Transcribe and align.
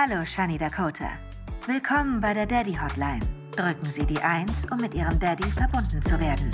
Hallo, 0.00 0.24
Shani 0.24 0.56
Dakota. 0.56 1.18
Willkommen 1.66 2.20
bei 2.20 2.32
der 2.32 2.46
Daddy 2.46 2.72
Hotline. 2.72 3.18
Drücken 3.50 3.84
Sie 3.84 4.06
die 4.06 4.20
1, 4.20 4.66
um 4.70 4.76
mit 4.76 4.94
Ihrem 4.94 5.18
Daddy 5.18 5.48
verbunden 5.48 6.00
zu 6.00 6.20
werden. 6.20 6.52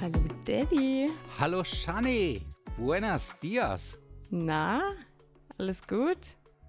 Hallo 0.00 0.18
Daddy. 0.44 1.12
Hallo 1.38 1.62
Shani. 1.62 2.42
Buenos 2.76 3.32
dias. 3.40 3.96
Na, 4.30 4.82
alles 5.56 5.86
gut? 5.86 6.18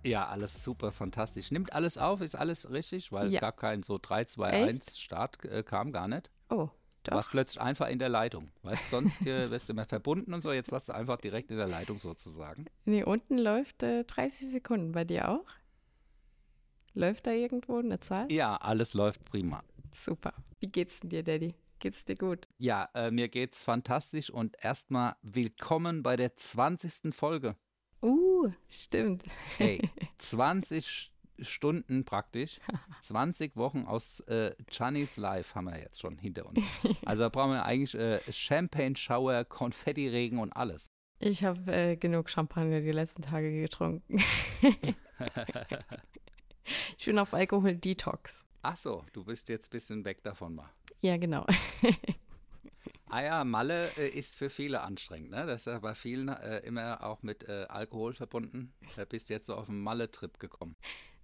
Ja, 0.03 0.27
alles 0.27 0.63
super, 0.63 0.91
fantastisch. 0.91 1.49
Nimmt 1.49 1.73
alles 1.73 1.97
auf, 1.97 2.21
ist 2.21 2.35
alles 2.35 2.69
richtig, 2.69 3.11
weil 3.11 3.33
Ja. 3.33 3.41
gar 3.41 3.53
kein 3.53 3.81
so 3.81 3.97
3, 3.99 4.25
2, 4.25 4.51
Echt? 4.51 4.69
1 4.69 4.99
Start 4.99 5.43
äh, 5.45 5.63
kam 5.63 5.93
gar 5.93 6.07
nicht. 6.07 6.29
Oh, 6.49 6.69
Du 7.11 7.15
warst 7.15 7.29
plötzlich 7.29 7.61
einfach 7.61 7.87
in 7.87 7.99
der 7.99 8.09
Leitung. 8.09 8.51
Weißt 8.63 8.89
sonst 8.89 9.25
äh, 9.25 9.49
wirst 9.51 9.69
du 9.69 9.73
immer 9.73 9.85
verbunden 9.85 10.33
und 10.33 10.41
so, 10.41 10.51
jetzt 10.51 10.71
warst 10.71 10.89
du 10.89 10.93
einfach 10.93 11.17
direkt 11.17 11.51
in 11.51 11.57
der 11.57 11.67
Leitung 11.67 11.97
sozusagen. 11.97 12.65
Nee, 12.85 13.03
unten 13.03 13.37
läuft 13.37 13.83
äh, 13.83 14.03
30 14.03 14.49
Sekunden. 14.49 14.91
Bei 14.91 15.03
dir 15.03 15.29
auch? 15.29 15.45
Läuft 16.93 17.27
da 17.27 17.31
irgendwo 17.31 17.77
eine 17.77 17.99
Zahl? 17.99 18.31
Ja, 18.31 18.55
alles 18.55 18.93
läuft 18.93 19.23
prima. 19.25 19.63
Super. 19.93 20.33
Wie 20.59 20.67
geht's 20.67 20.99
denn 20.99 21.09
dir, 21.09 21.23
Daddy? 21.23 21.53
Geht's 21.79 22.05
dir 22.05 22.15
gut? 22.15 22.47
Ja, 22.57 22.89
äh, 22.95 23.11
mir 23.11 23.27
geht's 23.27 23.63
fantastisch 23.63 24.29
und 24.29 24.55
erstmal 24.63 25.15
willkommen 25.21 26.03
bei 26.03 26.15
der 26.15 26.35
20. 26.35 27.13
Folge. 27.13 27.55
Uh, 28.01 28.51
stimmt. 28.67 29.23
Ey, 29.59 29.89
20 30.17 31.11
Stunden 31.39 32.05
praktisch, 32.05 32.59
20 33.03 33.55
Wochen 33.55 33.85
aus 33.85 34.19
äh, 34.21 34.55
Giannis 34.69 35.17
Life 35.17 35.55
haben 35.55 35.65
wir 35.65 35.79
jetzt 35.79 35.99
schon 35.99 36.17
hinter 36.17 36.45
uns. 36.45 36.59
Also 37.05 37.23
da 37.23 37.29
brauchen 37.29 37.51
wir 37.51 37.65
eigentlich 37.65 37.93
äh, 37.95 38.19
Champagne-Shower, 38.31 39.45
Konfettiregen 39.45 40.39
und 40.39 40.51
alles. 40.53 40.89
Ich 41.19 41.43
habe 41.43 41.71
äh, 41.71 41.95
genug 41.95 42.29
Champagner 42.29 42.81
die 42.81 42.91
letzten 42.91 43.21
Tage 43.21 43.61
getrunken. 43.61 44.21
ich 46.97 47.05
bin 47.05 47.19
auf 47.19 47.33
Alkohol-Detox. 47.33 48.43
Ach 48.63 48.77
so, 48.77 49.05
du 49.13 49.23
bist 49.23 49.49
jetzt 49.49 49.67
ein 49.67 49.71
bisschen 49.71 50.05
weg 50.05 50.23
davon 50.23 50.55
mal. 50.55 50.69
Ja, 51.01 51.17
genau. 51.17 51.45
Ah 53.07 53.21
ja, 53.21 53.43
Malle 53.43 53.91
äh, 53.97 54.09
ist 54.09 54.35
für 54.35 54.49
viele 54.49 54.81
anstrengend, 54.81 55.29
ne? 55.29 55.45
Das 55.45 55.61
ist 55.61 55.65
ja 55.67 55.79
bei 55.79 55.93
vielen 55.93 56.27
äh, 56.27 56.59
immer 56.59 57.03
auch 57.03 57.21
mit 57.21 57.47
äh, 57.47 57.65
Alkohol 57.69 58.13
verbunden. 58.13 58.73
Da 58.95 59.05
bist 59.05 59.29
jetzt 59.29 59.45
so 59.45 59.55
auf 59.55 59.69
einen 59.69 59.81
Malle-Trip 59.81 60.39
gekommen. 60.39 60.75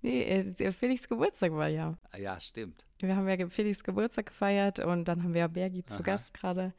Nee, 0.01 0.23
äh, 0.23 0.43
der 0.51 0.73
Felix 0.73 1.07
Geburtstag 1.07 1.51
war 1.53 1.67
ja. 1.67 1.97
Ja, 2.17 2.39
stimmt. 2.39 2.85
Wir 2.99 3.15
haben 3.15 3.27
ja 3.27 3.47
Felix 3.49 3.83
Geburtstag 3.83 4.27
gefeiert 4.27 4.79
und 4.79 5.05
dann 5.05 5.23
haben 5.23 5.33
wir 5.33 5.41
ja 5.41 5.47
Bergi 5.47 5.83
zu 5.85 5.95
Aha. 5.95 6.01
Gast 6.03 6.33
gerade. 6.33 6.73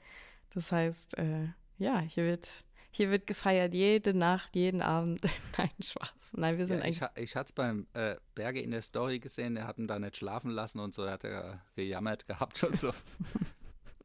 Das 0.54 0.70
heißt, 0.72 1.18
äh, 1.18 1.48
ja, 1.78 2.00
hier 2.00 2.24
wird, 2.24 2.48
hier 2.90 3.10
wird 3.10 3.26
gefeiert 3.26 3.74
jede 3.74 4.12
Nacht, 4.12 4.54
jeden 4.54 4.82
Abend. 4.82 5.20
Nein, 5.58 5.70
Spaß. 5.82 6.32
Nein, 6.36 6.58
wir 6.58 6.66
sind 6.66 6.78
Ja, 6.78 6.84
ich 6.86 6.86
eigentlich. 6.86 7.02
ha- 7.02 7.12
ich 7.22 7.36
hatte 7.36 7.46
es 7.48 7.52
beim 7.52 7.86
äh, 7.94 8.16
Berge 8.34 8.60
in 8.60 8.70
der 8.70 8.82
Story 8.82 9.18
gesehen, 9.18 9.54
der 9.54 9.66
hat 9.66 9.78
ihn 9.78 9.86
da 9.88 9.98
nicht 9.98 10.16
schlafen 10.16 10.50
lassen 10.50 10.78
und 10.80 10.94
so, 10.94 11.08
hat 11.08 11.24
er 11.24 11.62
gejammert 11.76 12.26
gehabt 12.26 12.62
und 12.64 12.78
so. 12.78 12.90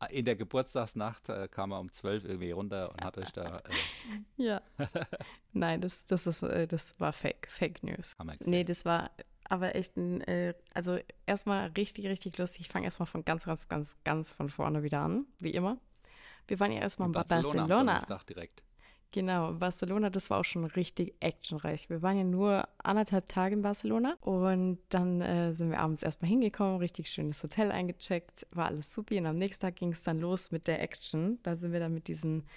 In 0.09 0.25
der 0.25 0.35
Geburtstagsnacht 0.35 1.29
äh, 1.29 1.47
kam 1.47 1.71
er 1.71 1.79
um 1.79 1.91
12 1.91 2.25
irgendwie 2.25 2.51
runter 2.51 2.91
und 2.91 3.03
hat 3.03 3.17
euch 3.17 3.31
da, 3.31 3.57
äh, 4.37 4.43
Ja. 4.43 4.61
Nein, 5.53 5.81
das, 5.81 6.05
das, 6.05 6.27
ist, 6.27 6.43
äh, 6.43 6.67
das 6.67 6.99
war 6.99 7.13
Fake, 7.13 7.47
Fake 7.49 7.83
News. 7.83 8.15
haben 8.19 8.27
wir 8.27 8.37
gesehen. 8.37 8.51
Nee, 8.51 8.63
das 8.63 8.85
war 8.85 9.11
aber 9.49 9.75
echt 9.75 9.97
ein, 9.97 10.21
äh, 10.21 10.53
also 10.73 10.99
erstmal 11.25 11.69
richtig, 11.69 12.05
richtig 12.07 12.37
lustig. 12.37 12.61
Ich 12.61 12.69
fange 12.69 12.85
erstmal 12.85 13.07
von 13.07 13.23
ganz, 13.23 13.45
ganz, 13.45 13.67
ganz, 13.67 13.97
ganz 14.03 14.31
von 14.31 14.49
vorne 14.49 14.83
wieder 14.83 14.99
an, 15.01 15.25
wie 15.39 15.51
immer. 15.51 15.77
Wir 16.47 16.59
waren 16.59 16.71
ja 16.71 16.79
erstmal 16.79 17.07
in 17.07 17.13
Barcelona. 17.13 17.63
am 17.63 17.67
Donnerstag 17.67 18.25
direkt. 18.25 18.63
Genau, 19.11 19.53
Barcelona, 19.53 20.09
das 20.09 20.30
war 20.30 20.39
auch 20.39 20.45
schon 20.45 20.66
richtig 20.66 21.16
actionreich. 21.22 21.89
Wir 21.89 22.02
waren 22.02 22.17
ja 22.17 22.23
nur 22.23 22.67
anderthalb 22.77 23.30
Tage 23.30 23.55
in 23.55 23.61
Barcelona 23.61 24.17
und 24.22 24.80
dann 24.89 25.22
äh, 25.22 25.53
sind 25.53 25.72
wir 25.72 25.80
abends 25.80 26.03
erstmal 26.03 26.30
hingekommen, 26.30 26.77
richtig 26.77 27.09
schönes 27.09 27.42
Hotel 27.42 27.71
eingecheckt, 27.71 28.45
war 28.52 28.65
alles 28.65 28.93
supi 28.93 29.17
und 29.17 29.26
am 29.26 29.37
nächsten 29.37 29.61
Tag 29.61 29.77
ging 29.77 29.92
es 29.92 30.04
dann 30.04 30.20
los 30.20 30.52
mit 30.52 30.67
der 30.67 30.81
Action. 30.81 31.39
Da 31.43 31.55
sind 31.55 31.71
wir 31.71 31.80
dann 31.80 31.93
mit 31.93 32.08
diesen, 32.09 32.48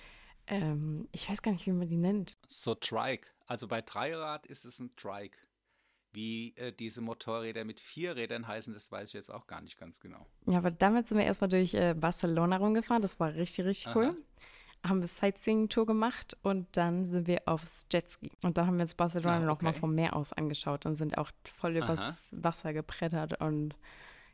ähm, 0.48 1.08
ich 1.12 1.30
weiß 1.30 1.40
gar 1.42 1.52
nicht, 1.52 1.66
wie 1.66 1.72
man 1.72 1.88
die 1.88 1.96
nennt. 1.96 2.36
So 2.48 2.74
Trike. 2.74 3.28
Also 3.46 3.68
bei 3.68 3.80
Dreirad 3.80 4.46
ist 4.46 4.64
es 4.64 4.80
ein 4.80 4.90
Trike. 4.90 5.38
Wie 6.12 6.56
äh, 6.56 6.72
diese 6.72 7.00
Motorräder 7.00 7.64
mit 7.64 7.78
vier 7.78 8.16
Rädern 8.16 8.48
heißen, 8.48 8.74
das 8.74 8.90
weiß 8.90 9.10
ich 9.10 9.14
jetzt 9.14 9.30
auch 9.30 9.46
gar 9.46 9.60
nicht 9.60 9.78
ganz 9.78 10.00
genau. 10.00 10.26
Ja, 10.46 10.58
aber 10.58 10.72
damit 10.72 11.06
sind 11.06 11.18
wir 11.18 11.24
erstmal 11.24 11.50
durch 11.50 11.74
äh, 11.74 11.94
Barcelona 11.94 12.56
rumgefahren, 12.56 13.00
das 13.00 13.20
war 13.20 13.32
richtig, 13.34 13.64
richtig 13.64 13.94
cool. 13.94 14.16
Haben 14.86 15.00
wir 15.00 15.08
Sightseeing-Tour 15.08 15.84
gemacht 15.86 16.36
und 16.42 16.66
dann 16.72 17.04
sind 17.04 17.26
wir 17.26 17.42
aufs 17.46 17.86
Jetski. 17.92 18.30
Und 18.42 18.56
da 18.56 18.66
haben 18.66 18.76
wir 18.76 18.82
uns 18.82 18.94
Barcelona 18.94 19.46
Ah, 19.46 19.52
okay. 19.52 19.72
vom 19.74 19.94
Meer 19.94 20.16
aus 20.16 20.32
angeschaut 20.32 20.86
und 20.86 20.94
sind 20.94 21.18
auch 21.18 21.30
voll 21.58 21.76
übers 21.76 22.00
Aha. 22.00 22.16
Wasser 22.30 22.72
gebrettert. 22.72 23.40
Und 23.40 23.76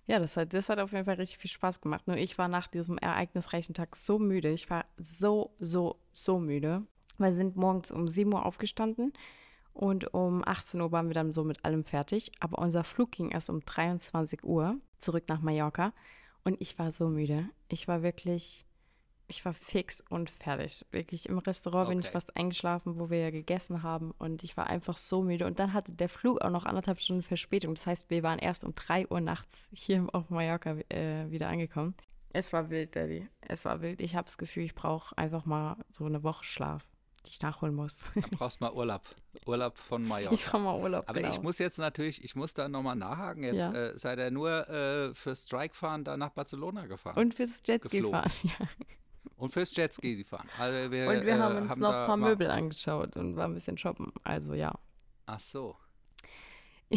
ja, 0.07 0.21
das 0.21 0.37
hat, 0.37 0.55
das 0.55 0.69
hat 0.69 0.79
auf 0.79 0.93
jeden 0.93 1.05
Fall 1.05 1.17
richtig 1.17 1.39
viel 1.39 1.51
Spaß 1.51 1.81
gemacht. 1.81 2.07
Nur 2.07 2.17
ich 2.17 2.39
war 2.39 2.47
nach 2.47 2.69
diesem 2.69 2.97
ereignisreichen 2.99 3.75
Tag 3.75 3.97
so 3.97 4.21
müde. 4.21 4.51
Ich 4.53 4.71
war 4.71 4.84
so, 4.99 5.51
so, 5.59 5.97
so 6.12 6.39
müde. 6.39 6.87
Wir 7.19 7.33
sind 7.33 7.57
morgens 7.57 7.91
um 7.91 8.09
7 8.09 8.33
Uhr 8.33 8.47
aufgestanden 8.47 9.13
und 9.73 10.15
um 10.15 10.43
18 10.47 10.81
Uhr 10.81 10.93
waren 10.93 11.09
wir 11.09 11.15
dann 11.15 11.33
so 11.33 11.43
mit 11.43 11.65
allem 11.65 11.84
fertig. 11.84 12.31
Aber 12.39 12.59
unser 12.59 12.84
Flug 12.84 13.11
ging 13.11 13.31
erst 13.31 13.51
um 13.51 13.61
23 13.65 14.45
Uhr 14.45 14.78
zurück 14.99 15.25
nach 15.28 15.41
Mallorca. 15.41 15.93
Und 16.45 16.61
ich 16.61 16.78
war 16.78 16.93
so 16.93 17.09
müde. 17.09 17.49
Ich 17.69 17.89
war 17.89 18.03
wirklich, 18.05 18.65
ich 19.29 19.45
war 19.45 19.53
fix 19.55 20.03
und 20.09 20.31
fertig. 20.31 20.87
Wirklich 20.93 21.29
im 21.29 21.39
Restaurant 21.39 21.89
bin 21.89 21.99
ich 21.99 22.07
Okay. 22.07 22.13
fast 22.13 22.37
eingeschlafen, 22.37 22.99
wo 22.99 23.11
wir 23.11 23.19
ja 23.19 23.31
gegessen 23.31 23.83
haben. 23.83 24.13
Und 24.19 24.45
ich 24.45 24.57
war 24.57 24.69
einfach 24.69 24.97
so 24.97 25.23
müde. 25.23 25.47
Und 25.47 25.59
dann 25.59 25.73
hatte 25.73 25.93
der 25.93 26.09
Flug 26.09 26.41
auch 26.43 26.51
noch 26.51 26.65
anderthalb 26.65 27.01
Stunden 27.01 27.23
Verspätung. 27.23 27.75
Das 27.75 27.87
heißt, 27.87 28.09
wir 28.11 28.23
waren 28.23 28.39
erst 28.39 28.63
um 28.65 28.75
3 28.75 29.09
Uhr 29.09 29.21
nachts 29.21 29.69
hier 29.73 30.07
auf 30.13 30.31
Mallorca 30.31 30.77
äh, 30.91 31.31
wieder 31.31 31.49
angekommen. 31.49 31.95
Es 32.33 32.53
war 32.53 32.69
wild, 32.71 32.95
Daddy. 32.95 33.29
Es 33.41 33.65
war 33.65 33.81
wild. 33.81 34.01
Ich 34.01 34.15
habe 34.15 34.27
das 34.27 34.37
Gefühl, 34.39 34.65
ich 34.65 34.75
brauche 34.75 35.17
einfach 35.17 35.47
mal 35.47 35.77
so 35.89 36.05
eine 36.05 36.23
Woche 36.23 36.45
Schlaf, 36.45 36.87
die 37.25 37.31
ich 37.31 37.41
nachholen 37.41 37.75
muss. 37.75 37.99
Da 38.15 38.21
brauchst 38.33 38.61
mal 38.61 38.73
Urlaub. 38.73 39.03
Urlaub 39.47 39.79
von 39.79 40.05
Mallorca. 40.07 40.35
Ich 40.35 40.45
brauche 40.47 40.63
mal 40.63 40.79
Urlaub. 40.79 41.05
Aber 41.09 41.21
genau. 41.21 41.33
ich 41.35 41.41
muss 41.41 41.59
jetzt 41.59 41.79
natürlich, 41.79 42.23
ich 42.23 42.37
muss 42.37 42.53
da 42.55 42.69
nochmal 42.69 42.95
nachhaken. 42.97 43.43
Jetzt 43.43 43.57
Ja. 43.57 43.73
äh, 43.73 43.99
seid 43.99 44.19
ihr 44.19 44.31
nur 44.31 44.69
äh, 44.69 45.15
fürs 45.15 45.45
Strike-Fahren 45.45 46.05
da 46.05 46.17
nach 46.17 46.31
Barcelona 46.31 46.87
gefahren. 46.87 47.19
Und 47.19 47.35
fürs 47.35 47.63
Jetski 47.65 48.03
fahren, 48.03 48.31
ja. 48.43 48.67
Und 49.37 49.53
fürs 49.53 49.77
Jetski 49.77 50.17
gefahren. 50.17 50.49
Also 50.59 50.91
wir, 50.91 51.09
Und 51.09 51.27
wir 51.27 51.35
äh, 51.35 51.39
haben 51.39 51.57
uns 51.57 51.77
noch 51.77 51.91
da 51.91 52.03
ein 52.03 52.07
paar 52.07 52.17
Möbel 52.17 52.51
angeschaut 52.51 53.17
und 53.17 53.37
waren 53.37 53.51
ein 53.51 53.55
bisschen 53.55 53.77
shoppen. 53.77 54.11
Also 54.25 54.55
ja. 54.55 54.73
Ach 55.27 55.41
so. 55.41 55.77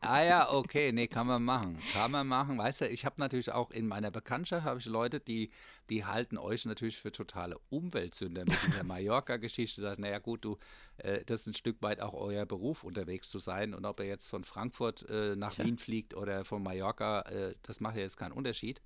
ah 0.00 0.22
ja, 0.22 0.52
okay, 0.52 0.92
nee, 0.92 1.06
kann 1.06 1.26
man 1.26 1.42
machen. 1.42 1.82
Kann 1.92 2.10
man 2.12 2.26
machen. 2.26 2.56
Weißt 2.56 2.80
du, 2.80 2.88
ich 2.88 3.04
habe 3.04 3.16
natürlich 3.18 3.52
auch 3.52 3.70
in 3.72 3.86
meiner 3.86 4.10
Bekanntschaft 4.10 4.64
habe 4.64 4.78
ich 4.78 4.86
Leute, 4.86 5.20
die, 5.20 5.50
die 5.90 6.06
halten 6.06 6.38
euch 6.38 6.64
natürlich 6.64 6.96
für 6.96 7.12
totale 7.12 7.58
Umweltsünder 7.68 8.44
mit 8.46 8.56
dieser 8.66 8.84
Mallorca-Geschichte. 8.84 9.82
Sagen, 9.82 10.00
naja 10.02 10.18
gut, 10.18 10.46
du, 10.46 10.56
äh, 10.98 11.24
das 11.26 11.42
ist 11.42 11.48
ein 11.48 11.54
Stück 11.54 11.82
weit 11.82 12.00
auch 12.00 12.14
euer 12.14 12.46
Beruf, 12.46 12.84
unterwegs 12.84 13.28
zu 13.28 13.38
sein. 13.38 13.74
Und 13.74 13.84
ob 13.84 14.00
er 14.00 14.06
jetzt 14.06 14.30
von 14.30 14.44
Frankfurt 14.44 15.06
äh, 15.10 15.36
nach 15.36 15.52
Tja. 15.52 15.66
Wien 15.66 15.76
fliegt 15.76 16.14
oder 16.14 16.46
von 16.46 16.62
Mallorca, 16.62 17.20
äh, 17.22 17.54
das 17.64 17.80
macht 17.80 17.96
ja 17.96 18.02
jetzt 18.02 18.16
keinen 18.16 18.32
Unterschied. 18.32 18.80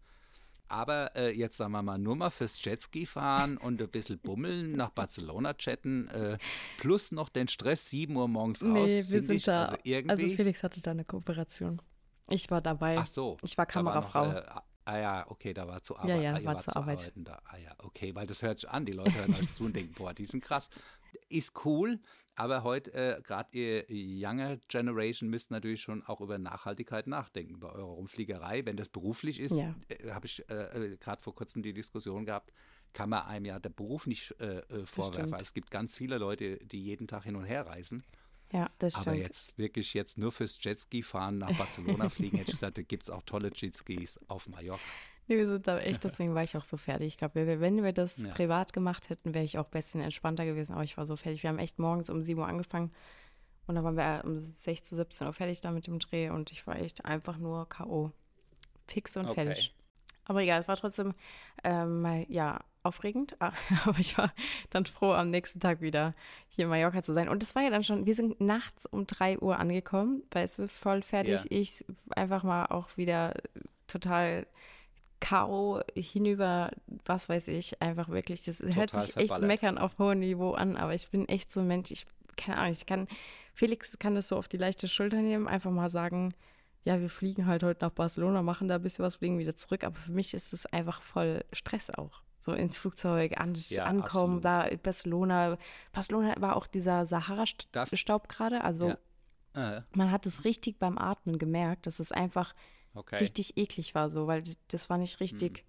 Aber 0.71 1.17
äh, 1.17 1.37
jetzt 1.37 1.57
sagen 1.57 1.73
wir 1.73 1.83
mal 1.83 1.99
nur 1.99 2.15
mal 2.15 2.31
fürs 2.31 2.65
Jetski 2.65 3.05
fahren 3.05 3.57
und 3.57 3.83
ein 3.83 3.89
bisschen 3.89 4.21
bummeln, 4.21 4.73
nach 4.73 4.91
Barcelona 4.91 5.55
chatten, 5.55 6.09
äh, 6.09 6.39
plus 6.79 7.11
noch 7.11 7.29
den 7.29 7.49
Stress 7.49 7.91
7 7.91 8.15
Uhr 8.15 8.29
morgens 8.29 8.63
raus. 8.63 8.71
Nee, 8.71 9.05
wir 9.09 9.23
sind 9.25 9.37
ich, 9.37 9.43
da. 9.43 9.65
Also 9.65 9.77
Also. 10.09 10.27
Felix 10.29 10.63
hatte 10.63 10.81
da 10.81 10.93
eine 10.93 11.05
Kooperation. 11.05 11.83
Ich 12.29 12.49
war 12.53 12.61
dabei. 12.61 12.97
ach 12.99 13.07
so. 13.09 13.37
Ich 13.43 13.59
war 13.59 13.67
Kamerafrau. 13.67 14.27
noch, 14.27 14.35
äh, 14.35 14.43
ah 14.85 14.99
ja, 14.99 15.27
okay, 15.29 15.53
da 15.53 15.67
war 15.67 15.83
zu 15.83 15.97
Arbeit. 15.97 16.11
Ja, 16.11 16.17
ja, 16.23 16.35
ah, 16.37 16.45
war 16.45 16.61
zur 16.61 16.73
zu 16.73 16.77
Arbeit. 16.77 16.99
Arbeiten 17.01 17.25
da. 17.25 17.43
Ah 17.45 17.57
ja, 17.57 17.75
okay, 17.79 18.15
weil 18.15 18.29
das 18.29 18.43
hört 18.43 18.61
sich 18.61 18.71
an. 18.71 18.87
Die 18.87 18.93
Leute 18.93 19.13
hören 19.13 19.35
euch 19.35 19.51
zu 19.51 19.65
und 19.65 19.75
denken, 19.75 19.95
boah, 19.95 20.15
die 20.15 20.25
sind 20.25 20.45
krass. 20.45 20.69
Ist 21.29 21.65
cool, 21.65 21.99
aber 22.37 22.63
heute, 22.63 22.93
äh, 22.95 23.21
gerade 23.23 23.49
ihr 23.59 23.85
Younger 23.89 24.57
Generation, 24.69 25.29
müsst 25.31 25.51
natürlich 25.51 25.81
schon 25.83 26.03
auch 26.05 26.21
über 26.21 26.39
Nachhaltigkeit 26.39 27.07
nachdenken 27.07 27.61
bei 27.61 27.69
eurer 27.69 27.93
Rumfliegerei. 27.93 28.65
Wenn 28.65 28.77
das 28.77 28.89
beruflich 28.89 29.41
ist, 29.41 29.59
Ja. 29.61 29.75
äh, 29.89 30.11
habe 30.13 30.27
ich 30.27 30.49
äh, 30.49 30.97
gerade 31.01 31.23
vor 31.23 31.35
kurzem 31.35 31.63
die 31.63 31.73
Diskussion 31.73 32.25
gehabt, 32.25 32.53
kann 32.93 33.11
man 33.11 33.23
einem 33.27 33.45
ja 33.47 33.59
der 33.59 33.71
Beruf 33.71 34.07
nicht 34.07 34.35
äh, 34.41 34.59
äh, 34.59 34.85
vorwerfen. 34.87 35.29
stimmt. 35.29 35.43
Es 35.43 35.53
gibt 35.55 35.71
ganz 35.71 35.95
viele 35.95 36.19
Leute, 36.19 36.57
die 36.59 36.83
jeden 36.83 37.07
Tag 37.07 37.25
hin 37.25 37.37
und 37.37 37.45
her 37.45 37.67
reisen. 37.67 38.03
ja, 38.53 38.69
das 38.79 38.95
Aber 38.97 39.03
stimmt. 39.13 39.19
jetzt 39.19 39.59
wirklich 39.59 39.95
jetzt 39.95 40.19
nur 40.19 40.33
fürs 40.33 40.59
Jetski 40.63 41.03
fahren 41.03 41.39
nach 41.39 41.57
Barcelona 41.57 42.09
fliegen, 42.09 42.39
hätte 42.39 42.51
ich 42.51 42.57
gesagt, 42.57 42.79
da 42.79 42.83
gibt 42.83 43.05
es 43.05 43.11
auch 43.11 43.23
tolle 43.23 43.51
Jetskis 43.55 44.19
auf 44.29 44.49
Mallorca. 44.49 44.83
Wir 45.37 45.49
sind 45.49 45.67
da 45.67 45.79
echt, 45.79 46.05
deswegen 46.05 46.35
war 46.35 46.43
ich 46.43 46.57
auch 46.57 46.65
so 46.65 46.77
fertig. 46.77 47.09
Ich 47.09 47.19
glaube, 47.19 47.47
wenn 47.61 47.83
wir 47.85 47.93
das 47.93 48.17
Ja. 48.19 48.31
privat 48.31 48.73
gemacht 48.73 49.11
hätten, 49.11 49.33
wäre 49.35 49.45
ich 49.45 49.59
auch 49.59 49.65
ein 49.67 49.71
bisschen 49.71 50.01
entspannter 50.01 50.45
gewesen. 50.45 50.73
Aber 50.75 50.83
ich 50.85 50.97
war 50.97 51.07
so 51.07 51.17
fertig. 51.17 51.43
Wir 51.43 51.51
haben 51.51 51.59
echt 51.59 51.79
morgens 51.79 52.11
um 52.11 52.23
7 52.23 52.41
Uhr 52.41 52.49
angefangen 52.49 52.93
und 53.67 53.77
dann 53.77 53.85
waren 53.85 53.97
wir 53.97 54.23
um 54.25 54.39
16, 54.39 54.97
17 54.97 55.27
Uhr 55.27 55.33
fertig 55.33 55.61
da 55.61 55.71
mit 55.71 55.87
dem 55.87 55.99
Dreh 55.99 56.31
und 56.31 56.51
ich 56.51 56.67
war 56.67 56.77
echt 56.77 57.05
einfach 57.05 57.39
nur 57.39 57.69
K.O. 57.69 58.11
Fix 58.87 59.17
und 59.17 59.27
Okay. 59.29 59.47
fertig. 59.47 59.75
Aber 60.25 60.43
egal, 60.43 60.61
es 60.61 60.69
war 60.69 60.77
trotzdem 60.77 61.15
ähm, 61.65 62.03
mal, 62.03 62.25
ja, 62.29 62.61
aufregend, 62.83 63.37
aber 63.41 63.99
ich 63.99 64.17
war 64.17 64.33
dann 64.71 64.87
froh, 64.87 65.13
am 65.13 65.29
nächsten 65.29 65.61
Tag 65.61 65.81
wieder 65.81 66.15
hier 66.49 66.65
in 66.65 66.71
Mallorca 66.71 67.03
zu 67.03 67.13
sein. 67.13 67.29
Und 67.29 67.43
das 67.43 67.55
war 67.55 67.63
ja 67.63 67.71
dann 67.71 67.85
schon, 67.85 68.07
wir 68.07 68.15
sind 68.15 68.41
nachts 68.41 68.87
um 68.87 69.07
3 69.07 69.39
Uhr 69.39 69.59
angekommen, 69.59 70.23
weißt 70.31 70.61
du, 70.61 70.69
voll 70.69 71.03
fertig. 71.03 71.43
Ja. 71.43 71.47
Ich 71.51 71.85
einfach 72.11 72.43
mal 72.43 72.67
auch 72.67 72.97
wieder 72.97 73.35
total 73.87 74.47
K.O. 75.21 75.81
hinüber, 75.95 76.71
was 77.05 77.29
weiß 77.29 77.49
ich, 77.49 77.81
einfach 77.83 78.09
wirklich. 78.09 78.43
Das 78.45 78.61
hört 78.61 78.91
sich 78.91 79.17
echt 79.17 79.39
meckern 79.41 79.79
auf 79.79 79.99
hohem 79.99 80.21
Niveau 80.21 80.53
an, 80.53 80.77
aber 80.77 80.95
ich 80.95 81.09
bin 81.11 81.29
echt 81.29 81.53
so 81.53 81.61
ein 81.61 81.67
Mensch, 81.67 81.91
ich, 81.91 82.07
keine 82.37 82.59
Ahnung, 82.59 82.73
ich 82.73 82.87
kann, 82.87 83.07
Felix 83.55 83.99
kann 83.99 84.15
das 84.15 84.29
so 84.29 84.37
auf 84.37 84.49
die 84.49 84.57
leichte 84.57 84.89
Schulter 84.89 85.19
nehmen, 85.19 85.47
einfach 85.47 85.71
mal 85.71 85.91
sagen, 85.91 86.35
ja, 86.85 86.99
wir 87.01 87.11
fliegen 87.11 87.47
halt 87.47 87.63
heute 87.63 87.85
nach 87.85 87.93
Barcelona, 87.93 88.41
machen 88.43 88.67
da 88.69 88.77
ein 88.77 88.83
bisschen 88.83 89.05
was, 89.05 89.17
fliegen 89.17 89.39
wieder 89.39 89.55
zurück, 89.55 89.85
aber 89.85 89.97
für 89.97 90.13
mich 90.13 90.33
ist 90.33 90.53
es 90.55 90.65
einfach 90.67 91.03
voll 91.03 91.45
Stress 91.53 91.91
auch. 91.91 92.23
So 92.39 92.53
ins 92.55 92.79
Flugzeug 92.79 93.39
an, 93.39 93.53
Ja, 93.69 93.85
ankommen, 93.85 94.39
absolut. 94.39 94.45
da 94.47 94.63
in 94.63 94.79
Barcelona. 94.81 95.59
Barcelona 95.93 96.35
war 96.39 96.57
auch 96.57 96.67
dieser 96.67 97.05
Sahara-Staub 97.05 98.29
gerade, 98.31 98.65
also 98.65 98.89
Ja. 98.89 98.99
Äh, 99.79 99.83
man 99.95 100.11
hat 100.11 100.25
es 100.27 100.45
richtig 100.45 100.79
beim 100.79 100.97
Atmen 100.97 101.39
gemerkt, 101.39 101.87
dass 101.87 101.99
es 102.01 102.13
einfach 102.13 102.55
okay. 102.95 103.17
richtig 103.17 103.57
eklig 103.57 103.95
war 103.95 104.11
so, 104.11 104.27
weil 104.27 104.43
das 104.69 104.91
war 104.91 104.99
nicht 104.99 105.21
richtig, 105.21 105.65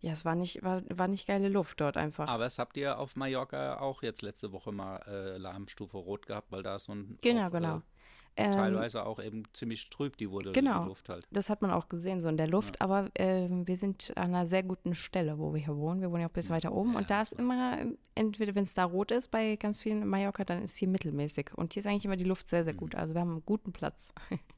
ja, 0.00 0.12
es 0.12 0.24
war 0.24 0.34
nicht, 0.34 0.62
war, 0.62 0.82
war 0.90 1.08
nicht 1.08 1.26
geile 1.26 1.48
Luft 1.48 1.80
dort 1.80 1.96
einfach. 1.96 2.28
Aber 2.28 2.46
es 2.46 2.58
habt 2.58 2.76
ihr 2.76 2.98
auf 2.98 3.16
Mallorca 3.16 3.78
auch 3.78 4.02
jetzt 4.02 4.22
letzte 4.22 4.52
Woche 4.52 4.72
mal 4.72 4.98
äh, 5.06 5.34
Alarmstufe 5.34 5.96
Rot 5.96 6.26
gehabt, 6.26 6.52
weil 6.52 6.62
da 6.62 6.78
so 6.78 6.92
ein 6.92 7.18
Genau, 7.22 7.46
auch, 7.46 7.50
genau. 7.52 7.76
Äh, 7.76 8.46
Ähm, 8.46 8.50
teilweise 8.52 9.06
auch 9.06 9.22
eben 9.22 9.44
ziemlich 9.52 9.90
trüb 9.90 10.16
die 10.16 10.28
wurde 10.28 10.50
Genau. 10.50 10.82
die 10.82 10.88
Luft 10.88 11.08
halt. 11.08 11.24
Das 11.30 11.48
hat 11.48 11.62
man 11.62 11.70
auch 11.70 11.88
gesehen, 11.88 12.20
so 12.20 12.26
in 12.28 12.36
der 12.36 12.48
Luft. 12.48 12.80
Aber 12.80 13.08
ähm, 13.14 13.68
wir 13.68 13.76
sind 13.76 14.12
an 14.16 14.34
einer 14.34 14.48
sehr 14.48 14.64
guten 14.64 14.96
Stelle, 14.96 15.38
wo 15.38 15.54
wir 15.54 15.64
hier 15.64 15.76
wohnen. 15.76 16.00
Wir 16.00 16.10
wohnen 16.10 16.22
ja 16.22 16.26
auch 16.26 16.32
ein 16.32 16.34
bisschen 16.34 16.56
weiter 16.56 16.72
oben. 16.72 16.96
Und 16.96 17.10
da 17.10 17.22
ist 17.22 17.32
immer, 17.34 17.78
ähm, 17.78 17.96
entweder 18.16 18.56
wenn 18.56 18.64
es 18.64 18.74
da 18.74 18.86
rot 18.86 19.12
ist 19.12 19.30
bei 19.30 19.54
ganz 19.54 19.80
vielen 19.82 20.02
in 20.02 20.08
Mallorca, 20.08 20.42
dann 20.42 20.62
ist 20.62 20.76
hier 20.76 20.88
mittelmäßig. 20.88 21.52
Und 21.54 21.74
hier 21.74 21.80
ist 21.80 21.86
eigentlich 21.86 22.06
immer 22.06 22.16
die 22.16 22.24
Luft 22.24 22.48
sehr, 22.48 22.64
sehr 22.64 22.74
gut. 22.74 22.96
Also 22.96 23.14
wir 23.14 23.20
haben 23.20 23.30
einen 23.30 23.46
guten 23.46 23.72
Platz. 23.72 24.12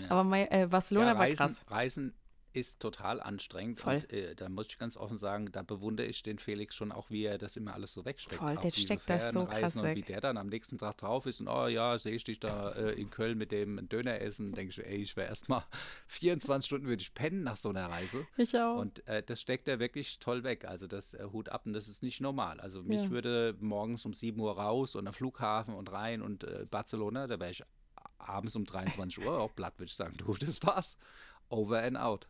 Ja. 0.00 0.10
Aber 0.10 0.24
Mai- 0.24 0.48
äh, 0.50 0.66
Barcelona 0.66 1.08
ja, 1.08 1.14
war 1.14 1.20
Reisen, 1.22 1.36
krass. 1.46 1.64
Reisen 1.68 2.14
ist 2.52 2.80
total 2.80 3.20
anstrengend 3.20 3.80
Voll. 3.80 3.96
und 3.96 4.10
äh, 4.14 4.34
da 4.34 4.48
muss 4.48 4.68
ich 4.68 4.78
ganz 4.78 4.96
offen 4.96 5.18
sagen, 5.18 5.52
da 5.52 5.62
bewundere 5.62 6.06
ich 6.06 6.22
den 6.22 6.38
Felix 6.38 6.74
schon 6.74 6.90
auch, 6.90 7.10
wie 7.10 7.22
er 7.24 7.36
das 7.36 7.54
immer 7.56 7.74
alles 7.74 7.92
so 7.92 8.06
wegsteckt. 8.06 8.40
Voll, 8.40 8.56
der 8.56 8.72
steckt 8.72 9.10
das 9.10 9.32
so 9.32 9.44
krass 9.44 9.76
und 9.76 9.82
weg. 9.82 9.94
wie 9.98 10.00
der 10.00 10.22
dann 10.22 10.38
am 10.38 10.46
nächsten 10.46 10.78
Tag 10.78 10.96
drauf 10.96 11.26
ist 11.26 11.38
und 11.42 11.48
oh 11.48 11.66
ja, 11.66 11.98
sehe 11.98 12.14
ich 12.14 12.24
dich 12.24 12.40
da 12.40 12.70
äh, 12.70 12.92
in 12.92 13.10
Köln 13.10 13.36
mit 13.36 13.52
dem 13.52 13.86
Döner 13.90 14.22
essen, 14.22 14.54
denke 14.54 14.70
ich, 14.70 14.86
ey, 14.86 15.02
ich 15.02 15.16
wäre 15.18 15.28
erstmal 15.28 15.64
24 16.08 16.64
Stunden 16.66 16.86
würde 16.86 17.02
ich 17.02 17.12
pennen 17.12 17.42
nach 17.42 17.56
so 17.56 17.68
einer 17.68 17.90
Reise. 17.90 18.26
Ich 18.38 18.56
auch. 18.58 18.78
Und 18.78 19.06
äh, 19.06 19.22
das 19.22 19.38
steckt 19.42 19.68
er 19.68 19.78
wirklich 19.78 20.18
toll 20.18 20.42
weg. 20.42 20.64
Also 20.64 20.86
das 20.86 21.12
äh, 21.12 21.24
Hut 21.30 21.50
ab 21.50 21.66
und 21.66 21.74
das 21.74 21.88
ist 21.88 22.02
nicht 22.02 22.22
normal. 22.22 22.58
Also 22.60 22.82
mich 22.82 23.02
Ja. 23.02 23.10
würde 23.10 23.54
morgens 23.60 24.06
um 24.06 24.14
7 24.14 24.40
Uhr 24.40 24.56
raus 24.58 24.94
und 24.96 25.06
am 25.06 25.12
Flughafen 25.12 25.74
und 25.74 25.92
rein 25.92 26.22
und 26.22 26.44
äh, 26.44 26.64
Barcelona, 26.70 27.26
da 27.26 27.38
wäre 27.38 27.50
ich 27.50 27.62
abends 28.28 28.56
um 28.56 28.64
23 28.64 29.24
Uhr 29.24 29.38
auch 29.40 29.52
ich 29.78 29.94
sagen. 29.94 30.16
Du, 30.16 30.34
das 30.34 30.62
war's. 30.62 30.98
Over 31.48 31.82
and 31.82 31.96
out. 31.96 32.26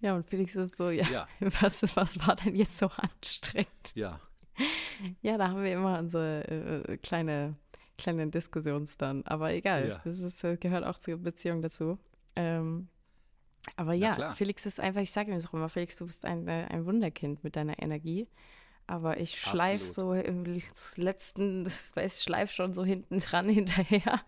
ja, 0.00 0.14
und 0.16 0.28
Felix 0.28 0.54
ist 0.56 0.76
so, 0.76 0.90
ja, 0.90 1.06
Ja. 1.08 1.28
Was, 1.60 1.82
was 1.96 2.26
war 2.26 2.34
denn 2.36 2.56
jetzt 2.56 2.76
so 2.76 2.88
anstrengend? 2.88 3.94
Ja. 3.94 4.20
Ja, 5.22 5.38
da 5.38 5.48
haben 5.48 5.62
wir 5.62 5.72
immer 5.72 5.98
unsere 5.98 6.84
äh, 6.88 6.96
kleine, 6.98 7.54
kleine 7.96 8.28
Diskussions 8.28 8.96
dann. 8.98 9.24
Aber 9.26 9.52
egal, 9.52 9.88
Ja. 9.88 10.00
das 10.04 10.18
ist, 10.18 10.42
äh, 10.44 10.56
gehört 10.56 10.84
auch 10.84 10.98
zur 10.98 11.16
Beziehung 11.18 11.62
dazu. 11.62 11.98
Ähm, 12.36 12.88
aber 13.76 13.92
ja. 13.94 14.34
Felix 14.34 14.66
ist 14.66 14.80
einfach, 14.80 15.00
ich 15.02 15.12
sage 15.12 15.32
ihm 15.32 15.40
doch 15.40 15.52
immer, 15.54 15.68
Felix, 15.68 15.96
du 15.96 16.06
bist 16.06 16.24
ein, 16.24 16.48
äh, 16.48 16.66
ein 16.68 16.84
Wunderkind 16.84 17.44
mit 17.44 17.54
deiner 17.56 17.80
Energie. 17.80 18.28
Aber 18.86 19.18
ich 19.20 19.38
schleife 19.40 19.90
so 19.92 20.12
im 20.12 20.44
letzten, 20.96 21.66
weiß, 21.94 22.22
schleife 22.22 22.52
schon 22.52 22.74
so 22.74 22.84
hinten 22.84 23.20
dran 23.20 23.48
hinterher. 23.48 24.20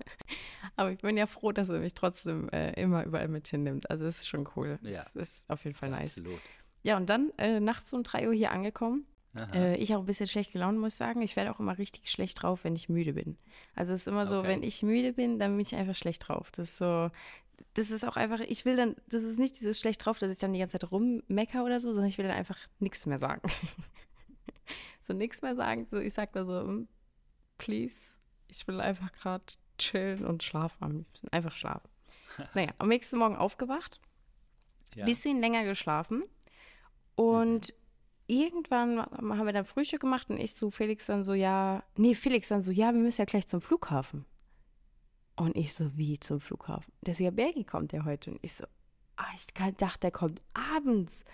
Aber 0.77 0.91
ich 0.93 0.99
bin 0.99 1.17
ja 1.17 1.27
froh, 1.27 1.53
dass 1.53 1.69
er 1.69 1.81
mich 1.81 1.95
trotzdem 1.95 2.49
äh, 2.51 2.73
immer 2.81 3.05
überall 3.05 3.29
mit 3.29 3.49
hinnimmt. 3.49 3.91
Also 3.91 4.07
es 4.07 4.21
ist 4.21 4.29
schon 4.29 4.49
cool. 4.57 4.79
Ja. 4.83 5.03
Es 5.03 5.15
ist 5.17 5.51
auf 5.51 5.65
jeden 5.65 5.77
Fall 5.77 5.91
nice. 5.91 6.19
Absolut. 6.19 6.41
Ja, 6.83 6.97
und 6.97 7.09
dann 7.11 7.31
äh, 7.39 7.61
nachts 7.61 7.93
um 7.93 8.03
3 8.03 8.29
Uhr 8.29 8.35
hier 8.35 8.51
angekommen. 8.53 9.07
Aha. 9.37 9.53
Äh, 9.53 9.77
ich 9.77 9.95
auch 9.95 10.01
ein 10.01 10.07
bisschen 10.07 10.29
schlecht 10.29 10.53
gelaunt, 10.53 10.79
muss 10.79 10.93
ich 10.93 10.99
sagen. 10.99 11.21
Ich 11.23 11.35
werde 11.37 11.51
auch 11.53 11.59
immer 11.61 11.77
richtig 11.77 12.09
schlecht 12.11 12.43
drauf, 12.43 12.65
wenn 12.65 12.77
ich 12.77 12.89
müde 12.89 13.15
bin. 13.15 13.37
Also 13.75 13.93
es 13.93 14.03
ist 14.03 14.07
immer 14.07 14.27
so, 14.27 14.39
Okay. 14.39 14.49
wenn 14.49 14.63
ich 14.63 14.83
müde 14.83 15.13
bin, 15.15 15.39
dann 15.39 15.53
bin 15.53 15.61
ich 15.61 15.75
einfach 15.75 15.97
schlecht 15.97 16.29
drauf. 16.29 16.51
Das 16.53 16.71
ist 16.71 16.79
so, 16.79 17.11
das 17.75 17.91
ist 17.91 18.05
auch 18.07 18.17
einfach, 18.17 18.41
ich 18.41 18.65
will 18.65 18.77
dann, 18.77 18.95
das 19.09 19.25
ist 19.25 19.39
nicht 19.39 19.59
dieses 19.59 19.81
schlecht 19.81 20.05
drauf, 20.05 20.19
dass 20.19 20.31
ich 20.33 20.39
dann 20.39 20.53
die 20.53 20.61
ganze 20.61 20.79
Zeit 20.79 20.91
rummecker 20.93 21.65
oder 21.65 21.81
so, 21.81 21.89
sondern 21.93 22.09
ich 22.09 22.19
will 22.19 22.27
dann 22.27 22.37
einfach 22.37 22.59
nichts 22.79 23.07
mehr 23.07 23.19
sagen. 23.19 23.43
so 25.07 25.13
nichts 25.13 25.43
mehr 25.43 25.55
sagen. 25.55 25.87
So, 25.91 25.99
ich 25.99 26.15
sag 26.15 26.33
da 26.33 26.45
so, 26.45 26.65
"Mm, 26.65 26.89
please, 27.59 27.97
ich 28.49 28.67
will 28.67 28.81
einfach 28.81 29.13
gerade 29.13 29.45
chillen 29.79 30.25
und 30.25 30.43
schlafen 30.43 30.85
am 30.85 30.93
liebsten. 30.99 31.29
Einfach 31.29 31.55
schlafen. 31.55 31.89
naja, 32.55 32.73
am 32.79 32.89
nächsten 32.89 33.19
Morgen 33.19 33.37
aufgewacht 33.37 34.01
ja. 34.95 35.05
bisschen 35.05 35.41
länger 35.41 35.65
geschlafen. 35.65 36.25
Und 37.17 37.75
irgendwann 38.27 39.01
haben 39.01 39.47
wir 39.47 39.53
dann 39.53 39.65
Frühstück 39.65 40.01
gemacht 40.01 40.31
und 40.31 40.39
ich 40.39 40.57
zu 40.57 40.71
Felix 40.71 41.07
dann 41.07 41.25
so, 41.25 41.35
ja, 41.35 41.83
nee, 41.97 42.15
Felix 42.15 42.49
dann 42.49 42.61
so, 42.61 42.71
ja, 42.71 42.93
wir 42.93 43.01
müssen 43.01 43.21
ja 43.21 43.27
gleich 43.27 43.47
zum 43.47 43.61
Flughafen. 43.61 44.25
Und 45.37 45.57
ich 45.57 45.75
so, 45.75 45.97
wie 45.97 46.19
zum 46.19 46.41
Flughafen? 46.41 46.93
Der 47.03 47.31
Bergi 47.33 47.65
kommt 47.65 47.93
ja 47.93 48.05
heute. 48.05 48.33
Und 48.33 48.39
ich 48.43 48.55
so, 48.55 48.65
ah, 49.17 49.27
ich 49.35 49.47
dachte, 49.77 50.01
der 50.01 50.11
kommt 50.13 50.41
abends. 50.55 51.25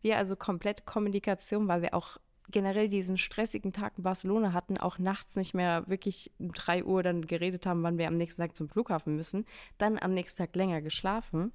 Wir 0.00 0.16
also 0.16 0.34
komplett 0.34 0.86
Kommunikation, 0.86 1.68
weil 1.68 1.82
wir 1.82 1.94
auch 1.94 2.16
generell 2.50 2.88
diesen 2.88 3.16
stressigen 3.18 3.72
Tag 3.72 3.94
in 3.96 4.02
Barcelona 4.04 4.52
hatten, 4.52 4.78
auch 4.78 4.98
nachts 4.98 5.36
nicht 5.36 5.54
mehr 5.54 5.84
wirklich 5.88 6.30
um 6.38 6.52
3 6.52 6.84
Uhr 6.84 7.02
dann 7.02 7.26
geredet 7.26 7.66
haben, 7.66 7.82
wann 7.82 7.98
wir 7.98 8.08
am 8.08 8.16
nächsten 8.16 8.42
Tag 8.42 8.56
zum 8.56 8.68
Flughafen 8.68 9.16
müssen. 9.16 9.46
Dann 9.78 9.98
am 9.98 10.12
nächsten 10.14 10.38
Tag 10.44 10.54
länger 10.56 10.80
geschlafen. 10.82 11.52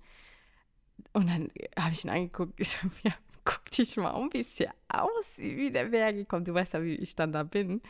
Und 1.13 1.27
dann 1.29 1.49
habe 1.77 1.93
ich 1.93 2.03
ihn 2.05 2.09
angeguckt, 2.09 2.53
ich 2.59 2.69
so, 2.69 2.87
ja, 3.03 3.13
guck 3.43 3.69
dich 3.71 3.97
mal 3.97 4.11
um, 4.11 4.29
wie 4.33 4.39
es 4.39 4.57
hier 4.57 4.71
aussieht, 4.87 5.57
wie 5.57 5.71
der 5.71 5.85
Berge 5.85 6.25
kommt. 6.25 6.47
Du 6.47 6.53
weißt 6.53 6.73
ja, 6.73 6.83
wie 6.83 6.95
ich 6.95 7.15
dann 7.15 7.31
da 7.31 7.43
bin. 7.43 7.81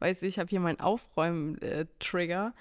Weißt 0.00 0.22
du, 0.22 0.26
ich 0.26 0.38
habe 0.38 0.48
hier 0.48 0.60
meinen 0.60 0.80
Aufräumen-Trigger. 0.80 2.54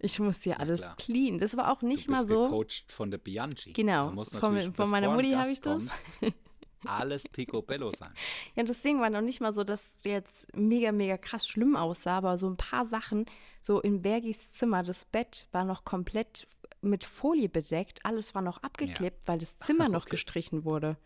Ich 0.00 0.18
muss 0.20 0.42
hier 0.42 0.60
alles 0.60 0.82
klar. 0.82 0.96
clean. 0.96 1.38
Das 1.40 1.56
war 1.56 1.72
auch 1.72 1.82
nicht 1.82 2.06
du 2.06 2.12
bist 2.12 2.20
mal 2.22 2.26
so. 2.26 2.44
gecoacht 2.48 2.84
von 2.92 3.10
der 3.10 3.18
Bianchi. 3.18 3.72
Genau, 3.72 4.12
von- 4.24 4.72
von 4.72 4.90
meiner 4.90 5.10
Mutti 5.12 5.32
habe 5.32 5.50
ich 5.50 5.60
das. 5.60 5.86
Alles 6.86 7.28
picobello 7.28 7.90
sein. 7.92 8.12
Ja, 8.54 8.62
das 8.62 8.82
Ding 8.82 9.00
war 9.00 9.10
noch 9.10 9.20
nicht 9.20 9.40
mal 9.40 9.52
so, 9.52 9.64
dass 9.64 9.90
jetzt 10.04 10.46
mega, 10.56 10.92
mega 10.92 11.16
krass 11.16 11.46
schlimm 11.48 11.76
aussah, 11.76 12.18
aber 12.18 12.38
so 12.38 12.48
ein 12.48 12.56
paar 12.56 12.86
Sachen, 12.86 13.26
so 13.60 13.80
in 13.80 14.02
Bergis 14.02 14.52
Zimmer, 14.52 14.82
das 14.82 15.04
Bett 15.04 15.48
war 15.52 15.64
noch 15.64 15.84
komplett 15.84 16.46
mit 16.80 17.04
Folie 17.04 17.48
bedeckt, 17.48 18.04
alles 18.04 18.34
war 18.34 18.42
noch 18.42 18.62
abgeklebt, 18.62 19.26
weil 19.26 19.38
das 19.38 19.58
Zimmer 19.58 19.88
noch 19.88 20.02
Okay. 20.02 20.10
gestrichen 20.10 20.64
wurde. 20.64 20.96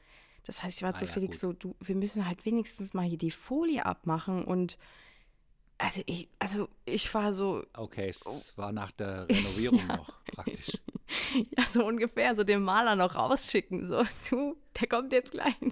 Das 0.45 0.63
heißt, 0.63 0.79
ich 0.79 0.83
war 0.83 0.95
Ah 0.95 0.97
zu 0.99 1.07
ja, 1.07 1.11
Felix 1.13 1.41
gut. 1.41 1.41
so, 1.41 1.53
du, 1.53 1.77
wir 1.81 1.95
müssen 1.97 2.27
halt 2.27 2.45
wenigstens 2.45 2.95
mal 2.95 3.05
hier 3.07 3.19
die 3.19 3.31
Folie 3.31 3.87
abmachen 3.87 4.45
und 4.45 4.77
also 5.79 6.03
ich, 6.07 6.29
also 6.39 6.69
ich 6.85 7.13
war 7.15 7.33
so, 7.33 7.65
Okay, 7.77 8.09
es 8.09 8.25
Oh. 8.27 8.43
war 8.59 8.73
nach 8.73 8.93
der 8.93 9.29
Renovierung 9.29 9.87
noch 9.87 10.13
praktisch. 10.27 10.81
ja, 11.57 11.65
so 11.67 11.85
ungefähr, 11.85 12.35
so 12.35 12.45
den 12.45 12.63
Maler 12.63 12.97
noch 12.97 13.15
rausschicken, 13.15 13.89
so, 13.89 14.05
du, 14.31 14.57
der 14.81 14.89
kommt 14.89 15.13
jetzt 15.13 15.33
gleich. 15.33 15.55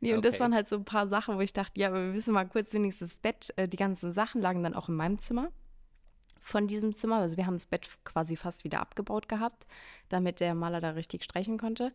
Nee, 0.00 0.12
und 0.12 0.26
das 0.26 0.34
Okay. 0.34 0.40
waren 0.40 0.54
halt 0.54 0.68
so 0.68 0.76
ein 0.76 0.84
paar 0.84 1.08
Sachen, 1.08 1.36
wo 1.36 1.40
ich 1.40 1.54
dachte, 1.54 1.80
ja, 1.80 1.88
aber 1.88 1.96
wir 1.96 2.12
müssen 2.12 2.34
mal 2.34 2.46
kurz 2.46 2.74
wenigstens 2.74 3.10
das 3.12 3.18
Bett, 3.18 3.54
äh, 3.56 3.66
die 3.66 3.78
ganzen 3.78 4.12
Sachen 4.12 4.42
lagen 4.42 4.62
dann 4.62 4.74
auch 4.74 4.90
in 4.90 4.94
meinem 4.94 5.18
Zimmer 5.18 5.50
von 6.38 6.66
diesem 6.66 6.94
Zimmer. 6.94 7.16
Also 7.16 7.38
wir 7.38 7.46
haben 7.46 7.54
das 7.54 7.66
Bett 7.66 7.88
quasi 8.04 8.36
fast 8.36 8.64
wieder 8.64 8.80
abgebaut 8.80 9.28
gehabt, 9.28 9.66
damit 10.10 10.40
der 10.40 10.54
Maler 10.54 10.80
da 10.82 10.90
richtig 10.90 11.24
streichen 11.24 11.58
konnte. 11.58 11.92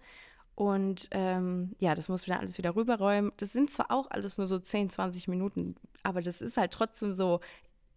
Und 0.55 1.07
ähm, 1.11 1.75
ja, 1.79 1.95
das 1.95 2.09
muss 2.09 2.25
wieder 2.25 2.39
alles 2.39 2.57
wieder 2.57 2.75
rüberräumen. 2.75 3.31
Das 3.38 3.53
sind 3.53 3.69
zwar 3.69 3.91
auch 3.91 4.09
alles 4.09 4.38
nur 4.38 4.47
so 4.47 4.59
10, 4.59 4.89
20 4.89 5.27
Minuten, 5.27 5.75
aber 6.03 6.21
das 6.21 6.41
ist 6.41 6.57
halt 6.57 6.73
trotzdem 6.73 7.13
so, 7.13 7.39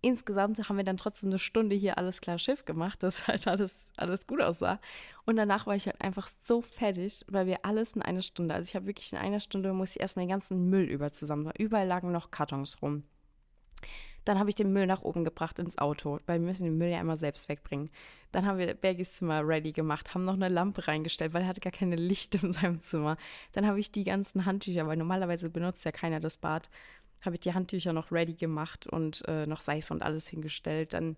insgesamt 0.04 0.58
haben 0.68 0.76
wir 0.76 0.84
dann 0.84 0.96
trotzdem 0.96 1.30
eine 1.30 1.38
Stunde 1.38 1.74
hier 1.74 1.98
alles 1.98 2.20
klar 2.20 2.38
Schiff 2.38 2.64
gemacht, 2.64 3.02
dass 3.02 3.26
halt 3.28 3.48
alles, 3.48 3.90
alles 3.96 4.26
gut 4.26 4.40
aussah. 4.40 4.78
Und 5.24 5.36
danach 5.36 5.66
war 5.66 5.74
ich 5.74 5.86
halt 5.86 6.00
einfach 6.00 6.28
so 6.42 6.60
fertig, 6.60 7.24
weil 7.28 7.46
wir 7.46 7.64
alles 7.64 7.92
in 7.92 8.02
einer 8.02 8.22
Stunde, 8.22 8.54
also 8.54 8.68
ich 8.68 8.76
habe 8.76 8.86
wirklich 8.86 9.12
in 9.12 9.18
einer 9.18 9.40
Stunde, 9.40 9.72
muss 9.72 9.96
ich 9.96 10.00
erstmal 10.00 10.26
den 10.26 10.30
ganzen 10.30 10.68
Müll 10.68 10.84
über 10.84 11.12
zusammen, 11.12 11.50
überall 11.58 11.86
lagen 11.86 12.12
noch 12.12 12.30
Kartons 12.30 12.82
rum. 12.82 13.04
Dann 14.24 14.38
habe 14.38 14.48
ich 14.48 14.54
den 14.54 14.72
Müll 14.72 14.86
nach 14.86 15.02
oben 15.02 15.24
gebracht 15.24 15.58
ins 15.58 15.76
Auto, 15.76 16.18
weil 16.26 16.40
wir 16.40 16.46
müssen 16.46 16.64
den 16.64 16.78
Müll 16.78 16.88
ja 16.88 17.00
immer 17.00 17.18
selbst 17.18 17.48
wegbringen. 17.48 17.90
Dann 18.32 18.46
haben 18.46 18.58
wir 18.58 18.72
Bergis 18.72 19.14
Zimmer 19.14 19.46
ready 19.46 19.72
gemacht, 19.72 20.14
haben 20.14 20.24
noch 20.24 20.34
eine 20.34 20.48
Lampe 20.48 20.88
reingestellt, 20.88 21.34
weil 21.34 21.42
er 21.42 21.48
hatte 21.48 21.60
gar 21.60 21.72
keine 21.72 21.96
Licht 21.96 22.34
in 22.42 22.52
seinem 22.52 22.80
Zimmer. 22.80 23.16
Dann 23.52 23.66
habe 23.66 23.78
ich 23.78 23.92
die 23.92 24.04
ganzen 24.04 24.46
Handtücher, 24.46 24.86
weil 24.86 24.96
normalerweise 24.96 25.50
benutzt 25.50 25.84
ja 25.84 25.92
keiner 25.92 26.20
das 26.20 26.38
Bad, 26.38 26.70
habe 27.24 27.36
ich 27.36 27.40
die 27.40 27.54
Handtücher 27.54 27.92
noch 27.92 28.12
ready 28.12 28.34
gemacht 28.34 28.86
und 28.86 29.26
äh, 29.28 29.46
noch 29.46 29.60
Seife 29.60 29.92
und 29.92 30.02
alles 30.02 30.28
hingestellt. 30.28 30.94
Dann, 30.94 31.16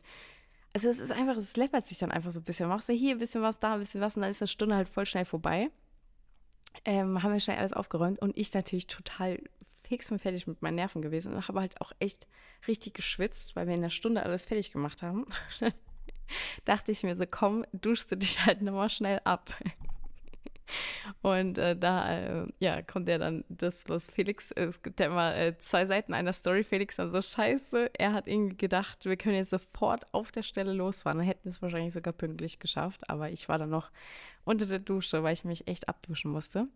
also 0.72 0.88
es 0.88 1.00
ist 1.00 1.12
einfach, 1.12 1.36
es 1.36 1.56
läppert 1.56 1.86
sich 1.86 1.98
dann 1.98 2.10
einfach 2.10 2.30
so 2.30 2.40
ein 2.40 2.44
bisschen. 2.44 2.68
Machst 2.68 2.88
du 2.88 2.92
hier 2.92 3.14
ein 3.14 3.18
bisschen 3.18 3.42
was, 3.42 3.60
da 3.60 3.74
ein 3.74 3.80
bisschen 3.80 4.00
was 4.00 4.16
und 4.16 4.22
dann 4.22 4.30
ist 4.30 4.42
eine 4.42 4.48
Stunde 4.48 4.76
halt 4.76 4.88
voll 4.88 5.06
schnell 5.06 5.24
vorbei. 5.24 5.70
Ähm, 6.84 7.22
haben 7.22 7.32
wir 7.32 7.40
schnell 7.40 7.58
alles 7.58 7.72
aufgeräumt 7.72 8.18
und 8.20 8.36
ich 8.36 8.52
natürlich 8.52 8.86
total 8.86 9.40
fix 9.86 10.10
und 10.10 10.20
fertig 10.20 10.46
mit 10.46 10.62
meinen 10.62 10.74
Nerven 10.74 11.00
gewesen 11.00 11.34
und 11.34 11.48
habe 11.48 11.60
halt 11.60 11.80
auch 11.80 11.92
echt 12.00 12.26
richtig 12.66 12.94
geschwitzt, 12.94 13.56
weil 13.56 13.66
wir 13.66 13.74
in 13.74 13.80
einer 13.80 13.90
Stunde 13.90 14.22
alles 14.22 14.44
fertig 14.44 14.72
gemacht 14.72 15.02
haben. 15.02 15.26
dachte 16.64 16.92
ich 16.92 17.02
mir 17.02 17.16
so, 17.16 17.24
komm, 17.28 17.64
duschst 17.72 18.10
du 18.10 18.16
dich 18.16 18.44
halt 18.44 18.62
nochmal 18.62 18.90
schnell 18.90 19.20
ab. 19.24 19.54
Und 21.22 21.58
äh, 21.58 21.76
da 21.76 22.42
äh, 22.42 22.46
ja, 22.58 22.82
kommt 22.82 23.08
ja 23.08 23.18
dann 23.18 23.44
das, 23.48 23.84
was 23.88 24.10
Felix, 24.10 24.50
es 24.50 24.82
gibt 24.82 25.00
ja 25.00 25.06
immer 25.06 25.34
äh, 25.36 25.56
zwei 25.58 25.86
Seiten 25.86 26.14
einer 26.14 26.32
Story. 26.32 26.64
Felix 26.64 26.96
dann 26.96 27.10
so, 27.10 27.20
scheiße, 27.20 27.90
er 27.94 28.12
hat 28.12 28.26
irgendwie 28.26 28.56
gedacht, 28.56 29.04
wir 29.04 29.16
können 29.16 29.36
jetzt 29.36 29.50
sofort 29.50 30.12
auf 30.12 30.32
der 30.32 30.42
Stelle 30.42 30.72
losfahren. 30.72 31.18
Dann 31.18 31.26
hätten 31.26 31.44
wir 31.44 31.50
es 31.50 31.62
wahrscheinlich 31.62 31.92
sogar 31.92 32.12
pünktlich 32.12 32.58
geschafft. 32.58 33.08
Aber 33.10 33.30
ich 33.30 33.48
war 33.48 33.58
dann 33.58 33.70
noch 33.70 33.90
unter 34.44 34.66
der 34.66 34.78
Dusche, 34.78 35.22
weil 35.22 35.34
ich 35.34 35.44
mich 35.44 35.68
echt 35.68 35.88
abduschen 35.88 36.30
musste. 36.30 36.68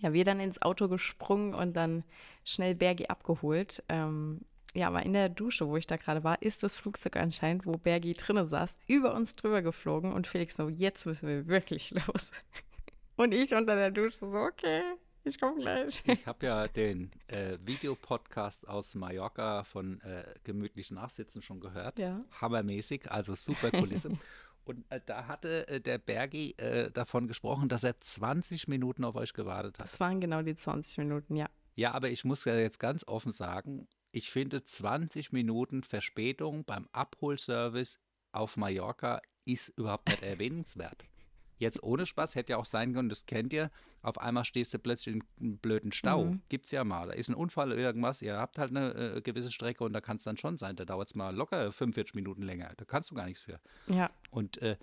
Ja, 0.00 0.12
wir 0.12 0.24
dann 0.24 0.40
ins 0.40 0.62
Auto 0.62 0.88
gesprungen 0.88 1.54
und 1.54 1.76
dann 1.76 2.04
schnell 2.44 2.74
Bergi 2.74 3.06
abgeholt. 3.06 3.82
Ähm, 3.88 4.42
ja, 4.74 4.86
aber 4.88 5.02
in 5.04 5.12
der 5.12 5.28
Dusche, 5.28 5.66
wo 5.68 5.76
ich 5.76 5.86
da 5.86 5.96
gerade 5.96 6.24
war, 6.24 6.40
ist 6.42 6.62
das 6.62 6.76
Flugzeug 6.76 7.16
anscheinend, 7.16 7.66
wo 7.66 7.72
Bergi 7.72 8.12
drinne 8.12 8.46
saß, 8.46 8.78
über 8.86 9.14
uns 9.14 9.34
drüber 9.34 9.62
geflogen 9.62 10.12
und 10.12 10.26
Felix 10.26 10.56
so, 10.56 10.68
jetzt 10.68 11.06
müssen 11.06 11.28
wir 11.28 11.46
wirklich 11.46 11.90
los. 12.06 12.30
Und 13.18 13.34
ich 13.34 13.52
unter 13.52 13.74
der 13.74 13.90
Dusche 13.90 14.18
so, 14.18 14.26
okay, 14.26 14.82
ich 15.24 15.40
komme 15.40 15.60
gleich. 15.60 16.04
Ich 16.06 16.24
habe 16.24 16.46
ja 16.46 16.68
den 16.68 17.10
äh, 17.26 17.58
Videopodcast 17.60 18.68
aus 18.68 18.94
Mallorca 18.94 19.64
von 19.64 20.00
äh, 20.02 20.22
gemütlich 20.44 20.92
Nachsitzen 20.92 21.42
schon 21.42 21.58
gehört. 21.58 21.98
Ja. 21.98 22.24
Hammermäßig, 22.40 23.10
also 23.10 23.34
super 23.34 23.72
Kulisse. 23.72 24.10
Und 24.64 24.84
äh, 24.90 25.00
da 25.04 25.26
hatte 25.26 25.66
äh, 25.66 25.80
der 25.80 25.98
Bergi 25.98 26.54
äh, 26.58 26.92
davon 26.92 27.26
gesprochen, 27.26 27.68
dass 27.68 27.82
er 27.82 28.00
20 28.00 28.68
Minuten 28.68 29.04
auf 29.04 29.16
euch 29.16 29.32
gewartet 29.32 29.80
hat. 29.80 29.86
Das 29.86 29.98
waren 29.98 30.20
genau 30.20 30.42
die 30.42 30.54
20 30.54 30.98
Minuten, 30.98 31.34
ja. 31.34 31.48
Ja, 31.74 31.94
aber 31.94 32.10
ich 32.10 32.24
muss 32.24 32.44
ja 32.44 32.54
jetzt 32.54 32.78
ganz 32.78 33.02
offen 33.08 33.32
sagen, 33.32 33.88
ich 34.12 34.30
finde 34.30 34.62
20 34.62 35.32
Minuten 35.32 35.82
Verspätung 35.82 36.64
beim 36.64 36.86
Abholservice 36.92 37.98
auf 38.30 38.56
Mallorca 38.56 39.20
ist 39.44 39.70
überhaupt 39.70 40.08
nicht 40.08 40.22
erwähnenswert. 40.22 41.04
Jetzt 41.58 41.82
ohne 41.82 42.06
Spaß 42.06 42.34
hätte 42.34 42.52
ja 42.52 42.56
auch 42.56 42.64
sein 42.64 42.94
können, 42.94 43.08
das 43.08 43.26
kennt 43.26 43.52
ihr, 43.52 43.70
auf 44.02 44.18
einmal 44.18 44.44
stehst 44.44 44.72
du 44.74 44.78
plötzlich 44.78 45.16
in 45.16 45.24
einem 45.40 45.58
blöden 45.58 45.92
Stau. 45.92 46.26
Mhm. 46.26 46.42
Gibt's 46.48 46.70
ja 46.70 46.84
mal. 46.84 47.08
Da 47.08 47.12
ist 47.14 47.28
ein 47.28 47.34
Unfall 47.34 47.72
oder 47.72 47.80
irgendwas, 47.80 48.22
ihr 48.22 48.36
habt 48.36 48.58
halt 48.58 48.70
eine 48.70 49.16
äh, 49.16 49.20
gewisse 49.20 49.50
Strecke 49.50 49.84
und 49.84 49.92
da 49.92 50.00
kann 50.00 50.16
es 50.16 50.22
dann 50.22 50.36
schon 50.36 50.56
sein. 50.56 50.76
Da 50.76 50.84
dauert 50.84 51.08
es 51.08 51.14
mal 51.14 51.34
locker 51.34 51.72
45 51.72 52.14
Minuten 52.14 52.42
länger. 52.42 52.72
Da 52.76 52.84
kannst 52.84 53.10
du 53.10 53.14
gar 53.14 53.26
nichts 53.26 53.42
für. 53.42 53.60
Ja, 53.88 54.08
Und 54.30 54.62
äh, 54.62 54.76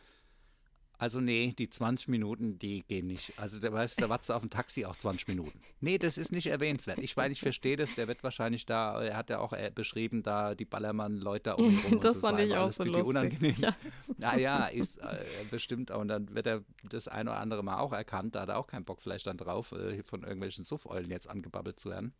also 0.97 1.19
nee, 1.19 1.53
die 1.57 1.69
20 1.69 2.07
Minuten, 2.07 2.57
die 2.57 2.83
gehen 2.83 3.07
nicht. 3.07 3.33
Also 3.37 3.59
da 3.59 3.71
weißt 3.71 3.97
du, 3.97 4.03
da 4.03 4.09
wartest 4.09 4.29
du 4.29 4.33
auf 4.33 4.43
ein 4.43 4.49
Taxi 4.49 4.85
auch 4.85 4.95
20 4.95 5.27
Minuten. 5.27 5.59
Nee, 5.81 5.97
das 5.97 6.17
ist 6.17 6.31
nicht 6.31 6.47
erwähnenswert. 6.47 6.99
Ich 6.99 7.15
meine, 7.15 7.33
ich 7.33 7.41
verstehe 7.41 7.75
das, 7.75 7.95
der 7.95 8.07
wird 8.07 8.23
wahrscheinlich 8.23 8.65
da, 8.65 9.03
er 9.03 9.17
hat 9.17 9.29
ja 9.29 9.39
auch 9.39 9.53
äh, 9.53 9.71
beschrieben, 9.73 10.23
da 10.23 10.55
die 10.55 10.65
Ballermann-Leute 10.65 11.51
da 11.51 11.53
um 11.53 11.69
ihn 11.69 11.79
rum. 11.83 11.93
und 11.93 12.03
das 12.03 12.19
fand 12.19 12.37
war 12.37 12.45
ich 12.45 12.55
auch 12.55 12.71
so 12.71 12.83
lustig. 12.83 13.03
unangenehm. 13.03 13.55
Ja. 13.57 13.75
Naja, 14.17 14.65
ist 14.67 14.97
äh, 14.97 15.23
bestimmt. 15.51 15.91
Und 15.91 16.07
dann 16.07 16.33
wird 16.33 16.47
er 16.47 16.63
das 16.89 17.07
ein 17.07 17.27
oder 17.27 17.39
andere 17.39 17.63
Mal 17.63 17.79
auch 17.79 17.93
erkannt. 17.93 18.35
Da 18.35 18.41
hat 18.41 18.49
er 18.49 18.57
auch 18.57 18.67
keinen 18.67 18.85
Bock 18.85 19.01
vielleicht 19.01 19.27
dann 19.27 19.37
drauf, 19.37 19.71
äh, 19.73 20.01
von 20.03 20.23
irgendwelchen 20.23 20.63
Suffeulen 20.63 21.09
jetzt 21.09 21.29
angebabbelt 21.29 21.79
zu 21.79 21.89
werden. 21.89 22.13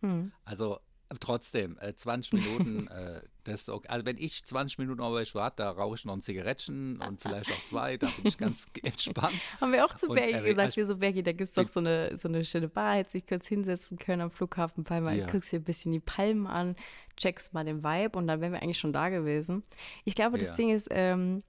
Hm. 0.00 0.32
Also 0.44 0.76
äh, 0.76 0.78
trotzdem, 1.20 1.78
äh, 1.80 1.94
20 1.94 2.32
Minuten, 2.34 2.86
äh, 2.88 3.20
das 3.44 3.62
ist 3.62 3.68
okay. 3.70 3.88
Also 3.88 4.04
wenn 4.04 4.18
ich 4.18 4.44
20 4.44 4.78
Minuten 4.78 5.00
auf 5.00 5.12
euch 5.12 5.34
warte, 5.34 5.62
da 5.62 5.70
rauche 5.70 5.94
ich 5.96 6.04
noch 6.04 6.12
ein 6.14 6.20
Zigarettchen 6.20 7.00
und 7.00 7.20
vielleicht 7.20 7.50
auch 7.50 7.64
zwei, 7.64 7.96
da 7.96 8.08
bin 8.08 8.26
ich 8.26 8.36
ganz 8.36 8.66
entspannt. 8.82 9.34
Haben 9.60 9.72
wir 9.72 9.84
auch 9.84 9.94
zu 9.94 10.08
Bergi 10.08 10.34
äh, 10.34 10.42
gesagt, 10.42 10.66
als- 10.66 10.76
wir 10.76 10.86
so, 10.86 10.96
Bergi, 10.96 11.22
da 11.22 11.32
gibt 11.32 11.42
es 11.48 11.54
doch 11.54 11.66
so 11.68 11.80
eine, 11.80 12.16
so 12.16 12.28
eine 12.28 12.44
schöne 12.44 12.68
Bar, 12.68 12.96
hätte 12.96 13.12
sich 13.12 13.26
kurz 13.26 13.46
hinsetzen 13.46 13.98
können 13.98 14.20
am 14.22 14.30
Flughafen 14.30 14.84
Palma, 14.84 15.12
Ja. 15.12 15.26
guckst 15.26 15.50
dir 15.52 15.60
ein 15.60 15.64
bisschen 15.64 15.92
die 15.92 16.00
Palmen 16.00 16.46
an, 16.46 16.76
checkst 17.16 17.54
mal 17.54 17.64
den 17.64 17.82
Vibe 17.82 18.18
und 18.18 18.26
dann 18.26 18.40
wären 18.40 18.52
wir 18.52 18.62
eigentlich 18.62 18.78
schon 18.78 18.92
da 18.92 19.08
gewesen. 19.08 19.62
Ich 20.04 20.14
glaube, 20.14 20.36
das 20.38 20.48
Ja. 20.48 20.54
Ding 20.54 20.70
ist, 20.70 20.88
ähm, 20.90 21.42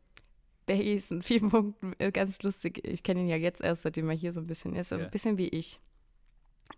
Bergi 0.65 0.93
ist 0.93 1.11
in 1.11 1.21
vielen 1.23 1.49
Punkten 1.49 1.93
äh, 1.97 2.11
ganz 2.11 2.41
lustig. 2.43 2.87
Ich 2.87 3.01
kenne 3.03 3.21
ihn 3.21 3.27
ja 3.27 3.35
jetzt 3.37 3.59
erst, 3.59 3.81
seitdem 3.81 4.07
er 4.09 4.15
hier 4.15 4.31
so 4.31 4.39
ein 4.39 4.45
bisschen 4.47 4.75
ist, 4.75 4.91
Ja. 4.91 4.97
ein 4.99 5.09
bisschen 5.09 5.37
wie 5.37 5.47
ich. 5.49 5.79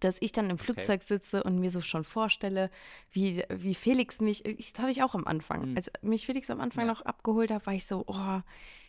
Dass 0.01 0.17
ich 0.20 0.31
dann 0.34 0.50
im 0.50 0.58
Flugzeug 0.58 1.01
sitze 1.03 1.43
und 1.43 1.60
mir 1.60 1.72
so 1.72 1.79
schon 1.79 2.03
vorstelle, 2.03 2.70
wie, 3.12 3.43
wie 3.50 3.74
Felix 3.75 4.20
mich, 4.20 4.43
ich- 4.46 4.74
das 4.74 4.81
habe 4.81 4.91
ich 4.91 5.01
auch 5.03 5.15
am 5.15 5.25
Anfang, 5.25 5.75
als 5.77 5.89
mich 6.01 6.25
Felix 6.25 6.50
am 6.50 6.60
Anfang 6.60 6.84
Mhm. 6.84 6.89
Ja. 6.89 6.93
noch 6.96 7.01
abgeholt 7.05 7.51
hat, 7.51 7.65
war 7.65 7.74
ich 7.74 7.86
so, 7.86 8.03
oh, 8.08 8.41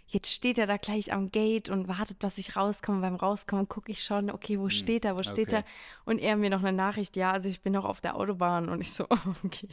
jetzt 0.09 0.31
steht 0.33 0.59
er 0.59 0.67
da 0.67 0.77
gleich 0.79 1.13
am 1.13 1.31
Gate 1.31 1.69
und 1.69 1.87
wartet, 1.89 2.23
dass 2.23 2.37
ich 2.39 2.57
rauskomme. 2.57 3.01
Beim 3.03 3.15
Rauskommen 3.15 3.69
gucke 3.69 3.93
ich 3.93 4.03
schon, 4.03 4.31
okay, 4.31 4.59
wo 4.59 4.69
steht 4.69 5.05
er, 5.05 5.15
wo 5.19 5.23
steht 5.23 5.53
Hm, 5.53 5.59
okay. 5.61 5.65
er? 5.69 6.05
Und 6.05 6.19
er 6.19 6.37
mir 6.37 6.51
noch 6.51 6.61
eine 6.63 6.73
Nachricht, 6.77 7.17
ja, 7.17 7.31
also 7.31 7.49
ich 7.49 7.61
bin 7.61 7.73
noch 7.75 7.85
auf 7.85 8.01
der 8.01 8.17
Autobahn 8.17 8.69
und 8.69 8.81
ich 8.81 8.93
so, 8.93 9.05
okay, 9.45 9.69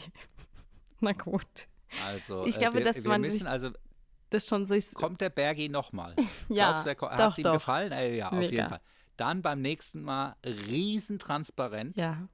na 0.99 1.13
gut. 1.13 1.45
Also, 2.05 2.45
Ich 2.45 2.55
äh, 2.55 2.59
glaube, 2.59 2.77
wir, 2.79 2.83
dass 2.85 2.97
wir 2.97 3.07
man 3.09 3.21
müssen 3.21 3.39
sich- 3.39 3.47
also 3.47 3.71
Das 4.29 4.45
schon 4.45 4.65
so, 4.67 4.75
kommt 4.93 5.21
der 5.21 5.29
Bergi 5.29 5.69
nochmal. 5.69 6.15
Ja, 6.49 6.71
Glaubst 6.81 6.85
du, 6.85 7.05
er 7.07 7.17
hat 7.17 7.31
es 7.31 7.37
ihm 7.39 7.43
doch. 7.45 7.53
gefallen? 7.53 7.91
Äh, 7.93 8.17
ja, 8.17 8.27
auf 8.27 8.33
Mega. 8.37 8.51
jeden 8.51 8.69
Fall. 8.69 8.81
Dann 9.19 9.41
beim 9.41 9.61
nächsten 9.61 10.01
Mal 10.01 10.35
riesentransparent. 10.45 11.97
ja, 11.97 12.27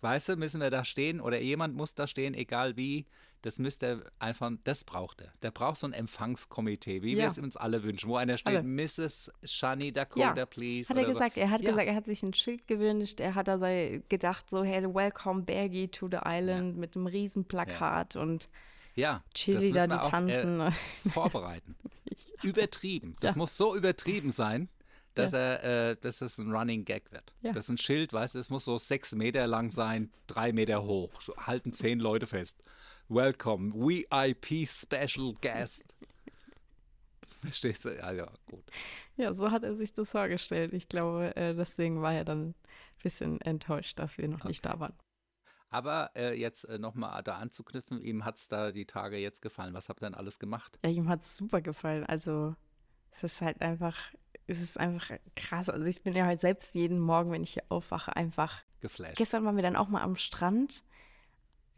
Weißt 0.00 0.30
du, 0.30 0.36
müssen 0.36 0.60
wir 0.60 0.70
da 0.70 0.84
stehen 0.84 1.20
oder 1.20 1.40
jemand 1.40 1.76
muss 1.76 1.94
da 1.94 2.08
stehen, 2.08 2.34
egal 2.34 2.76
wie. 2.76 3.06
Das 3.42 3.58
müsste 3.60 3.86
er 3.86 4.12
einfach, 4.20 4.50
das 4.64 4.82
braucht 4.84 5.20
er. 5.20 5.32
Der 5.42 5.50
braucht 5.52 5.76
so 5.76 5.86
ein 5.86 5.92
Empfangskomitee, 5.92 7.02
wie 7.02 7.12
wir 7.16 7.22
Ja. 7.22 7.26
es 7.26 7.38
uns 7.38 7.56
alle 7.56 7.82
wünschen, 7.84 8.08
wo 8.08 8.16
einer 8.16 8.36
steht, 8.36 8.56
Alle. 8.56 8.62
Mrs. 8.64 9.30
Shani 9.44 9.92
Dakota, 9.92 10.34
Ja, 10.36 10.46
please. 10.46 10.88
Hat 10.88 10.96
er 10.96 11.04
gesagt, 11.04 11.36
er 11.36 11.50
hat 11.50 11.60
Ja. 11.60 11.70
gesagt, 11.70 11.86
er 11.88 11.94
hat 11.94 12.06
sich 12.06 12.22
ein 12.22 12.34
Schild 12.34 12.66
gewünscht, 12.66 13.20
er 13.20 13.34
hat 13.36 13.46
da 13.48 13.58
sei, 13.58 14.02
gedacht, 14.08 14.48
so, 14.50 14.62
hey, 14.64 14.82
welcome 14.92 15.42
Bergi 15.42 15.88
to 15.88 16.08
the 16.10 16.18
island 16.24 16.76
mit 16.78 16.96
einem 16.96 17.06
riesen 17.06 17.44
Plakat 17.44 18.16
und 18.16 18.42
So. 18.42 18.48
Ja, 18.94 19.22
Chili 19.34 19.70
da, 19.72 19.86
die 19.86 19.92
wir 19.92 20.02
auch, 20.04 20.10
tanzen. 20.10 20.60
Äh, 20.60 20.70
vorbereiten. 21.10 21.76
Übertrieben. 22.42 23.14
Das 23.20 23.36
muss 23.36 23.56
so 23.56 23.74
übertrieben 23.76 24.30
sein, 24.30 24.68
dass 25.14 25.32
er, 25.32 25.90
äh, 25.90 25.96
dass 25.96 26.20
es 26.20 26.38
ein 26.38 26.52
Running 26.52 26.84
Gag 26.84 27.10
wird. 27.12 27.34
Ja. 27.42 27.52
Das 27.52 27.66
ist 27.66 27.70
ein 27.70 27.78
Schild, 27.78 28.12
weißt 28.12 28.34
du, 28.34 28.38
es 28.38 28.50
muss 28.50 28.64
so 28.64 28.78
sechs 28.78 29.14
Meter 29.14 29.46
lang 29.46 29.70
sein, 29.70 30.10
drei 30.26 30.52
Meter 30.52 30.84
hoch. 30.84 31.20
So, 31.20 31.36
halten 31.36 31.72
zehn 31.72 32.00
Leute 32.00 32.26
fest. 32.26 32.62
Welcome, 33.08 33.74
VIP 33.74 34.66
Special 34.66 35.34
Guest. 35.40 35.94
Verstehst 37.40 37.84
du? 37.84 37.96
Ja, 37.96 38.12
ja, 38.12 38.30
gut. 38.46 38.64
ja, 39.16 39.34
so 39.34 39.50
hat 39.50 39.64
er 39.64 39.74
sich 39.74 39.92
das 39.92 40.10
vorgestellt. 40.10 40.72
Ich 40.74 40.88
glaube, 40.88 41.34
äh, 41.36 41.54
deswegen 41.54 42.00
war 42.00 42.14
er 42.14 42.24
dann 42.24 42.50
ein 42.50 42.54
bisschen 43.02 43.40
enttäuscht, 43.40 43.98
dass 43.98 44.16
wir 44.16 44.28
noch 44.28 44.44
nicht 44.44 44.64
da 44.64 44.78
waren. 44.78 44.94
Aber 45.72 46.10
äh, 46.14 46.38
jetzt 46.38 46.64
äh, 46.64 46.78
nochmal 46.78 47.22
da 47.22 47.38
anzuknüpfen, 47.38 48.00
ihm 48.02 48.26
hat 48.26 48.36
es 48.36 48.46
da 48.46 48.72
die 48.72 48.84
Tage 48.84 49.16
jetzt 49.16 49.40
gefallen. 49.40 49.72
Was 49.72 49.88
habt 49.88 50.02
ihr 50.02 50.06
denn 50.06 50.14
alles 50.14 50.38
gemacht? 50.38 50.78
Ja, 50.84 50.90
ihm 50.90 51.08
hat 51.08 51.22
es 51.22 51.34
super 51.34 51.62
gefallen. 51.62 52.04
Also, 52.04 52.54
es 53.10 53.22
ist 53.24 53.40
halt 53.40 53.62
einfach, 53.62 53.96
es 54.46 54.60
ist 54.60 54.78
einfach 54.78 55.10
krass. 55.36 55.68
Also, 55.68 55.86
ich 55.88 56.02
bin 56.02 56.14
ja 56.14 56.24
halt 56.26 56.40
selbst 56.40 56.74
jeden 56.74 56.98
Morgen, 56.98 57.30
wenn 57.32 57.42
ich 57.42 57.54
hier 57.54 57.64
aufwache, 57.68 58.14
einfach. 58.16 58.62
Geflasht. 58.80 59.16
Gestern 59.16 59.44
waren 59.44 59.56
wir 59.56 59.62
dann 59.62 59.76
auch 59.76 59.88
mal 59.88 60.02
am 60.02 60.16
Strand, 60.16 60.82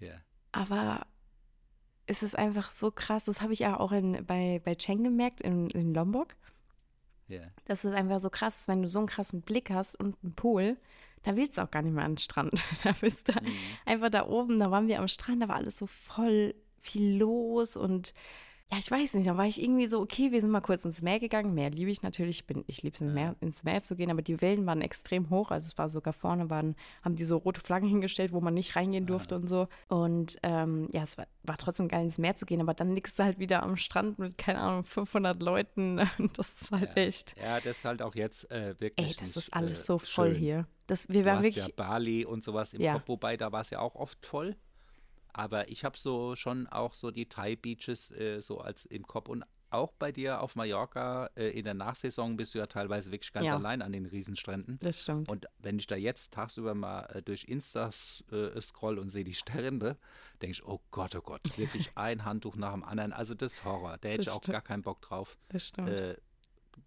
Ja. 0.00 0.14
aber 0.52 1.06
es 2.06 2.22
ist 2.22 2.36
einfach 2.38 2.70
so 2.70 2.90
krass. 2.90 3.24
Das 3.26 3.40
habe 3.42 3.52
ich 3.52 3.58
ja 3.60 3.78
auch 3.78 3.92
in, 3.92 4.24
bei, 4.26 4.60
bei 4.64 4.74
Cheng 4.74 5.02
gemerkt, 5.04 5.40
in, 5.40 5.70
in 5.70 5.94
Lombok. 5.94 6.28
Ja. 7.28 7.40
Das 7.64 7.84
ist 7.84 7.94
einfach 7.94 8.20
so 8.20 8.28
krass, 8.30 8.68
wenn 8.68 8.82
du 8.82 8.88
so 8.88 8.98
einen 8.98 9.08
krassen 9.08 9.40
Blick 9.42 9.70
hast 9.70 9.96
und 9.98 10.16
einen 10.22 10.34
Pool, 10.34 10.76
da 11.22 11.36
willst 11.36 11.56
du 11.56 11.62
auch 11.62 11.70
gar 11.70 11.80
nicht 11.82 11.94
mehr 11.94 12.04
an 12.04 12.12
den 12.12 12.18
Strand. 12.18 12.62
Da 12.84 12.92
bist 12.92 13.28
du 13.28 13.32
Mhm. 13.32 13.48
einfach 13.86 14.10
da 14.10 14.26
oben, 14.26 14.58
da 14.58 14.70
waren 14.70 14.88
wir 14.88 14.98
am 14.98 15.08
Strand, 15.08 15.42
da 15.42 15.48
war 15.48 15.56
alles 15.56 15.78
so 15.78 15.86
voll 15.86 16.54
viel 16.80 17.16
los 17.18 17.76
und 17.78 18.12
ja, 18.72 18.78
ich 18.78 18.90
weiß 18.90 19.14
nicht, 19.14 19.28
da 19.28 19.36
war 19.36 19.46
ich 19.46 19.62
irgendwie 19.62 19.86
so, 19.86 20.00
okay, 20.00 20.32
wir 20.32 20.40
sind 20.40 20.50
mal 20.50 20.60
kurz 20.60 20.84
ins 20.84 21.00
Meer 21.02 21.20
gegangen. 21.20 21.54
Meer 21.54 21.70
liebe 21.70 21.90
ich 21.90 22.02
natürlich, 22.02 22.40
ich, 22.40 22.46
bin, 22.46 22.64
ich 22.66 22.82
liebe 22.82 22.94
es 22.94 23.00
ins 23.02 23.12
Meer, 23.12 23.36
ins 23.40 23.62
Meer 23.62 23.82
zu 23.82 23.94
gehen, 23.94 24.10
aber 24.10 24.22
die 24.22 24.40
Wellen 24.40 24.66
waren 24.66 24.80
extrem 24.80 25.30
hoch, 25.30 25.50
also 25.52 25.66
es 25.68 25.78
war 25.78 25.88
sogar 25.88 26.12
vorne, 26.12 26.50
waren, 26.50 26.74
haben 27.02 27.14
die 27.14 27.24
so 27.24 27.36
rote 27.36 27.60
Flaggen 27.60 27.88
hingestellt, 27.88 28.32
wo 28.32 28.40
man 28.40 28.54
nicht 28.54 28.74
reingehen 28.74 29.06
durfte 29.06 29.36
und 29.36 29.48
so. 29.48 29.68
Und 29.88 30.38
ähm, 30.42 30.88
ja, 30.92 31.02
es 31.02 31.16
war, 31.18 31.26
war 31.44 31.56
trotzdem 31.56 31.86
geil, 31.88 32.04
ins 32.04 32.18
Meer 32.18 32.34
zu 32.36 32.46
gehen, 32.46 32.60
aber 32.60 32.74
dann 32.74 32.94
liegst 32.94 33.18
du 33.18 33.22
halt 33.24 33.38
wieder 33.38 33.62
am 33.62 33.76
Strand 33.76 34.18
mit, 34.18 34.38
keine 34.38 34.58
Ahnung, 34.60 34.82
500 34.84 35.40
Leuten. 35.42 36.00
Das 36.36 36.62
ist 36.62 36.70
halt 36.72 36.96
Ja. 36.96 37.02
echt. 37.02 37.34
Ja, 37.40 37.60
das 37.60 37.78
ist 37.78 37.84
halt 37.84 38.02
auch 38.02 38.14
jetzt 38.14 38.50
äh, 38.50 38.74
wirklich. 38.80 39.08
Ey, 39.08 39.14
das 39.14 39.28
nicht, 39.28 39.36
ist 39.36 39.54
alles 39.54 39.82
äh, 39.82 39.84
so 39.84 39.98
voll 39.98 40.32
schön. 40.32 40.36
hier. 40.40 40.66
Das, 40.86 41.08
wir 41.08 41.22
Du 41.22 41.26
waren 41.28 41.36
hast 41.38 41.44
wirklich. 41.44 41.66
ja 41.66 41.72
Bali 41.76 42.24
und 42.24 42.42
sowas 42.42 42.74
im 42.74 42.80
Ja. 42.80 42.94
Kopf, 42.94 43.08
wobei 43.08 43.36
da 43.36 43.52
war 43.52 43.60
es 43.60 43.70
ja 43.70 43.78
auch 43.78 43.94
oft 43.94 44.24
voll. 44.26 44.56
Aber 45.34 45.68
ich 45.68 45.84
habe 45.84 45.98
so 45.98 46.34
schon 46.36 46.66
auch 46.68 46.94
so 46.94 47.10
die 47.10 47.26
Thai-Beaches 47.28 48.12
äh, 48.12 48.40
so 48.40 48.60
als 48.60 48.86
im 48.86 49.06
Kopf 49.06 49.28
und 49.28 49.44
auch 49.70 49.92
bei 49.92 50.12
dir 50.12 50.40
auf 50.40 50.54
Mallorca 50.54 51.28
äh, 51.34 51.48
in 51.48 51.64
der 51.64 51.74
Nachsaison 51.74 52.36
bist 52.36 52.54
du 52.54 52.58
ja 52.60 52.66
teilweise 52.68 53.10
wirklich 53.10 53.32
ganz 53.32 53.46
Ja. 53.46 53.56
allein 53.56 53.82
an 53.82 53.90
den 53.90 54.06
Riesenstränden. 54.06 54.78
Das 54.80 55.02
stimmt. 55.02 55.28
Und 55.28 55.46
wenn 55.58 55.78
ich 55.80 55.88
da 55.88 55.96
jetzt 55.96 56.32
tagsüber 56.32 56.74
mal 56.76 57.06
äh, 57.06 57.22
durch 57.22 57.44
Insta 57.44 57.90
äh, 58.30 58.60
scroll 58.60 59.00
und 59.00 59.08
sehe 59.08 59.24
die 59.24 59.34
Strände, 59.34 59.96
denke 60.40 60.52
ich, 60.52 60.64
oh 60.64 60.80
Gott, 60.92 61.16
oh 61.16 61.20
Gott, 61.22 61.40
wirklich 61.58 61.90
ein 61.96 62.24
Handtuch 62.24 62.54
nach 62.54 62.72
dem 62.72 62.84
anderen. 62.84 63.12
Also 63.12 63.34
das 63.34 63.54
ist 63.54 63.64
Horror. 63.64 63.98
Da 64.00 64.10
hätte 64.10 64.22
ich 64.22 64.30
auch 64.30 64.40
gar 64.42 64.62
keinen 64.62 64.82
Bock 64.82 65.02
drauf. 65.02 65.36
Das 65.48 65.66
stimmt. 65.66 65.88
Äh, 65.88 66.16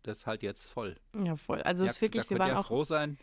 das 0.03 0.19
ist 0.19 0.25
halt 0.25 0.41
jetzt 0.43 0.65
voll. 0.65 0.95
ja, 1.21 1.35
voll. 1.35 1.61
Also 1.63 1.83
es 1.83 1.89
ja, 1.89 1.91
ist 1.95 2.01
wirklich, 2.01 2.29
wir 2.29 2.39
waren 2.39 2.51
ihr 2.51 2.59
auch. 2.59 2.67
froh 2.67 2.85
sein, 2.85 3.17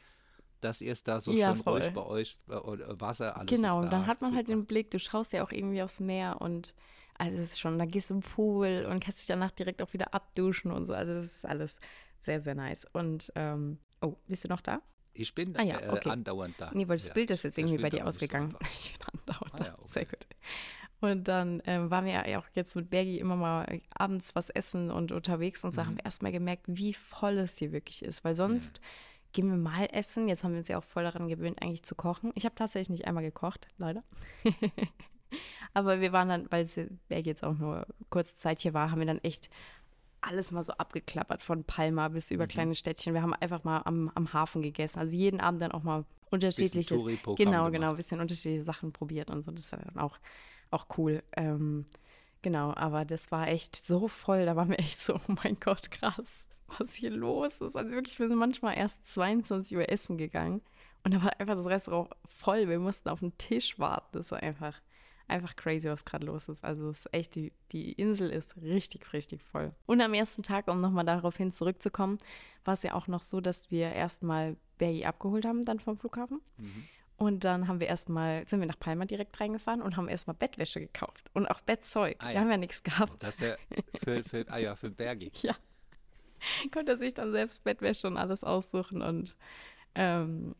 dass 0.65 0.81
ihr 0.81 0.93
es 0.93 1.03
da 1.05 1.21
so 1.21 1.31
Ja, 1.33 1.55
schön 1.55 1.63
voll. 1.63 1.81
ruhig 1.83 1.93
bei 1.93 2.03
euch, 2.05 2.39
äh, 2.49 2.55
äh, 2.55 3.01
Wasser, 3.01 3.37
alles 3.37 3.49
Genau, 3.51 3.83
da. 3.83 3.89
dann 3.91 4.07
hat 4.07 4.21
man 4.23 4.35
halt 4.35 4.47
Super. 4.47 4.59
den 4.59 4.67
Blick, 4.67 4.91
du 4.91 4.99
schaust 4.99 5.33
ja 5.33 5.45
auch 5.45 5.53
irgendwie 5.53 5.83
aufs 5.83 6.01
Meer 6.01 6.41
und 6.41 6.75
also 7.17 7.37
es 7.37 7.45
ist 7.53 7.61
schon, 7.61 7.79
da 7.79 7.85
gehst 7.85 8.11
du 8.11 8.15
im 8.15 8.21
Pool 8.21 8.87
und 8.91 8.99
kannst 9.05 9.19
dich 9.21 9.27
danach 9.29 9.53
direkt 9.53 9.81
auch 9.83 9.93
wieder 9.93 10.13
abduschen 10.15 10.73
und 10.73 10.85
so. 10.87 10.95
Also 10.95 11.15
das 11.15 11.27
ist 11.27 11.47
alles 11.47 11.79
sehr, 12.19 12.41
sehr 12.41 12.57
nice. 12.57 12.87
Und 12.93 13.31
ähm, 13.37 13.79
oh, 14.01 14.17
bist 14.27 14.43
du 14.45 14.49
noch 14.49 14.61
da? 14.61 14.81
Ich 15.13 15.33
bin 15.33 15.57
Ah 15.57 15.63
ja, 15.63 15.79
äh, 15.79 15.91
okay. 15.91 16.11
andauernd 16.11 16.57
da. 16.61 16.73
Nee, 16.75 16.89
weil 16.89 16.97
das 16.97 17.07
Ja. 17.07 17.13
Bild 17.15 17.31
ist 17.31 17.45
jetzt 17.45 17.57
irgendwie 17.57 17.79
bei 17.79 17.89
dir 17.89 18.01
so 18.03 18.09
ausgegangen. 18.09 18.57
Ich 18.79 18.95
bin 18.99 19.07
andauernd 19.13 19.55
Ah 19.55 19.59
da. 19.59 19.65
ja, 19.67 19.75
okay. 19.75 19.83
Sehr 19.87 20.05
gut. 20.07 20.27
Und 21.01 21.29
dann 21.29 21.63
ähm, 21.67 21.91
waren 21.91 22.05
wir 22.07 22.29
ja 22.29 22.39
auch 22.41 22.47
jetzt 22.55 22.75
mit 22.75 22.91
Bergi 22.91 23.19
immer 23.21 23.37
mal 23.37 23.81
abends 23.91 24.35
was 24.35 24.51
essen 24.51 24.91
und 24.91 25.13
unterwegs 25.13 25.63
und 25.65 25.71
so 25.73 25.83
Mhm. 25.83 25.87
haben 25.87 25.97
wir 25.99 26.05
erstmal 26.07 26.33
gemerkt, 26.33 26.65
wie 26.67 26.95
voll 26.95 27.39
es 27.39 27.59
hier 27.59 27.71
wirklich 27.71 28.03
ist. 28.05 28.25
Weil 28.25 28.35
sonst 28.35 28.81
gehen 29.35 29.49
wir 29.51 29.57
mal 29.57 29.87
essen. 29.93 30.29
Jetzt 30.29 30.43
haben 30.45 30.53
wir 30.53 30.59
uns 30.61 30.69
ja 30.69 30.79
auch 30.79 30.85
voll 30.85 31.03
daran 31.03 31.29
gewöhnt, 31.29 31.61
eigentlich 31.61 31.83
zu 31.83 31.95
kochen. 31.95 32.33
Ich 32.35 32.47
habe 32.47 32.55
tatsächlich 32.55 32.89
nicht 32.89 33.07
einmal 33.07 33.23
gekocht, 33.23 33.69
leider. 33.77 34.03
Aber 35.75 36.01
wir 36.01 36.13
waren 36.13 36.29
dann, 36.29 36.47
weil 36.51 36.63
es 36.63 36.81
jetzt 37.11 37.45
auch 37.45 37.55
nur 37.59 37.87
kurze 38.09 38.37
Zeit 38.37 38.61
hier 38.61 38.73
war, 38.73 38.91
haben 38.91 39.01
wir 39.01 39.07
dann 39.07 39.23
echt 39.23 39.51
alles 40.21 40.53
mal 40.53 40.65
so 40.65 40.73
abgeklappert, 40.73 41.43
von 41.43 41.65
Palma 41.65 42.09
bis 42.09 42.31
Mhm. 42.31 42.37
über 42.37 42.47
kleine 42.47 42.75
Städtchen. 42.75 43.13
Wir 43.13 43.21
haben 43.23 43.35
einfach 43.35 43.65
mal 43.65 43.83
am, 43.85 44.11
am 44.15 44.33
Hafen 44.33 44.63
gegessen. 44.63 45.01
Also 45.01 45.15
jeden 45.15 45.41
Abend 45.41 45.61
dann 45.61 45.73
auch 45.73 45.83
mal 45.83 46.05
unterschiedliche, 46.31 46.97
genau, 46.97 47.35
gemacht. 47.35 47.73
genau, 47.73 47.91
ein 47.91 47.97
bisschen 47.97 48.21
unterschiedliche 48.21 48.65
Sachen 48.65 48.93
probiert 48.93 49.31
und 49.31 49.43
so. 49.43 49.51
Das 49.53 49.65
ist 49.65 49.73
dann 49.73 49.99
auch, 49.99 50.17
auch 50.71 50.87
cool. 50.97 51.23
Ähm, 51.37 51.85
genau, 52.43 52.73
aber 52.75 53.05
das 53.05 53.31
war 53.31 53.49
echt 53.49 53.85
so 53.85 54.09
voll. 54.09 54.47
Da 54.47 54.57
waren 54.57 54.71
wir 54.71 54.79
echt 54.79 54.99
so, 54.99 55.15
oh 55.17 55.33
mein 55.43 55.57
Gott, 55.61 55.91
krass, 55.91 56.49
was 56.79 56.95
hier 56.95 57.11
los 57.11 57.61
ist. 57.61 57.77
Also 57.77 57.91
wirklich, 57.91 58.19
wir 58.19 58.29
sind 58.29 58.39
manchmal 58.39 58.77
erst 58.77 59.07
22 59.13 59.77
Uhr 59.77 59.89
essen 59.89 60.19
gegangen 60.19 60.63
und 61.05 61.15
da 61.15 61.23
war 61.23 61.39
einfach 61.39 61.55
das 61.57 61.67
Restaurant 61.67 62.11
voll. 62.25 62.69
Wir 62.69 62.79
mussten 62.79 63.09
auf 63.09 63.21
den 63.21 63.37
Tisch 63.37 63.79
warten. 63.79 64.09
Das 64.13 64.31
war 64.31 64.43
einfach, 64.43 64.81
einfach 65.29 65.55
crazy, 65.57 65.89
was 65.89 66.05
gerade 66.05 66.27
los 66.27 66.49
ist. 66.49 66.65
Also 66.65 66.89
es 66.89 67.01
ist 67.01 67.15
echt, 67.15 67.35
die, 67.35 67.53
die 67.73 67.93
Insel 67.93 68.31
ist 68.31 68.57
richtig, 68.63 69.13
richtig 69.13 69.43
voll. 69.43 69.73
Und 69.87 70.01
am 70.01 70.15
ersten 70.15 70.43
Tag, 70.43 70.69
um 70.69 70.81
nochmal 70.81 71.05
darauf 71.05 71.37
hin 71.37 71.53
zurückzukommen, 71.53 72.19
war 72.65 72.75
es 72.75 72.83
ja 72.83 72.95
auch 72.95 73.07
noch 73.07 73.23
so, 73.23 73.41
dass 73.41 73.71
wir 73.71 73.93
erstmal 73.93 74.57
Bergi 74.79 75.05
abgeholt 75.05 75.45
haben, 75.45 75.65
dann 75.65 75.79
vom 75.79 75.99
Flughafen. 75.99 76.41
Mhm. 76.57 76.85
Und 77.17 77.45
dann 77.45 77.69
haben 77.69 77.81
wir 77.81 77.87
erstmal, 77.87 78.47
sind 78.49 78.61
wir 78.61 78.67
nach 78.67 78.81
Palma 78.81 79.05
direkt 79.05 79.39
reingefahren 79.41 79.83
und 79.83 79.97
haben 79.97 80.09
erstmal 80.09 80.35
Bettwäsche 80.35 80.81
gekauft 80.81 81.31
und 81.33 81.47
auch 81.47 81.61
Bettzeug. 81.61 82.17
Ah, 82.19 82.29
Wir 82.29 82.35
ja. 82.35 82.41
haben 82.41 82.51
ja 82.51 82.57
nichts 82.57 82.83
gehabt. 82.83 83.23
Das 83.23 83.37
ist 83.37 83.41
ja 83.41 83.57
für, 84.03 84.25
für, 84.25 84.45
ah 84.49 84.59
ja, 84.59 84.75
für 84.75 84.91
Bergi. 84.91 85.31
Ja. 85.43 85.55
Konnte 86.73 86.99
sich 86.99 87.15
dann 87.15 87.33
selbst 87.33 87.65
Bettwäsche 87.65 88.07
und 88.07 88.17
alles 88.17 88.45
aussuchen 88.45 89.03
und 89.03 89.37
ähm, 89.95 90.55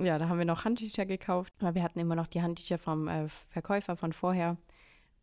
ja, 0.00 0.18
da 0.18 0.28
haben 0.28 0.38
wir 0.38 0.44
noch 0.44 0.64
Handtücher 0.64 1.06
gekauft, 1.06 1.52
weil 1.60 1.74
wir 1.74 1.82
hatten 1.82 1.98
immer 1.98 2.14
noch 2.14 2.28
die 2.28 2.40
Handtücher 2.42 2.78
vom 2.78 3.08
äh, 3.08 3.28
Verkäufer 3.28 3.96
von 3.96 4.12
vorher 4.12 4.56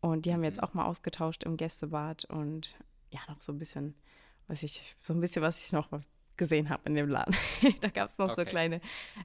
und 0.00 0.26
die 0.26 0.32
haben 0.32 0.42
wir 0.42 0.48
jetzt 0.48 0.62
auch 0.62 0.74
mal 0.74 0.84
ausgetauscht 0.84 1.44
im 1.44 1.56
Gästebad 1.56 2.26
und 2.26 2.76
ja, 3.10 3.20
noch 3.28 3.40
so 3.40 3.52
ein 3.52 3.58
bisschen, 3.58 3.94
was 4.48 4.62
ich, 4.62 4.96
so 5.00 5.14
ein 5.14 5.20
bisschen, 5.20 5.42
was 5.42 5.64
ich 5.64 5.72
noch 5.72 5.88
gesehen 6.36 6.68
habe 6.68 6.82
in 6.86 6.94
dem 6.94 7.08
Laden. 7.08 7.34
da 7.80 7.88
gab 7.88 8.08
es 8.08 8.18
noch 8.18 8.28
so 8.28 8.42
Okay. 8.42 8.50
kleine 8.50 8.80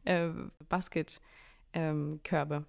äh, 0.06 0.30
Basket-Körbe. 0.70 2.66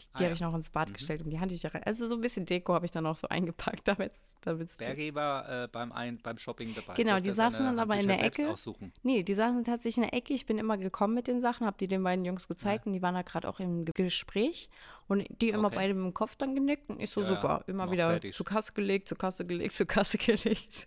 Die 0.00 0.04
Ah, 0.12 0.18
die 0.18 0.24
habe 0.24 0.28
ja. 0.30 0.34
ich 0.34 0.40
noch 0.40 0.54
ins 0.54 0.70
Bad 0.70 0.88
Mhm. 0.90 0.94
gestellt 0.94 1.22
und 1.22 1.30
die 1.30 1.40
Handtücher 1.40 1.74
rein. 1.74 1.82
Also 1.84 2.06
so 2.06 2.14
ein 2.14 2.20
bisschen 2.20 2.46
Deko 2.46 2.74
habe 2.74 2.84
ich 2.86 2.90
dann 2.92 3.04
auch 3.06 3.16
so 3.16 3.28
eingepackt, 3.80 3.86
damit 3.88 4.12
es 4.44 4.76
Bergi 4.76 5.14
war 5.14 5.64
äh, 5.64 5.68
beim, 5.68 5.92
Ein 5.92 6.18
beim 6.22 6.38
Shopping 6.38 6.74
dabei. 6.74 6.94
Genau, 6.94 7.20
die 7.20 7.30
saßen 7.30 7.64
dann 7.64 7.78
aber 7.78 7.96
in 7.96 8.08
der 8.08 8.22
Ecke. 8.22 8.50
Aussuchen. 8.50 8.92
Nee, 9.02 9.22
die 9.22 9.34
saßen 9.34 9.64
tatsächlich 9.64 9.96
in 10.04 10.10
der 10.10 10.14
Ecke. 10.14 10.32
Ich 10.34 10.46
bin 10.46 10.58
immer 10.58 10.78
gekommen 10.78 11.14
mit 11.14 11.26
den 11.26 11.40
Sachen, 11.40 11.66
habe 11.66 11.76
die 11.78 11.88
den 11.88 12.02
beiden 12.02 12.24
Jungs 12.24 12.48
gezeigt 12.48 12.86
und 12.86 12.92
die 12.92 13.02
waren 13.02 13.14
da 13.14 13.22
gerade 13.22 13.48
auch 13.48 13.60
im 13.60 13.84
Ge- 13.84 13.92
Gespräch. 13.94 14.70
Und 15.08 15.26
die 15.40 15.48
immer 15.48 15.68
Okay. 15.68 15.76
beide 15.76 15.94
mit 15.94 16.04
dem 16.04 16.14
Kopf 16.14 16.36
dann 16.36 16.54
genickt 16.54 16.90
und 16.90 17.00
ich 17.00 17.08
so 17.10 17.22
Ja, 17.22 17.28
ja, 17.30 17.34
super. 17.34 17.64
Immer 17.66 17.90
wieder 17.90 18.10
fertig. 18.10 18.34
zur 18.34 18.44
Kasse 18.44 18.72
gelegt, 18.72 19.08
zur 19.08 19.16
Kasse 19.18 19.44
gelegt, 19.46 19.72
zur 19.74 19.86
Kasse 19.86 20.18
gelegt. 20.18 20.86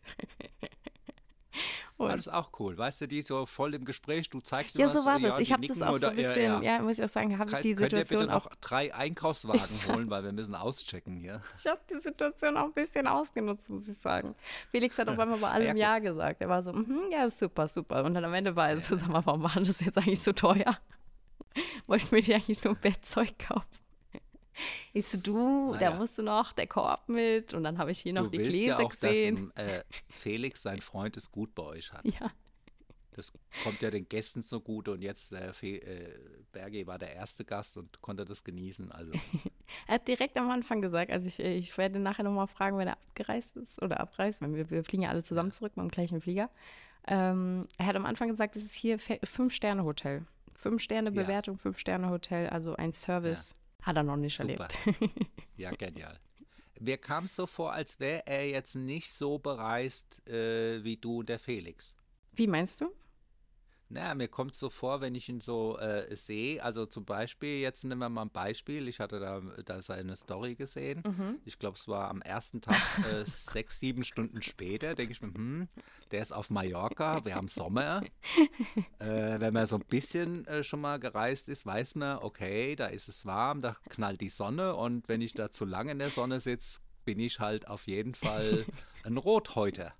Aber 1.97 2.05
und, 2.09 2.17
das 2.17 2.27
ist 2.27 2.33
auch 2.33 2.51
cool. 2.59 2.77
Weißt 2.77 3.01
du, 3.01 3.07
die 3.07 3.21
so 3.21 3.45
voll 3.45 3.73
im 3.73 3.85
Gespräch, 3.85 4.29
du 4.29 4.39
zeigst 4.39 4.75
ja, 4.75 4.87
was, 4.87 4.93
so 4.93 5.05
war 5.05 5.19
ja, 5.19 5.29
das. 5.29 5.39
Ich 5.39 5.47
die 5.47 5.53
habe 5.53 5.67
das 5.67 5.81
auch 5.81 5.97
so 5.97 6.07
ein 6.07 6.15
bisschen, 6.15 6.43
ja, 6.43 6.61
ja. 6.61 6.81
muss 6.81 6.97
ich 6.97 7.03
auch 7.03 7.09
sagen, 7.09 7.37
habe 7.37 7.51
Kann, 7.51 7.61
die 7.61 7.73
Situation 7.73 8.27
noch 8.27 8.47
auch, 8.47 8.55
drei 8.61 8.93
Einkaufswagen 8.93 9.87
holen, 9.87 10.09
weil 10.09 10.23
wir 10.23 10.31
müssen 10.31 10.55
auschecken 10.55 11.15
hier. 11.17 11.41
ich 11.57 11.65
habe 11.65 11.81
die 11.89 11.97
Situation 11.97 12.57
auch 12.57 12.65
ein 12.65 12.73
bisschen 12.73 13.07
ausgenutzt, 13.07 13.69
muss 13.69 13.87
ich 13.87 13.97
sagen. 13.97 14.35
Felix 14.71 14.97
hat 14.97 15.07
auf 15.07 15.19
einmal 15.19 15.39
bei 15.39 15.49
allem 15.51 15.77
Ja, 15.77 15.95
Ja, 15.95 15.99
gesagt. 15.99 16.41
Er 16.41 16.49
war 16.49 16.61
so, 16.61 16.73
mhm, 16.73 17.09
ja, 17.11 17.29
super, 17.29 17.67
super. 17.67 18.03
Und 18.03 18.13
dann 18.13 18.25
am 18.25 18.33
Ende 18.33 18.55
war 18.55 18.69
er 18.69 18.79
so, 18.79 18.95
sag 18.97 19.09
mal, 19.09 19.25
warum 19.25 19.43
war 19.43 19.55
das 19.55 19.79
jetzt 19.81 19.97
eigentlich 19.97 20.21
so 20.21 20.31
teuer? 20.31 20.77
Wollten 21.87 22.11
wir 22.11 22.21
dir 22.21 22.35
eigentlich 22.35 22.63
nur 22.63 22.75
Bettzeug 22.75 23.37
kaufen? 23.39 23.80
Ich 24.93 25.07
so, 25.07 25.17
du, 25.17 25.73
da 25.73 25.89
Naja. 25.89 25.95
musst 25.97 26.17
du 26.17 26.23
noch 26.23 26.51
der 26.53 26.67
Korb 26.67 27.07
mit. 27.07 27.53
Und 27.53 27.63
dann 27.63 27.77
habe 27.77 27.91
ich 27.91 27.99
hier 27.99 28.13
noch 28.13 28.23
du 28.23 28.29
die 28.29 28.39
willst 28.39 28.51
Gläser 28.51 28.79
ja 28.79 28.85
auch, 28.85 28.89
gesehen. 28.89 29.51
dass 29.55 29.65
äh, 29.65 29.83
Felix, 30.09 30.61
sein 30.61 30.81
Freund, 30.81 31.15
es 31.17 31.31
gut 31.31 31.55
bei 31.55 31.63
euch 31.63 31.91
hat. 31.93 32.03
Ja, 32.19 32.31
Das 33.15 33.33
kommt 33.63 33.81
ja 33.81 33.89
den 33.91 34.07
Gästen 34.07 34.41
so 34.41 34.59
gut 34.61 34.87
und 34.87 35.01
jetzt 35.01 35.33
äh, 35.33 35.49
äh, 35.49 36.19
Berge 36.51 36.87
war 36.87 36.97
der 36.97 37.13
erste 37.13 37.43
Gast 37.45 37.75
und 37.77 38.01
konnte 38.01 38.23
das 38.25 38.43
genießen. 38.43 38.91
Also 38.91 39.11
er 39.87 39.95
hat 39.95 40.07
direkt 40.07 40.37
am 40.37 40.49
Anfang 40.49 40.81
gesagt, 40.81 41.11
also 41.11 41.27
ich, 41.27 41.39
ich 41.39 41.77
werde 41.77 41.99
nachher 41.99 42.23
nochmal 42.23 42.47
fragen, 42.47 42.77
wenn 42.77 42.87
er 42.87 42.93
abgereist 42.93 43.57
ist 43.57 43.81
oder 43.81 43.99
abreist, 43.99 44.41
weil 44.41 44.53
wir, 44.55 44.69
wir 44.69 44.83
fliegen 44.83 45.03
ja 45.03 45.09
alle 45.09 45.23
zusammen 45.23 45.51
zurück 45.51 45.75
mit 45.77 45.83
dem 45.85 45.91
gleichen 45.91 46.21
Flieger. 46.21 46.49
Ähm, 47.07 47.67
er 47.77 47.87
hat 47.87 47.95
am 47.95 48.05
Anfang 48.05 48.29
gesagt, 48.29 48.55
es 48.55 48.63
ist 48.63 48.75
hier 48.75 48.99
Fünf-Sterne-Hotel. 48.99 50.25
Fünf-Sterne-Bewertung, 50.57 51.57
Fünf-Sterne-Hotel, 51.57 52.47
also 52.49 52.75
ein 52.75 52.91
Service. 52.91 53.55
Hat 53.81 53.95
er 53.95 54.03
noch 54.03 54.17
nicht 54.17 54.37
Super. 54.37 54.67
erlebt. 54.67 54.77
ja, 55.57 55.71
genial. 55.71 56.19
Mir 56.79 56.97
kam 56.97 57.25
es 57.25 57.35
so 57.35 57.45
vor, 57.45 57.73
als 57.73 57.99
wäre 57.99 58.25
er 58.25 58.49
jetzt 58.49 58.75
nicht 58.75 59.11
so 59.11 59.37
bereist 59.37 60.27
äh, 60.27 60.83
wie 60.83 60.97
du 60.97 61.19
und 61.19 61.29
der 61.29 61.39
Felix. 61.39 61.95
Wie 62.33 62.47
meinst 62.47 62.81
du? 62.81 62.91
Naja, 63.93 64.15
mir 64.15 64.27
kommt 64.27 64.55
so 64.55 64.69
vor, 64.69 65.01
wenn 65.01 65.15
ich 65.15 65.27
ihn 65.27 65.41
so 65.41 65.77
äh, 65.77 66.15
sehe, 66.15 66.63
also 66.63 66.85
zum 66.85 67.05
Beispiel, 67.05 67.59
jetzt 67.59 67.83
nehmen 67.83 67.99
wir 67.99 68.09
mal 68.09 68.23
ein 68.23 68.29
Beispiel, 68.29 68.87
ich 68.87 68.99
hatte 68.99 69.19
da, 69.19 69.41
da 69.65 69.81
seine 69.81 70.15
Story 70.15 70.55
gesehen, 70.55 71.03
ich 71.45 71.59
glaube, 71.59 71.77
es 71.77 71.87
war 71.87 72.09
am 72.09 72.21
ersten 72.21 72.61
Tag, 72.61 72.81
äh, 73.11 73.23
sechs, 73.25 73.79
sieben 73.79 74.03
Stunden 74.03 74.41
später, 74.41 74.95
denke 74.95 75.11
ich 75.11 75.21
mir, 75.21 75.33
hm, 75.33 75.67
der 76.11 76.21
ist 76.21 76.31
auf 76.31 76.49
Mallorca, 76.49 77.25
wir 77.25 77.35
haben 77.35 77.47
Sommer, 77.47 78.01
äh, 78.99 79.39
wenn 79.39 79.53
man 79.53 79.67
so 79.67 79.75
ein 79.75 79.85
bisschen 79.85 80.45
äh, 80.47 80.63
schon 80.63 80.81
mal 80.81 80.99
gereist 80.99 81.49
ist, 81.49 81.65
weiß 81.65 81.95
man, 81.95 82.19
okay, 82.19 82.75
da 82.75 82.87
ist 82.87 83.07
es 83.07 83.25
warm, 83.25 83.61
da 83.61 83.75
knallt 83.89 84.21
die 84.21 84.29
Sonne. 84.29 84.75
Und 84.75 85.07
wenn 85.09 85.21
ich 85.21 85.33
da 85.33 85.51
zu 85.51 85.65
lange 85.65 85.91
in 85.91 85.99
der 85.99 86.11
Sonne 86.11 86.39
sitze, 86.39 86.79
bin 87.05 87.19
ich 87.19 87.39
halt 87.39 87.67
auf 87.67 87.87
jeden 87.87 88.15
Fall 88.15 88.65
ein 89.03 89.17
Rothäuter. 89.17 89.93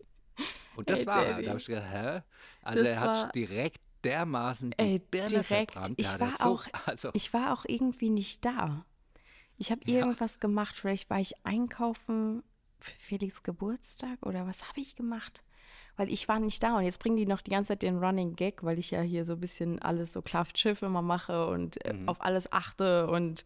Und 0.76 0.90
das 0.90 1.02
Ey, 1.02 1.06
war 1.08 1.26
er. 1.26 1.42
Da 1.42 1.50
habe 1.50 1.60
ich 1.60 1.66
gedacht, 1.66 1.88
hä? 1.92 2.22
Also 2.62 2.80
Das 2.84 2.88
er 2.94 3.00
hat 3.00 3.10
war- 3.10 3.32
direkt 3.34 3.82
dermaßen 4.04 4.72
die 4.72 4.78
Ey, 4.84 5.00
Birne 5.00 5.30
direkt. 5.30 5.72
verbrannt. 5.74 5.94
Ich 5.98 6.20
war 6.20 6.32
so, 6.32 6.44
auch- 6.46 6.66
also, 6.88 7.10
Ich 7.14 7.34
war 7.34 7.54
auch 7.54 7.66
irgendwie 7.68 8.10
nicht 8.10 8.44
da. 8.46 8.86
Ich 9.58 9.72
habe 9.72 9.82
Ja. 9.86 10.00
irgendwas 10.00 10.40
gemacht. 10.40 10.76
Vielleicht 10.76 11.10
war 11.10 11.20
ich 11.20 11.34
einkaufen 11.46 12.44
für 12.80 12.92
Felix 13.00 13.44
Geburtstag 13.44 14.26
oder 14.26 14.48
was 14.48 14.68
habe 14.68 14.80
ich 14.82 14.96
gemacht? 14.96 15.44
Weil 15.98 16.12
ich 16.12 16.28
war 16.28 16.40
nicht 16.40 16.64
da 16.64 16.78
und 16.78 16.84
jetzt 16.84 17.00
bringen 17.00 17.18
die 17.18 17.28
noch 17.28 17.42
die 17.42 17.52
ganze 17.52 17.68
Zeit 17.70 17.82
den 17.84 18.00
Running 18.00 18.36
Gag, 18.36 18.64
weil 18.64 18.80
ich 18.80 18.90
ja 18.92 19.02
hier 19.02 19.24
so 19.26 19.34
ein 19.34 19.40
bisschen 19.40 19.80
alles 19.82 20.14
so 20.14 20.22
Kraft 20.24 20.58
Schiff 20.58 20.82
immer 20.82 21.02
mache 21.04 21.46
und 21.48 21.86
äh, 21.86 21.94
Mhm. 21.94 22.10
auf 22.10 22.22
alles 22.22 22.52
achte 22.52 23.08
und 23.08 23.44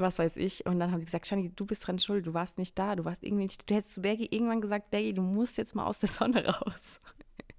was 0.00 0.18
weiß 0.18 0.36
ich. 0.36 0.66
Und 0.66 0.78
dann 0.80 0.90
haben 0.92 1.00
die 1.00 1.06
gesagt, 1.06 1.26
Shani, 1.26 1.50
du 1.54 1.66
bist 1.66 1.86
dran 1.86 1.98
schuld, 1.98 2.26
du 2.26 2.34
warst 2.34 2.58
nicht 2.58 2.78
da, 2.78 2.96
du 2.96 3.04
warst 3.04 3.22
irgendwie 3.22 3.44
nicht, 3.44 3.68
du 3.68 3.74
hättest 3.74 3.94
zu 3.94 4.02
Bergi 4.02 4.26
irgendwann 4.30 4.60
gesagt, 4.60 4.90
Bergi, 4.90 5.12
du 5.14 5.22
musst 5.22 5.58
jetzt 5.58 5.74
mal 5.74 5.86
aus 5.86 5.98
der 5.98 6.08
Sonne 6.08 6.44
raus. 6.48 7.00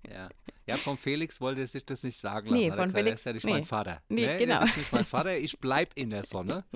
ja. 0.09 0.29
ja, 0.67 0.77
vom 0.77 0.97
Felix 0.97 1.39
wollte 1.41 1.61
er 1.61 1.67
sich 1.67 1.85
das 1.85 2.03
nicht 2.03 2.17
sagen 2.17 2.51
Nee, 2.51 2.67
lassen. 2.67 2.71
Er 2.71 2.75
von 2.77 2.85
gesagt, 2.85 3.03
Felix- 3.05 3.09
Er 3.09 3.13
ist 3.15 3.25
ja 3.25 3.33
nicht 3.33 3.45
nee. 3.45 3.51
mein 3.51 3.65
Vater. 3.65 4.01
Nee, 4.09 4.37
genau. 4.37 4.59
Das 4.61 4.69
ist 4.71 4.77
nicht 4.77 4.91
mein 4.91 5.05
Vater, 5.05 5.37
ich 5.37 5.59
bleib 5.59 5.91
in 5.95 6.09
der 6.09 6.23
Sonne. 6.25 6.63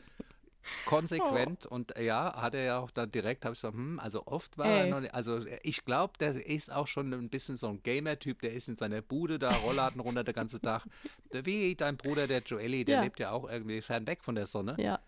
Konsequent 0.85 1.65
und 1.65 1.95
äh, 1.97 2.05
ja, 2.05 2.41
hat 2.41 2.55
er 2.55 2.63
ja 2.63 2.79
auch 2.79 2.89
dann 2.89 3.11
direkt, 3.11 3.43
habe 3.43 3.53
ich 3.53 3.59
gesagt, 3.59 3.75
hm, 3.75 3.99
also 3.99 4.25
oft 4.27 4.57
war 4.57 4.65
er 4.67 4.85
Ey. 4.85 4.89
noch 4.91 5.01
nicht, 5.01 5.13
also 5.13 5.39
ich 5.61 5.83
glaube, 5.83 6.13
der 6.21 6.45
ist 6.47 6.71
auch 6.71 6.87
schon 6.87 7.13
ein 7.13 7.29
bisschen 7.29 7.57
so 7.57 7.67
ein 7.67 7.83
Gamer-Typ, 7.83 8.39
der 8.41 8.53
ist 8.53 8.69
in 8.69 8.77
seiner 8.77 9.01
Bude 9.01 9.39
da, 9.39 9.51
Rollladen 9.51 9.99
runter 9.99 10.23
den 10.23 10.33
ganzen 10.33 10.61
Tag. 10.61 10.85
Der, 11.33 11.45
wie 11.45 11.75
dein 11.75 11.97
Bruder, 11.97 12.27
der 12.27 12.43
Joelli, 12.43 12.85
der 12.85 12.95
Ja. 12.95 13.03
lebt 13.03 13.19
ja 13.19 13.31
auch 13.31 13.49
irgendwie 13.49 13.81
fern 13.81 14.07
weg 14.07 14.23
von 14.23 14.35
der 14.35 14.45
Sonne. 14.45 14.75
Ja. 14.79 14.99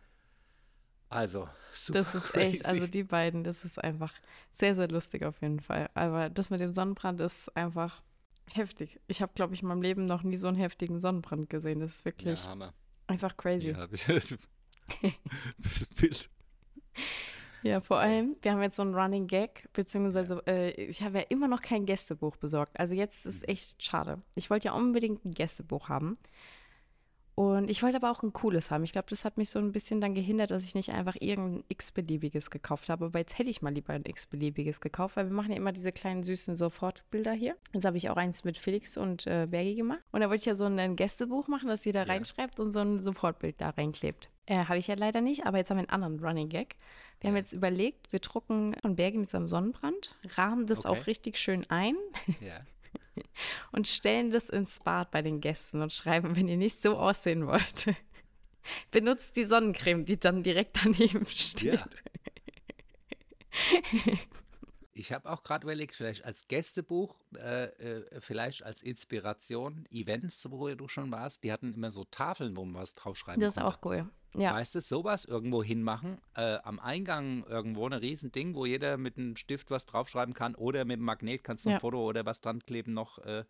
Also, 1.16 1.48
super 1.74 2.00
Das 2.00 2.16
ist 2.16 2.36
echt, 2.36 2.64
crazy. 2.64 2.66
also 2.66 2.88
die 2.88 3.04
beiden, 3.04 3.44
das 3.44 3.64
ist 3.64 3.84
einfach 3.84 4.14
sehr, 4.52 4.76
sehr 4.76 4.88
lustig 4.88 5.24
auf 5.24 5.42
jeden 5.42 5.60
Fall. 5.60 5.90
Aber 5.94 6.30
das 6.30 6.50
mit 6.50 6.60
dem 6.62 6.74
Sonnenbrand 6.74 7.20
ist 7.22 7.56
einfach 7.56 8.02
heftig. 8.52 9.00
Ich 9.08 9.22
habe, 9.22 9.32
glaube 9.34 9.54
ich, 9.54 9.62
in 9.62 9.68
meinem 9.68 9.82
Leben 9.82 10.06
noch 10.06 10.24
nie 10.24 10.38
so 10.38 10.48
einen 10.48 10.58
heftigen 10.58 11.00
Sonnenbrand 11.00 11.50
gesehen. 11.50 11.80
Das 11.80 11.96
ist 11.96 12.06
wirklich 12.06 12.46
ja, 12.46 12.74
einfach 13.08 13.38
crazy. 13.38 13.72
Ja, 13.72 13.88
ich 13.92 14.06
das 15.58 15.88
Bild. 15.96 16.30
Ja, 17.64 17.82
vor 17.82 17.98
allem, 17.98 18.36
wir 18.44 18.52
haben 18.52 18.62
jetzt 18.62 18.76
so 18.76 18.84
einen 18.84 18.94
Running 18.94 19.26
Gag, 19.26 19.68
beziehungsweise 19.74 20.40
äh, 20.46 20.70
ich 20.84 21.02
habe 21.02 21.18
ja 21.18 21.26
immer 21.30 21.48
noch 21.48 21.64
kein 21.64 21.88
Gästebuch 21.88 22.36
besorgt. 22.38 22.80
Also 22.80 22.94
jetzt 22.94 23.26
ist 23.26 23.48
echt 23.50 23.82
schade. 23.82 24.22
Ich 24.36 24.52
wollte 24.52 24.68
ja 24.68 24.74
unbedingt 24.74 25.26
ein 25.26 25.32
Gästebuch 25.32 25.90
haben. 25.90 26.20
Und 27.36 27.70
ich 27.70 27.84
wollte 27.84 27.98
aber 27.98 28.12
auch 28.12 28.24
ein 28.24 28.32
cooles 28.32 28.72
haben. 28.72 28.86
Ich 28.86 28.94
glaube, 28.94 29.08
das 29.10 29.26
hat 29.26 29.38
mich 29.38 29.50
so 29.50 29.60
ein 29.60 29.74
bisschen 29.74 30.00
dann 30.00 30.16
gehindert, 30.16 30.52
dass 30.52 30.64
ich 30.64 30.74
nicht 30.74 30.92
einfach 30.94 31.16
irgendein 31.20 31.66
x-beliebiges 31.68 32.50
gekauft 32.50 32.88
habe. 32.88 33.06
Aber 33.06 33.20
jetzt 33.20 33.38
hätte 33.38 33.50
ich 33.50 33.62
mal 33.62 33.74
lieber 33.74 33.92
ein 33.92 34.06
x-beliebiges 34.06 34.80
gekauft, 34.80 35.18
weil 35.18 35.26
wir 35.26 35.34
machen 35.34 35.52
ja 35.52 35.58
immer 35.58 35.74
diese 35.74 35.92
kleinen 35.92 36.24
süßen 36.24 36.56
Sofortbilder 36.56 37.34
hier. 37.34 37.58
Jetzt 37.74 37.84
habe 37.84 37.98
ich 37.98 38.10
auch 38.10 38.16
eins 38.16 38.46
mit 38.46 38.58
Felix 38.58 38.96
und 38.98 39.28
äh, 39.28 39.48
Bergi 39.50 39.76
gemacht. 39.76 40.00
Und 40.14 40.22
da 40.22 40.30
wollte 40.30 40.40
ich 40.42 40.46
ja 40.46 40.56
so 40.56 40.64
ein 40.64 40.96
Gästebuch 40.96 41.50
machen, 41.50 41.68
dass 41.68 41.84
jeder 41.84 42.06
Ja. 42.08 42.14
reinschreibt 42.14 42.60
und 42.62 42.72
so 42.72 42.80
ein 42.80 43.04
Sofortbild 43.04 43.60
da 43.60 43.72
reinklebt. 43.72 44.30
Äh, 44.46 44.66
habe 44.66 44.78
ich 44.78 44.88
ja 44.88 44.96
leider 44.96 45.20
nicht, 45.20 45.46
aber 45.46 45.58
jetzt 45.58 45.72
haben 45.72 45.78
wir 45.78 45.90
einen 45.90 46.04
anderen 46.04 46.20
Running 46.26 46.48
Gag. 46.48 46.76
Wir 47.20 47.30
haben 47.32 47.36
jetzt 47.38 47.52
überlegt, 47.54 48.12
wir 48.14 48.20
drucken 48.20 48.76
von 48.82 48.96
Bergi 48.96 49.18
mit 49.18 49.30
seinem 49.30 49.48
Sonnenbrand, 49.50 50.16
rahmen 50.38 50.68
das 50.68 50.86
Okay. 50.86 50.88
auch 51.02 51.08
richtig 51.08 51.38
schön 51.38 51.66
ein 51.70 51.96
Ja. 52.40 52.60
und 53.72 53.88
stellen 53.88 54.32
das 54.32 54.50
ins 54.50 54.80
Bad 54.80 55.12
bei 55.12 55.22
den 55.22 55.42
Gästen 55.42 55.82
und 55.82 55.94
schreiben, 55.94 56.36
wenn 56.36 56.48
ihr 56.48 56.58
nicht 56.58 56.82
so 56.82 56.98
aussehen 56.98 57.48
wollt, 57.48 57.96
benutzt 58.92 59.36
die 59.36 59.46
Sonnencreme, 59.46 60.06
die 60.06 60.20
dann 60.20 60.44
direkt 60.44 60.78
daneben 60.84 61.26
steht. 61.26 61.80
Ja. 61.80 61.88
Ich 64.98 65.12
habe 65.12 65.30
auch 65.30 65.44
gerade 65.44 65.66
überlegt, 65.66 65.94
vielleicht 65.94 66.24
als 66.24 66.48
Gästebuch, 66.48 67.16
äh, 67.38 67.66
äh, 67.66 68.22
vielleicht 68.22 68.64
als 68.64 68.82
Inspiration, 68.82 69.86
Events, 69.92 70.50
wo 70.50 70.74
du 70.74 70.88
schon 70.88 71.12
warst, 71.12 71.44
die 71.44 71.52
hatten 71.52 71.74
immer 71.74 71.92
so 71.92 72.06
Tafeln, 72.06 72.56
wo 72.56 72.64
man 72.64 72.82
was 72.82 72.94
draufschreiben 72.94 73.42
Das 73.42 73.58
ist 73.58 73.62
konnte. 73.62 73.78
auch 73.78 73.86
cool. 73.86 74.10
Ja, 74.38 74.54
Weißt 74.54 74.76
du, 74.76 74.82
sowas 74.82 75.26
irgendwo 75.26 75.64
hinmachen, 75.64 76.20
äh, 76.36 76.58
am 76.64 76.80
Eingang 76.80 77.46
irgendwo 77.48 77.86
ein 77.88 77.94
Riesending, 77.94 78.56
wo 78.56 78.66
jeder 78.66 78.98
mit 78.98 79.18
einem 79.18 79.36
Stift 79.36 79.72
was 79.72 79.86
draufschreiben 79.86 80.34
kann 80.34 80.56
oder 80.56 80.86
mit 80.86 80.96
einem 80.96 81.06
Magnet 81.06 81.44
kannst 81.44 81.66
du 81.66 81.70
Ja. 81.70 81.76
ein 81.78 81.80
Foto 81.82 82.04
oder 82.04 82.26
was 82.26 82.42
dran 82.42 82.60
kleben 82.60 82.94
noch. 82.94 83.18
Äh, 83.20 83.46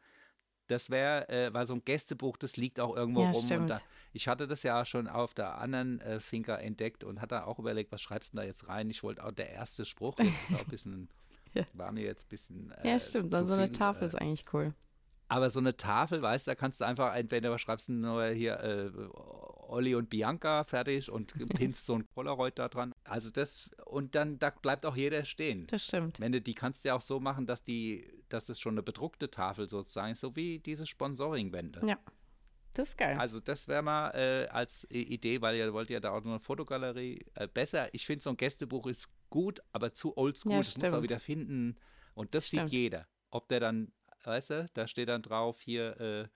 das 0.67 0.89
wäre, 0.89 1.29
äh, 1.29 1.53
weil 1.53 1.65
so 1.67 1.75
ein 1.75 1.83
Gästebuch, 1.85 2.37
das 2.37 2.57
liegt 2.57 2.79
auch 2.79 2.95
irgendwo 2.95 3.23
Ja, 3.23 3.31
rum. 3.31 3.51
Und 3.51 3.69
da, 3.69 3.81
ich 4.13 4.27
hatte 4.27 4.47
das 4.47 4.63
ja 4.63 4.83
schon 4.85 5.07
auf 5.07 5.33
der 5.33 5.57
anderen 5.59 6.01
äh, 6.01 6.19
Finca 6.19 6.55
entdeckt 6.55 7.03
und 7.03 7.21
hatte 7.21 7.45
auch 7.45 7.59
überlegt, 7.59 7.91
was 7.91 8.01
schreibst 8.01 8.33
du 8.33 8.37
da 8.37 8.43
jetzt 8.43 8.67
rein? 8.67 8.89
Ich 8.89 9.03
wollte 9.03 9.23
auch 9.23 9.31
der 9.31 9.49
erste 9.51 9.85
Spruch, 9.85 10.17
jetzt 10.19 10.43
ist 10.43 10.55
auch 10.55 10.59
ein 10.61 10.65
bisschen, 10.67 11.09
Ja. 11.53 11.63
war 11.73 11.91
mir 11.91 12.03
jetzt 12.03 12.25
ein 12.25 12.29
bisschen. 12.29 12.71
Äh, 12.71 12.89
ja 12.89 12.99
stimmt. 12.99 13.31
so 13.31 13.37
eine 13.39 13.67
viel, 13.67 13.77
Tafel 13.77 14.03
äh, 14.03 14.05
ist 14.07 14.15
eigentlich 14.15 14.45
cool. 14.53 14.73
Aber 15.27 15.49
so 15.49 15.59
eine 15.59 15.75
Tafel, 15.75 16.21
weißt 16.21 16.47
du, 16.47 16.51
da 16.51 16.55
kannst 16.55 16.81
du 16.81 16.85
einfach, 16.85 17.15
entweder 17.15 17.57
schreibst 17.57 17.89
du 17.89 17.93
nur 17.93 18.27
hier 18.27 18.59
äh, 18.59 18.91
Olli 19.67 19.95
und 19.95 20.09
Bianca 20.09 20.63
fertig 20.63 21.09
und 21.09 21.33
pinst 21.57 21.85
so 21.85 21.95
ein 21.95 22.05
Polaroid 22.05 22.57
da 22.59 22.69
dran. 22.69 22.93
Also 23.03 23.31
das, 23.31 23.71
und 23.85 24.15
dann 24.15 24.37
da 24.39 24.51
bleibt 24.51 24.85
auch 24.85 24.95
jeder 24.95 25.25
stehen. 25.25 25.65
Das 25.67 25.85
stimmt. 25.85 26.19
Wenn 26.19 26.31
du, 26.31 26.41
die 26.41 26.53
kannst 26.53 26.83
du 26.83 26.89
ja 26.89 26.95
auch 26.95 27.01
so 27.01 27.19
machen, 27.19 27.45
dass 27.45 27.63
die, 27.63 28.07
dass 28.29 28.49
es 28.49 28.59
schon 28.59 28.75
eine 28.75 28.83
bedruckte 28.83 29.29
Tafel 29.29 29.67
sozusagen 29.67 30.11
ist, 30.11 30.19
so 30.19 30.35
wie 30.35 30.59
diese 30.59 30.85
Sponsoring-Wände. 30.85 31.81
Ja. 31.85 31.97
Das 32.75 32.89
ist 32.89 32.97
geil. 32.97 33.17
Also 33.17 33.39
das 33.39 33.69
wäre 33.69 33.81
mal 33.81 34.09
äh, 34.11 34.47
als 34.49 34.85
Idee, 34.89 35.41
weil 35.41 35.55
ihr 35.55 35.73
wollt 35.73 35.89
ja 35.89 36.01
da 36.01 36.11
auch 36.11 36.21
noch 36.23 36.31
eine 36.31 36.39
Fotogalerie 36.41 37.25
äh, 37.35 37.47
besser. 37.47 37.87
Ich 37.93 38.05
finde 38.05 38.21
so 38.21 38.29
ein 38.31 38.37
Gästebuch 38.37 38.87
ist 38.87 39.07
gut, 39.29 39.61
aber 39.71 39.93
zu 39.93 40.17
oldschool. 40.17 40.51
Ja, 40.51 40.57
das 40.59 40.77
muss 40.77 40.91
man 40.91 41.03
wieder 41.03 41.19
finden. 41.19 41.77
Und 42.15 42.35
das 42.35 42.47
Stimmt. 42.47 42.69
sieht 42.69 42.77
jeder. 42.77 43.07
Ob 43.31 43.47
der 43.47 43.61
dann, 43.61 43.93
weißt 44.25 44.49
du, 44.51 44.65
da 44.73 44.87
steht 44.87 45.09
dann 45.09 45.21
drauf 45.21 45.61
hier, 45.61 45.99
äh, 45.99 46.27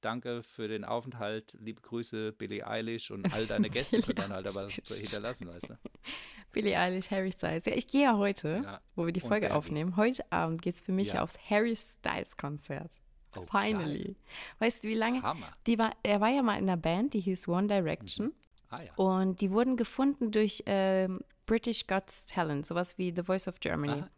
danke 0.00 0.42
für 0.42 0.68
den 0.68 0.84
Aufenthalt, 0.84 1.56
liebe 1.60 1.80
Grüße, 1.82 2.32
Billie 2.32 2.66
Eilish 2.66 3.10
und 3.10 3.32
all 3.32 3.46
deine 3.46 3.68
Gäste 3.70 4.00
können 4.00 4.16
dann 4.16 4.32
halt 4.32 4.46
aber 4.46 4.68
so 4.68 4.94
hinterlassen, 4.94 5.48
weißt 5.48 5.70
du. 5.70 5.74
Billie 6.52 6.78
Eilish, 6.78 7.10
Harry 7.10 7.32
Styles. 7.32 7.64
Ja, 7.66 7.72
ich 7.74 7.86
gehe 7.86 8.04
ja 8.04 8.16
heute, 8.16 8.62
Ja. 8.64 8.80
wo 8.94 9.04
wir 9.06 9.12
die 9.12 9.20
Folge 9.20 9.54
aufnehmen. 9.54 9.96
Heute 9.96 10.30
Abend 10.32 10.62
geht 10.62 10.74
es 10.74 10.80
für 10.80 10.92
mich 10.92 11.12
Ja. 11.12 11.22
aufs 11.22 11.38
Harry 11.50 11.76
Styles 11.76 12.36
Konzert. 12.36 13.00
Oh, 13.36 13.42
Finally. 13.42 14.16
Weißt 14.58 14.82
du, 14.82 14.88
wie 14.88 14.94
lange? 14.94 15.22
Hammer. 15.22 15.52
Die 15.66 15.78
war, 15.78 15.92
er 16.02 16.20
war 16.20 16.30
ja 16.30 16.42
mal 16.42 16.54
in 16.56 16.64
einer 16.64 16.78
Band, 16.78 17.12
die 17.12 17.20
hieß 17.20 17.46
One 17.48 17.66
Direction. 17.68 18.32
Ah 18.70 18.82
ja. 18.82 18.94
Und 18.96 19.40
die 19.42 19.50
wurden 19.50 19.76
gefunden 19.76 20.30
durch 20.30 20.62
ähm, 20.66 21.20
British 21.46 21.86
Got 21.86 22.04
Talent, 22.26 22.66
sowas 22.66 22.96
wie 22.98 23.12
The 23.14 23.22
Voice 23.22 23.46
of 23.48 23.60
Germany. 23.60 24.00
Aha, 24.00 24.10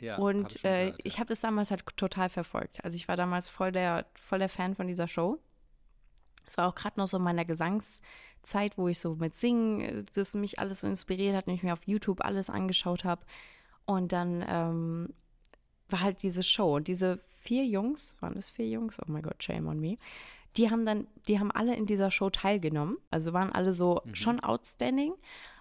Ja, 0.00 0.14
hab 0.14 0.20
und 0.20 0.56
ich 0.56 0.60
schon 0.60 0.70
äh, 0.70 0.84
gehört, 0.86 1.00
ich 1.04 1.18
habe 1.18 1.28
das 1.28 1.40
damals 1.40 1.70
halt 1.70 1.84
total 1.96 2.28
verfolgt. 2.28 2.84
Also 2.84 2.96
ich 2.96 3.08
war 3.08 3.16
damals 3.16 3.48
voll 3.48 3.72
der, 3.72 4.06
voll 4.14 4.38
der 4.38 4.48
Fan 4.48 4.74
von 4.74 4.86
dieser 4.86 5.08
Show. 5.08 5.38
Es 6.46 6.56
war 6.56 6.68
auch 6.68 6.74
gerade 6.74 6.98
noch 6.98 7.06
so 7.06 7.18
in 7.18 7.22
meiner 7.22 7.44
Gesangszeit, 7.44 8.76
wo 8.76 8.88
ich 8.88 8.98
so 8.98 9.14
mit 9.14 9.34
Singen, 9.34 9.80
äh, 9.80 10.04
das 10.14 10.34
mich 10.34 10.58
alles 10.58 10.80
so 10.80 10.86
inspiriert 10.86 11.36
hat 11.36 11.46
und 11.46 11.54
ich 11.54 11.62
mir 11.62 11.72
auf 11.72 11.86
YouTube 11.86 12.24
alles 12.24 12.50
angeschaut 12.50 13.04
habe. 13.04 13.24
Und 13.86 14.12
dann 14.12 14.44
ähm, 14.48 15.14
war 15.88 16.00
halt 16.00 16.22
diese 16.22 16.42
Show. 16.42 16.76
Und 16.76 16.88
diese 16.88 17.18
vier 17.40 17.64
Jungs, 17.64 18.16
waren 18.20 18.34
das 18.34 18.48
vier 18.48 18.68
Jungs? 18.68 18.98
Oh 19.00 19.10
mein 19.10 19.22
Gott, 19.22 19.42
shame 19.42 19.68
on 19.68 19.80
me. 19.80 19.98
Die 20.56 20.70
haben 20.70 20.84
dann, 20.84 21.06
die 21.28 21.38
haben 21.38 21.50
alle 21.50 21.76
in 21.76 21.86
dieser 21.86 22.10
Show 22.10 22.30
teilgenommen. 22.30 22.98
Also 23.10 23.32
waren 23.32 23.52
alle 23.52 23.72
so 23.72 24.02
schon 24.12 24.40
outstanding. 24.40 25.14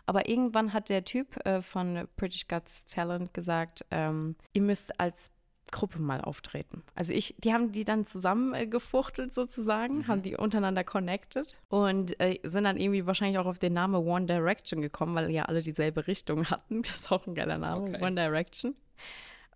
Aber 0.10 0.28
irgendwann 0.28 0.74
hat 0.74 0.90
der 0.90 1.06
Typ 1.06 1.38
äh, 1.46 1.62
von 1.62 2.08
British 2.18 2.48
Got 2.48 2.64
Talent 2.92 3.32
gesagt, 3.32 3.86
ähm, 3.92 4.36
ihr 4.54 4.64
müsst 4.64 5.00
als 5.00 5.30
Gruppe 5.70 6.00
mal 6.00 6.20
auftreten. 6.20 6.82
Also 6.96 7.14
ich, 7.14 7.36
die 7.38 7.54
haben 7.54 7.72
die 7.72 7.86
dann 7.86 8.08
zusammen 8.08 8.56
äh, 8.56 8.68
sozusagen, 9.30 10.08
haben 10.08 10.24
die 10.24 10.36
untereinander 10.36 10.84
connected 10.84 11.56
und 11.68 12.20
äh, 12.20 12.40
sind 12.42 12.64
dann 12.64 12.78
irgendwie 12.78 13.06
wahrscheinlich 13.06 13.38
auch 13.38 13.46
auf 13.46 13.60
den 13.60 13.74
Namen 13.74 13.94
One 13.98 14.26
Direction 14.26 14.82
gekommen, 14.82 15.14
weil 15.14 15.30
ja 15.30 15.44
alle 15.44 15.62
dieselbe 15.62 16.08
Richtung 16.08 16.50
hatten. 16.50 16.82
Das 16.90 17.02
ist 17.02 17.12
auch 17.12 17.28
ein 17.28 17.36
geiler 17.36 17.60
Name, 17.60 17.84
Okay. 17.84 18.04
One 18.04 18.16
Direction. 18.16 18.74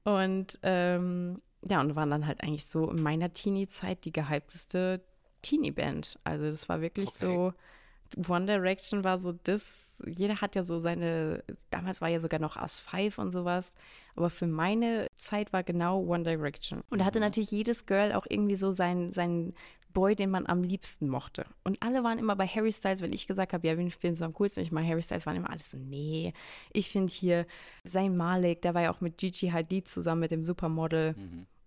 Und 0.04 0.60
ähm, 0.62 1.42
ja, 1.68 1.82
und 1.82 1.96
waren 1.96 2.12
dann 2.12 2.28
halt 2.28 2.44
eigentlich 2.44 2.68
so 2.68 2.92
in 2.92 3.02
meiner 3.02 3.34
Teenie-Zeit 3.34 4.06
die 4.06 4.14
gehypteste 4.14 5.02
Teenie-Band. 5.42 6.20
Also 6.26 6.46
das 6.46 6.70
war 6.70 6.80
wirklich 6.80 7.10
Okay. 7.10 7.26
so, 7.26 7.54
One 8.32 8.46
Direction 8.46 9.04
war 9.04 9.18
so 9.18 9.32
das, 9.32 9.83
jeder 10.06 10.42
hat 10.42 10.56
ja 10.56 10.64
so 10.64 10.80
seine, 10.80 11.44
damals 11.70 12.02
war 12.02 12.10
ja 12.10 12.20
sogar 12.20 12.40
noch 12.40 12.56
Us 12.56 12.80
5 12.80 13.18
und 13.18 13.32
sowas, 13.32 13.74
aber 14.16 14.30
für 14.30 14.48
meine 14.48 15.08
Zeit 15.18 15.54
war 15.54 15.64
genau 15.64 16.00
One 16.02 16.24
Direction. 16.24 16.82
Und 16.90 17.00
da 17.00 17.06
hatte 17.06 17.20
natürlich 17.20 17.52
jedes 17.52 17.86
Girl 17.86 18.14
auch 18.14 18.26
irgendwie 18.30 18.56
so 18.56 18.72
seinen, 18.72 19.12
seinen 19.12 19.54
Boy, 19.94 20.16
den 20.16 20.32
man 20.32 20.48
am 20.48 20.64
liebsten 20.64 21.08
mochte. 21.08 21.46
Und 21.64 21.82
alle 21.82 22.04
waren 22.04 22.18
immer 22.18 22.36
bei 22.36 22.48
Harry 22.48 22.72
Styles, 22.72 23.02
wenn 23.02 23.14
ich 23.14 23.28
gesagt 23.28 23.54
habe, 23.54 23.68
ja, 23.68 23.78
wen 23.78 23.92
findest 23.92 24.22
du 24.22 24.26
am 24.26 24.34
coolsten? 24.34 24.62
Ich 24.64 24.72
meine, 24.72 24.88
Harry 24.88 25.04
Styles 25.04 25.26
waren 25.26 25.36
immer 25.36 25.52
alles 25.52 25.72
so, 25.72 25.78
nee, 25.78 26.34
ich 26.72 26.90
finde 26.90 27.14
hier 27.14 27.46
Zayn 27.86 28.18
Malik, 28.18 28.62
der 28.64 28.74
war 28.74 28.82
ja 28.82 28.92
auch 28.92 29.02
mit 29.02 29.18
Gigi 29.18 29.50
Hadid 29.50 29.88
zusammen 29.88 30.22
mit 30.22 30.32
dem 30.32 30.44
Supermodel. 30.44 31.16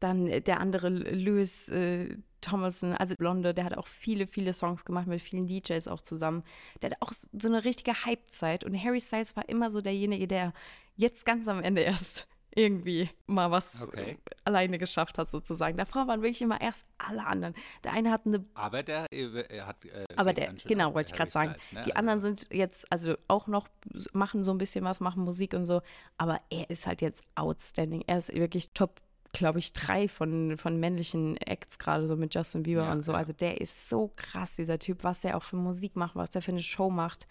Dann 0.00 0.26
äh, 0.26 0.40
der 0.40 0.60
andere 0.60 0.88
Louis 0.88 1.68
äh, 1.68 2.16
Tomlinson, 2.40 2.92
also 2.94 3.14
Blonde, 3.16 3.54
der 3.54 3.64
hat 3.64 3.76
auch 3.76 3.86
viele, 3.86 4.26
viele 4.26 4.52
Songs 4.52 4.84
gemacht 4.84 5.06
mit 5.06 5.20
vielen 5.22 5.46
DJs 5.46 5.88
auch 5.88 6.02
zusammen. 6.02 6.44
Der 6.82 6.90
hat 6.90 6.98
auch 7.00 7.12
so 7.32 7.48
eine 7.48 7.64
richtige 7.64 8.04
Hype-Zeit. 8.04 8.64
Und 8.64 8.80
Harry 8.82 9.00
Styles 9.00 9.34
war 9.36 9.48
immer 9.48 9.70
so 9.70 9.80
derjenige, 9.80 10.28
der 10.28 10.52
jetzt 10.96 11.24
ganz 11.26 11.48
am 11.48 11.62
Ende 11.62 11.80
erst 11.82 12.28
irgendwie 12.58 13.10
mal 13.26 13.50
was 13.50 13.82
Okay. 13.82 14.12
äh, 14.12 14.16
alleine 14.44 14.78
geschafft 14.78 15.18
hat, 15.18 15.28
sozusagen. 15.28 15.76
Davor 15.76 16.06
waren 16.06 16.22
wirklich 16.22 16.40
immer 16.40 16.58
erst 16.60 16.84
alle 16.98 17.26
anderen. 17.26 17.54
Der 17.84 17.92
eine 17.92 18.10
hat 18.10 18.24
eine 18.26 18.44
Aber 18.54 18.82
der 18.82 19.12
äh, 19.12 19.44
er 19.48 19.66
hat. 19.66 19.84
Äh, 19.84 20.04
aber 20.16 20.32
der, 20.32 20.54
genau, 20.66 20.94
wollte 20.94 21.10
ich 21.12 21.16
gerade 21.16 21.30
sagen. 21.30 21.50
Ne? 21.72 21.82
Die 21.84 21.92
Also- 21.92 21.92
anderen 21.94 22.20
sind 22.22 22.48
jetzt, 22.52 22.90
also 22.90 23.14
auch 23.28 23.46
noch, 23.46 23.68
machen 24.12 24.42
so 24.44 24.52
ein 24.52 24.58
bisschen 24.58 24.84
was, 24.84 25.00
machen 25.00 25.22
Musik 25.24 25.52
und 25.52 25.66
so, 25.66 25.82
aber 26.16 26.40
er 26.48 26.70
ist 26.70 26.86
halt 26.86 27.02
jetzt 27.02 27.24
outstanding. 27.34 28.04
Er 28.06 28.18
ist 28.18 28.32
wirklich 28.34 28.70
Top, 28.72 29.00
glaube 29.36 29.58
ich, 29.58 29.72
drei 29.72 30.08
von, 30.08 30.56
von 30.56 30.78
männlichen 30.80 31.36
Acts, 31.36 31.78
gerade 31.78 32.08
so 32.08 32.16
mit 32.16 32.34
Justin 32.34 32.62
Bieber 32.64 32.84
Ja, 32.84 32.92
und 32.92 33.02
so. 33.02 33.12
ja. 33.12 33.18
Also 33.18 33.32
der 33.32 33.60
ist 33.60 33.88
so 33.88 34.12
krass, 34.16 34.56
dieser 34.56 34.78
Typ, 34.78 35.04
was 35.04 35.20
der 35.20 35.36
auch 35.36 35.42
für 35.42 35.56
Musik 35.56 35.94
macht, 35.96 36.16
was 36.16 36.30
der 36.30 36.42
für 36.42 36.52
eine 36.52 36.62
Show 36.62 36.90
macht. 36.90 37.28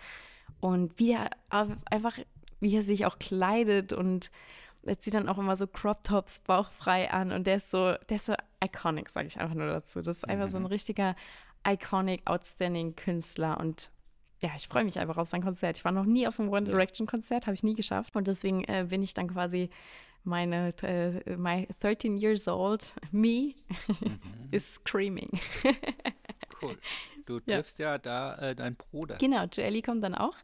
Und 0.59 0.97
wie 0.99 1.11
er 1.13 1.29
einfach, 1.49 2.17
wie 2.59 2.75
er 2.75 2.81
sich 2.83 3.05
auch 3.05 3.19
kleidet 3.19 3.91
und 3.93 4.31
er 4.83 4.99
zieht 4.99 5.15
dann 5.15 5.27
auch 5.27 5.37
immer 5.39 5.55
so 5.55 5.65
Crop 5.67 6.03
Tops 6.03 6.39
bauchfrei 6.39 7.09
an 7.11 7.31
und 7.31 7.47
der 7.47 7.55
ist 7.55 7.71
so, 7.71 7.95
der 8.09 8.17
ist 8.17 8.25
so 8.25 8.33
iconic, 8.63 9.09
sage 9.09 9.27
ich 9.27 9.39
einfach 9.39 9.55
nur 9.55 9.67
dazu. 9.67 10.01
Das 10.01 10.17
ist 10.17 10.29
einfach 10.29 10.47
so 10.47 10.59
Mhm. 10.59 10.65
ein 10.65 10.67
richtiger 10.67 11.15
iconic, 11.67 12.21
outstanding 12.25 12.95
Künstler 12.95 13.59
und 13.59 13.89
ja, 14.43 14.51
ich 14.55 14.67
freue 14.67 14.83
mich 14.83 14.99
einfach 14.99 15.17
auf 15.17 15.27
sein 15.27 15.41
Konzert. 15.41 15.77
Ich 15.77 15.85
war 15.85 15.91
noch 15.91 16.05
nie 16.05 16.27
auf 16.27 16.39
einem 16.39 16.49
One 16.49 16.65
Direction 16.65 17.07
Konzert, 17.07 17.47
habe 17.47 17.55
ich 17.55 17.63
nie 17.63 17.73
geschafft 17.73 18.15
und 18.15 18.27
deswegen 18.27 18.63
äh, 18.65 18.85
bin 18.87 19.01
ich 19.01 19.13
dann 19.15 19.27
quasi 19.29 19.69
meine, 20.25 20.73
äh, 20.83 21.35
my 21.37 21.67
13 21.79 22.17
years 22.17 22.47
old 22.47 22.93
me 23.11 23.55
Mhm. 23.87 24.19
is 24.51 24.75
screaming. 24.75 25.39
Cool. 26.61 26.77
Du 27.25 27.39
Ja. 27.45 27.57
triffst 27.57 27.79
ja 27.79 27.97
da 27.97 28.35
äh, 28.37 28.55
deinen 28.55 28.75
Bruder. 28.77 29.17
Genau, 29.17 29.43
Joelly 29.45 29.81
kommt 29.81 30.03
dann 30.03 30.15
auch. 30.15 30.35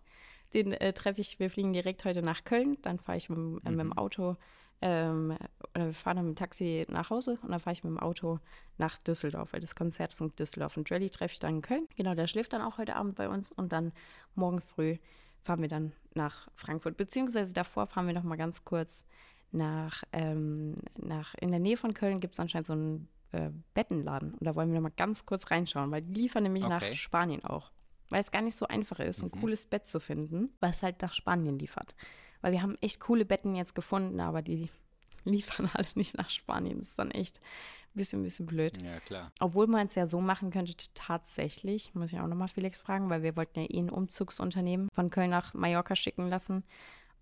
Den 0.53 0.73
äh, 0.73 0.91
treffe 0.93 1.21
ich, 1.21 1.39
wir 1.39 1.49
fliegen 1.49 1.71
direkt 1.71 2.03
heute 2.03 2.21
nach 2.21 2.43
Köln. 2.43 2.77
Dann 2.81 2.99
fahre 2.99 3.17
ich 3.17 3.29
mit, 3.29 3.37
dem- 3.37 3.61
äh, 3.65 3.69
mit 3.71 3.79
dem 3.79 3.93
Auto, 3.97 4.35
ähm, 4.81 5.37
oder 5.73 5.85
wir 5.85 5.93
fahren 5.93 6.17
dann 6.17 6.25
mit 6.27 6.35
dem 6.37 6.39
Taxi 6.39 6.85
nach 6.89 7.09
Hause 7.09 7.39
und 7.41 7.51
dann 7.51 7.59
fahre 7.61 7.73
ich 7.73 7.83
mit 7.85 7.91
dem 7.91 7.99
Auto 7.99 8.39
nach 8.77 8.97
Düsseldorf, 8.97 9.53
weil 9.53 9.61
das 9.61 9.73
Konzert 9.75 10.11
ist 10.11 10.19
in 10.19 10.35
Düsseldorf. 10.35 10.75
Und 10.75 10.89
Joelly 10.89 11.09
treffe 11.09 11.33
ich 11.33 11.39
dann 11.39 11.55
in 11.57 11.61
Köln. 11.61 11.87
Genau, 11.95 12.13
der 12.13 12.27
schläft 12.27 12.51
dann 12.53 12.61
auch 12.61 12.77
heute 12.77 12.95
Abend 12.97 13.15
bei 13.15 13.29
uns 13.29 13.51
und 13.53 13.71
dann 13.71 13.93
morgen 14.35 14.59
früh 14.59 14.97
fahren 15.43 15.61
wir 15.61 15.69
dann 15.69 15.93
nach 16.13 16.49
Frankfurt. 16.55 16.97
Beziehungsweise 16.97 17.53
davor 17.53 17.87
fahren 17.87 18.05
wir 18.07 18.13
noch 18.13 18.23
mal 18.23 18.35
ganz 18.35 18.65
kurz 18.65 19.05
nach, 19.51 20.03
ähm, 20.13 20.75
nach 20.97 21.33
in 21.35 21.51
der 21.51 21.59
Nähe 21.59 21.77
von 21.77 21.93
Köln 21.93 22.19
gibt 22.19 22.35
es 22.35 22.39
anscheinend 22.39 22.67
so 22.67 22.73
ein 22.73 23.07
äh, 23.31 23.49
Bettenladen. 23.73 24.33
Und 24.33 24.45
da 24.45 24.55
wollen 24.55 24.69
wir 24.69 24.75
noch 24.75 24.89
mal 24.89 24.93
ganz 24.95 25.25
kurz 25.25 25.49
reinschauen, 25.51 25.91
weil 25.91 26.01
die 26.01 26.21
liefern 26.21 26.43
nämlich 26.43 26.63
Okay. 26.65 26.89
nach 26.89 26.93
Spanien 26.93 27.43
auch. 27.45 27.71
Weil 28.09 28.19
es 28.19 28.31
gar 28.31 28.41
nicht 28.41 28.55
so 28.55 28.67
einfach 28.67 28.99
ist, 28.99 29.21
ein 29.23 29.31
Mhm. 29.33 29.39
cooles 29.39 29.65
Bett 29.65 29.87
zu 29.87 29.99
finden, 30.01 30.49
was 30.59 30.83
halt 30.83 31.01
nach 31.01 31.13
Spanien 31.13 31.57
liefert. 31.57 31.95
Weil 32.41 32.51
wir 32.51 32.61
haben 32.61 32.75
echt 32.81 32.99
coole 32.99 33.23
Betten 33.23 33.55
jetzt 33.55 33.73
gefunden, 33.75 34.19
aber 34.19 34.41
die 34.41 34.69
liefern 35.23 35.69
alle 35.73 35.87
nicht 35.95 36.17
nach 36.17 36.29
Spanien. 36.29 36.79
Das 36.79 36.89
ist 36.89 36.99
dann 36.99 37.11
echt 37.11 37.37
ein 37.39 37.95
bisschen, 37.97 38.21
bisschen 38.21 38.47
blöd. 38.47 38.81
Ja, 38.81 38.99
klar. 38.99 39.31
Obwohl 39.39 39.67
man 39.67 39.87
es 39.87 39.95
ja 39.95 40.05
so 40.05 40.19
machen 40.19 40.49
könnte, 40.49 40.73
tatsächlich, 40.93 41.93
muss 41.93 42.11
ich 42.11 42.19
auch 42.19 42.27
nochmal 42.27 42.47
Felix 42.47 42.81
fragen, 42.81 43.09
weil 43.09 43.21
wir 43.23 43.35
wollten 43.35 43.59
ja 43.61 43.65
eh 43.69 43.79
ein 43.79 43.89
Umzugsunternehmen 43.89 44.89
von 44.93 45.09
Köln 45.09 45.29
nach 45.29 45.53
Mallorca 45.53 45.95
schicken 45.95 46.27
lassen. 46.27 46.63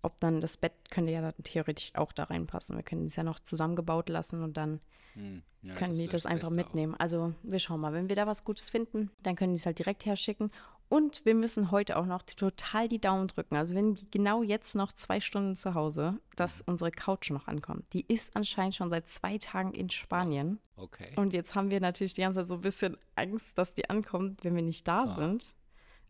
Ob 0.02 0.18
dann 0.20 0.40
das 0.40 0.56
Bett 0.56 0.72
könnte 0.90 1.12
ja 1.12 1.20
dann 1.20 1.34
theoretisch 1.44 1.92
auch 1.94 2.12
da 2.12 2.24
reinpassen. 2.24 2.76
Wir 2.76 2.82
können 2.82 3.06
es 3.06 3.16
ja 3.16 3.22
noch 3.22 3.38
zusammengebaut 3.40 4.08
lassen 4.08 4.42
und 4.42 4.56
dann 4.56 4.80
Hm, 5.14 5.42
ja, 5.62 5.74
können 5.74 5.94
die 5.94 6.04
wär 6.04 6.08
das 6.08 6.24
einfach 6.24 6.48
Beste 6.50 6.54
auch. 6.62 6.66
mitnehmen. 6.66 6.94
Also 6.98 7.34
wir 7.42 7.58
schauen 7.58 7.80
mal, 7.80 7.92
wenn 7.92 8.08
wir 8.08 8.14
da 8.16 8.26
was 8.28 8.44
Gutes 8.44 8.68
finden, 8.70 9.10
dann 9.22 9.34
können 9.36 9.52
die 9.52 9.58
es 9.58 9.66
halt 9.66 9.78
direkt 9.78 10.06
herschicken. 10.06 10.50
Und 10.88 11.24
wir 11.24 11.34
müssen 11.34 11.70
heute 11.70 11.96
auch 11.98 12.06
noch 12.06 12.22
total 12.22 12.88
die 12.88 13.00
Daumen 13.00 13.28
drücken. 13.28 13.56
Also 13.56 13.74
wenn 13.74 13.94
die 13.94 14.10
genau 14.10 14.42
jetzt 14.42 14.74
noch 14.74 14.92
zwei 14.92 15.20
Stunden 15.20 15.54
zu 15.56 15.74
Hause, 15.74 16.18
dass 16.36 16.62
unsere 16.62 16.90
Couch 16.90 17.30
noch 17.30 17.46
ankommt. 17.48 17.84
Die 17.92 18.04
ist 18.06 18.34
anscheinend 18.36 18.74
schon 18.76 18.90
seit 18.90 19.06
zwei 19.06 19.38
Tagen 19.38 19.72
in 19.72 19.90
Spanien. 19.90 20.58
Okay. 20.76 21.12
Und 21.16 21.32
jetzt 21.32 21.54
haben 21.54 21.70
wir 21.70 21.80
natürlich 21.80 22.14
die 22.14 22.22
ganze 22.22 22.40
Zeit 22.40 22.48
so 22.48 22.54
ein 22.54 22.60
bisschen 22.60 22.96
Angst, 23.16 23.58
dass 23.58 23.74
die 23.74 23.88
ankommt, 23.90 24.42
wenn 24.44 24.54
wir 24.56 24.62
nicht 24.62 24.86
da 24.88 25.02
Ah. 25.04 25.14
sind. 25.14 25.56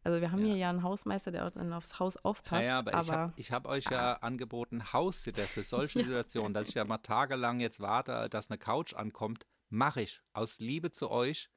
Also 0.02 0.20
wir 0.20 0.32
haben 0.32 0.40
Ja. 0.40 0.46
hier 0.46 0.56
ja 0.56 0.70
einen 0.70 0.82
Hausmeister, 0.82 1.30
der 1.30 1.50
dann 1.50 1.72
aufs 1.72 1.98
Haus 1.98 2.14
Ja, 2.14 2.20
aufpasst. 2.22 2.64
ja, 2.66 2.78
aber, 2.78 2.90
ich 2.92 2.96
aber 2.96 3.12
habe 3.18 3.32
ich 3.36 3.52
hab 3.52 3.66
euch 3.66 3.84
ja 3.90 4.14
angeboten, 4.14 4.92
Haussitter 4.92 5.46
für 5.46 5.62
solche 5.62 5.98
Ja. 6.00 6.04
Situationen, 6.04 6.54
dass 6.54 6.68
ich 6.68 6.74
ja 6.74 6.84
mal 6.84 6.98
tagelang 6.98 7.60
jetzt 7.60 7.80
warte, 7.80 8.28
dass 8.30 8.50
eine 8.50 8.58
Couch 8.58 8.94
ankommt. 8.94 9.46
Mache 9.68 10.02
ich. 10.02 10.20
Aus 10.32 10.58
Liebe 10.58 10.90
zu 10.90 11.10
euch. 11.10 11.50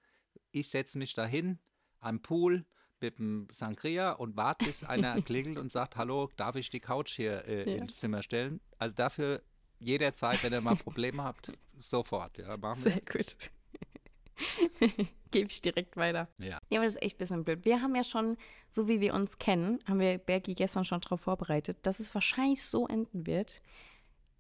Ich 0.52 0.70
setze 0.70 0.98
mich 0.98 1.14
dahin 1.14 1.60
am 2.00 2.22
Pool 2.22 2.66
mit 3.00 3.18
dem 3.18 3.48
Sangria 3.50 4.12
und 4.12 4.36
warte, 4.38 4.66
bis 4.66 4.84
einer 4.84 5.22
klingelt 5.22 5.58
und 5.58 5.72
sagt, 5.72 5.96
hallo, 5.96 6.30
darf 6.36 6.56
ich 6.56 6.70
die 6.70 6.80
Couch 6.80 7.16
hier 7.16 7.46
äh, 7.48 7.70
Ja. 7.72 7.78
ins 7.78 7.98
Zimmer 7.98 8.22
stellen? 8.24 8.60
Also 8.78 8.96
dafür 8.96 9.42
jederzeit, 9.80 10.44
wenn 10.44 10.54
ihr 10.54 10.62
mal 10.62 10.76
Probleme 10.76 11.24
habt, 11.24 11.52
sofort. 11.78 12.38
Ja, 12.38 12.56
machen 12.58 12.84
wir. 12.84 12.92
sehr 12.92 13.02
gut. 13.02 13.52
Gebe 15.34 15.50
ich 15.52 15.62
direkt 15.62 15.98
weiter. 15.98 16.28
Ja. 16.38 16.60
Ja, 16.70 16.80
aber 16.80 16.86
das 16.86 16.96
ist 16.96 17.02
echt 17.02 17.16
ein 17.16 17.20
bisschen 17.20 17.44
blöd. 17.44 17.66
Wir 17.66 17.82
haben 17.82 17.96
ja 17.96 18.04
schon, 18.04 18.38
so 18.72 18.88
wie 18.88 19.02
wir 19.02 19.14
uns 19.14 19.38
kennen, 19.38 19.80
haben 19.88 20.00
wir 20.00 20.18
Bergi 20.18 20.54
gestern 20.56 20.86
schon 20.86 21.02
darauf 21.02 21.22
vorbereitet, 21.22 21.78
dass 21.84 22.00
es 22.00 22.14
wahrscheinlich 22.14 22.64
so 22.64 22.88
enden 22.88 23.26
wird, 23.28 23.62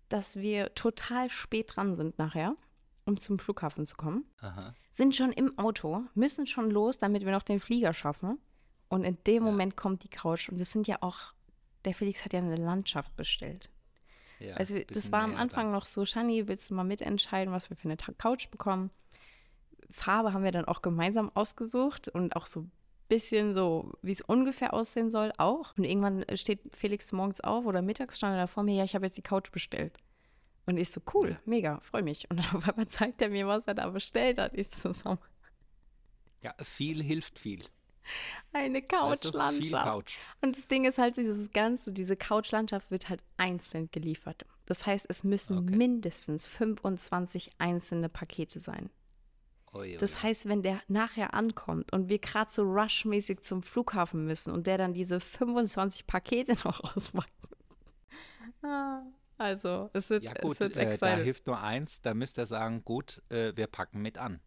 dass 0.09 0.35
wir 0.35 0.73
total 0.75 1.29
spät 1.29 1.75
dran 1.75 1.95
sind 1.95 2.17
nachher, 2.19 2.55
um 3.05 3.19
zum 3.19 3.39
Flughafen 3.39 3.85
zu 3.85 3.95
kommen. 3.95 4.25
Aha. 4.41 4.73
Sind 4.89 5.15
schon 5.15 5.31
im 5.31 5.57
Auto, 5.57 6.03
müssen 6.13 6.47
schon 6.47 6.69
los, 6.71 6.97
damit 6.99 7.25
wir 7.25 7.31
noch 7.31 7.41
den 7.43 7.59
Flieger 7.59 7.93
schaffen. 7.93 8.37
Und 8.89 9.03
in 9.03 9.17
dem 9.25 9.43
Ja. 9.45 9.49
Moment 9.51 9.75
kommt 9.75 10.03
die 10.03 10.09
Couch. 10.09 10.49
Und 10.49 10.59
das 10.61 10.71
sind 10.71 10.87
ja 10.87 10.97
auch, 11.01 11.33
der 11.83 11.95
Felix 11.95 12.23
hat 12.23 12.33
ja 12.33 12.39
eine 12.39 12.55
Landschaft 12.55 13.15
bestellt. 13.15 13.71
Ja, 14.39 14.55
Also 14.55 14.77
das 14.87 15.11
war 15.11 15.21
am 15.23 15.35
Anfang 15.35 15.65
dann. 15.67 15.73
noch 15.73 15.85
so, 15.85 16.05
Shani, 16.05 16.47
willst 16.47 16.69
du 16.69 16.75
mal 16.75 16.83
mitentscheiden, 16.83 17.53
was 17.53 17.69
wir 17.69 17.77
für 17.77 17.85
eine 17.89 17.97
Couch 17.97 18.51
bekommen? 18.51 18.91
Farbe 19.89 20.33
haben 20.33 20.43
wir 20.43 20.51
dann 20.51 20.65
auch 20.65 20.81
gemeinsam 20.81 21.29
ausgesucht 21.33 22.07
und 22.09 22.35
auch 22.35 22.45
so 22.45 22.61
ein 22.61 22.71
bisschen 23.09 23.53
so, 23.53 23.91
wie 24.01 24.11
es 24.11 24.21
ungefähr 24.21 24.73
aussehen 24.73 25.09
soll, 25.09 25.31
auch. 25.37 25.77
Und 25.77 25.83
irgendwann 25.83 26.25
steht 26.35 26.61
Felix 26.75 27.11
morgens 27.11 27.41
auf 27.41 27.65
oder 27.65 27.81
mittags 27.81 28.17
stand 28.17 28.35
er 28.35 28.41
da 28.41 28.47
vor 28.47 28.63
mir, 28.63 28.75
ja, 28.75 28.83
ich 28.83 28.95
habe 28.95 29.05
jetzt 29.05 29.17
die 29.17 29.21
Couch 29.21 29.51
bestellt. 29.51 29.97
Und 30.65 30.77
ich 30.77 30.89
so, 30.91 31.01
cool, 31.13 31.37
mega, 31.45 31.79
freue 31.81 32.03
mich. 32.03 32.29
Und 32.29 32.39
auf 32.55 32.67
einmal 32.67 32.87
zeigt 32.87 33.21
er 33.21 33.29
mir, 33.29 33.47
was 33.47 33.65
er 33.67 33.73
da 33.73 33.89
bestellt 33.89 34.39
hat. 34.39 34.53
Ich 34.53 34.69
so, 34.69 34.91
so 34.91 35.17
Ja, 36.41 36.53
viel 36.63 37.03
hilft 37.03 37.39
viel. 37.39 37.63
eine 38.53 38.81
Couchlandschaft. 38.81 39.85
Couch. 39.85 40.17
Und 40.41 40.57
das 40.57 40.67
Ding 40.67 40.85
ist 40.85 40.97
halt, 40.97 41.17
dieses 41.17 41.51
Ganze, 41.51 41.91
diese 41.93 42.15
Couchlandschaft 42.15 42.91
wird 42.91 43.09
halt 43.09 43.21
einzeln 43.37 43.89
geliefert. 43.91 44.45
Das 44.65 44.85
heißt, 44.85 45.05
es 45.09 45.23
müssen 45.23 45.57
Okay. 45.59 45.75
mindestens 45.75 46.45
25 46.45 47.51
einzelne 47.59 48.07
Pakete 48.09 48.59
sein. 48.59 48.89
Ui, 49.73 49.93
ui, 49.93 49.97
Das 49.97 50.21
heißt, 50.21 50.47
wenn 50.47 50.61
der 50.61 50.81
nachher 50.87 51.33
ankommt 51.33 51.93
und 51.93 52.09
wir 52.09 52.19
gerade 52.19 52.51
so 52.51 52.63
rushmäßig 52.63 53.41
zum 53.41 53.63
Flughafen 53.63 54.25
müssen 54.25 54.53
und 54.53 54.67
der 54.67 54.77
dann 54.77 54.93
diese 54.93 55.19
25 55.19 56.07
Pakete 56.07 56.53
noch 56.65 56.95
ausmacht. 56.95 57.29
Also, 59.37 59.89
es 59.93 60.09
wird, 60.09 60.23
Ja 60.23 60.33
gut, 60.33 60.53
es 60.53 60.59
wird 60.61 60.77
äh, 60.77 60.97
da 60.97 61.15
hilft 61.17 61.47
nur 61.47 61.59
eins, 61.59 62.01
da 62.01 62.13
müsst 62.13 62.37
ihr 62.37 62.45
sagen, 62.45 62.83
gut, 62.85 63.21
äh, 63.29 63.51
wir 63.55 63.67
packen 63.67 64.01
mit 64.01 64.17
an. 64.17 64.39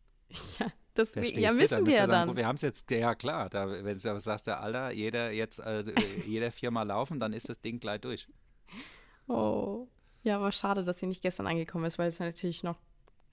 ja, 0.58 0.72
das, 0.94 1.12
Verstehst 1.12 1.38
ja, 1.40 1.52
müssen 1.52 1.84
müsst 1.84 1.86
wir 1.86 1.94
ja 1.94 2.06
dann. 2.06 2.28
gut, 2.28 2.36
wir 2.36 2.46
haben 2.46 2.56
es 2.56 2.62
jetzt, 2.62 2.90
ja 2.90 3.14
klar, 3.14 3.50
da, 3.50 3.68
wenn 3.84 3.98
du 3.98 4.20
sagst, 4.20 4.46
der 4.46 4.60
Alter, 4.60 4.90
jeder 4.92 5.30
jetzt, 5.32 5.58
äh, 5.58 5.80
äh, 5.80 6.22
jeder 6.26 6.50
viermal 6.50 6.86
laufen, 6.86 7.20
dann 7.20 7.32
ist 7.32 7.48
das 7.48 7.60
Ding 7.60 7.80
gleich 7.80 8.00
durch. 8.00 8.28
Oh. 9.28 9.88
Ja, 10.22 10.36
aber 10.36 10.50
schade, 10.50 10.82
dass 10.82 10.98
sie 10.98 11.06
nicht 11.06 11.22
gestern 11.22 11.46
angekommen 11.46 11.84
ist, 11.84 11.98
weil 11.98 12.08
es 12.08 12.18
natürlich 12.18 12.62
noch 12.62 12.78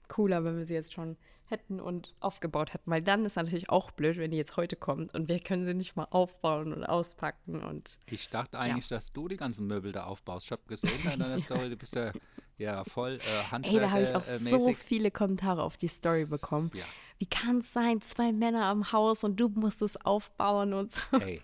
cooler, 0.08 0.44
wenn 0.44 0.58
wir 0.58 0.66
sie 0.66 0.74
jetzt 0.74 0.92
schon 0.92 1.16
hätten 1.46 1.80
und 1.80 2.14
aufgebaut 2.20 2.72
hätten. 2.74 2.90
Weil 2.90 3.02
dann 3.02 3.24
ist 3.24 3.36
natürlich 3.36 3.68
auch 3.70 3.90
blöd, 3.90 4.16
wenn 4.16 4.30
die 4.30 4.36
jetzt 4.36 4.56
heute 4.56 4.76
kommt 4.76 5.14
und 5.14 5.28
wir 5.28 5.38
können 5.40 5.66
sie 5.66 5.74
nicht 5.74 5.96
mal 5.96 6.06
aufbauen 6.10 6.72
und 6.72 6.84
auspacken 6.84 7.62
und 7.62 7.98
Ich 8.06 8.28
dachte 8.30 8.58
eigentlich, 8.58 8.88
dass 8.88 9.12
du 9.12 9.28
die 9.28 9.36
ganzen 9.36 9.66
Möbel 9.66 9.92
da 9.92 10.04
aufbaust. 10.04 10.46
Ich 10.46 10.52
habe 10.52 10.62
gesehen 10.66 11.00
in 11.12 11.18
deiner 11.20 11.38
Story, 11.40 11.68
du 11.70 11.76
bist 11.76 11.94
ja, 11.96 12.12
ja 12.58 12.84
voll 12.84 13.18
äh, 13.52 13.56
Ey, 13.62 13.78
da 13.78 13.90
habe 13.90 14.02
ich 14.02 14.14
auch 14.14 14.24
so 14.24 14.32
handwerkermäßig. 14.32 14.76
viele 14.78 15.10
Kommentare 15.10 15.62
auf 15.62 15.76
die 15.76 15.88
Story 15.88 16.24
bekommen. 16.24 16.70
Ja. 16.74 16.84
Wie 17.18 17.26
kann 17.26 17.58
es 17.58 17.72
sein, 17.72 18.00
zwei 18.00 18.32
Männer 18.32 18.64
am 18.64 18.90
Haus 18.92 19.22
und 19.22 19.36
du 19.38 19.48
musst 19.48 19.82
es 19.82 19.96
aufbauen 20.04 20.72
und 20.72 20.92
so. 20.92 21.18
Ey, 21.18 21.40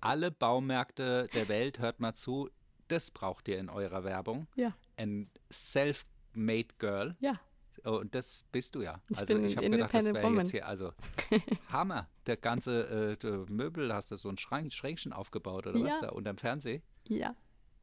alle 0.00 0.30
Baumärkte 0.30 1.28
der 1.34 1.48
Welt, 1.48 1.78
hört 1.78 2.00
mal 2.00 2.14
zu, 2.14 2.48
das 2.88 3.10
braucht 3.10 3.46
ihr 3.48 3.58
in 3.58 3.68
eurer 3.68 4.02
Werbung. 4.04 4.46
Ja, 4.56 4.72
Ein 4.96 5.30
self-made 5.52 6.74
girl. 6.78 7.16
ja. 7.20 7.38
Oh, 7.84 7.98
und 7.98 8.14
das 8.14 8.44
bist 8.52 8.74
du 8.74 8.82
ja. 8.82 9.00
Ich 9.08 9.18
also 9.18 9.34
bin 9.34 9.44
ich 9.44 9.56
habe 9.56 9.68
gedacht, 9.70 9.94
das 9.94 10.04
wäre 10.06 10.34
jetzt 10.34 10.50
hier, 10.50 10.66
also 10.66 10.92
Hammer. 11.72 12.08
Der 12.26 12.36
ganze 12.36 13.12
äh, 13.12 13.16
der 13.16 13.44
Möbel, 13.48 13.92
hast 13.92 14.10
du 14.10 14.16
so 14.16 14.28
ein 14.28 14.38
Schrank, 14.38 14.72
Schränkchen 14.72 15.12
aufgebaut 15.12 15.66
oder 15.66 15.80
was 15.82 15.94
Ja. 15.94 16.00
da 16.02 16.08
unterm 16.10 16.38
Fernseher? 16.38 16.80
Ja. 17.06 17.34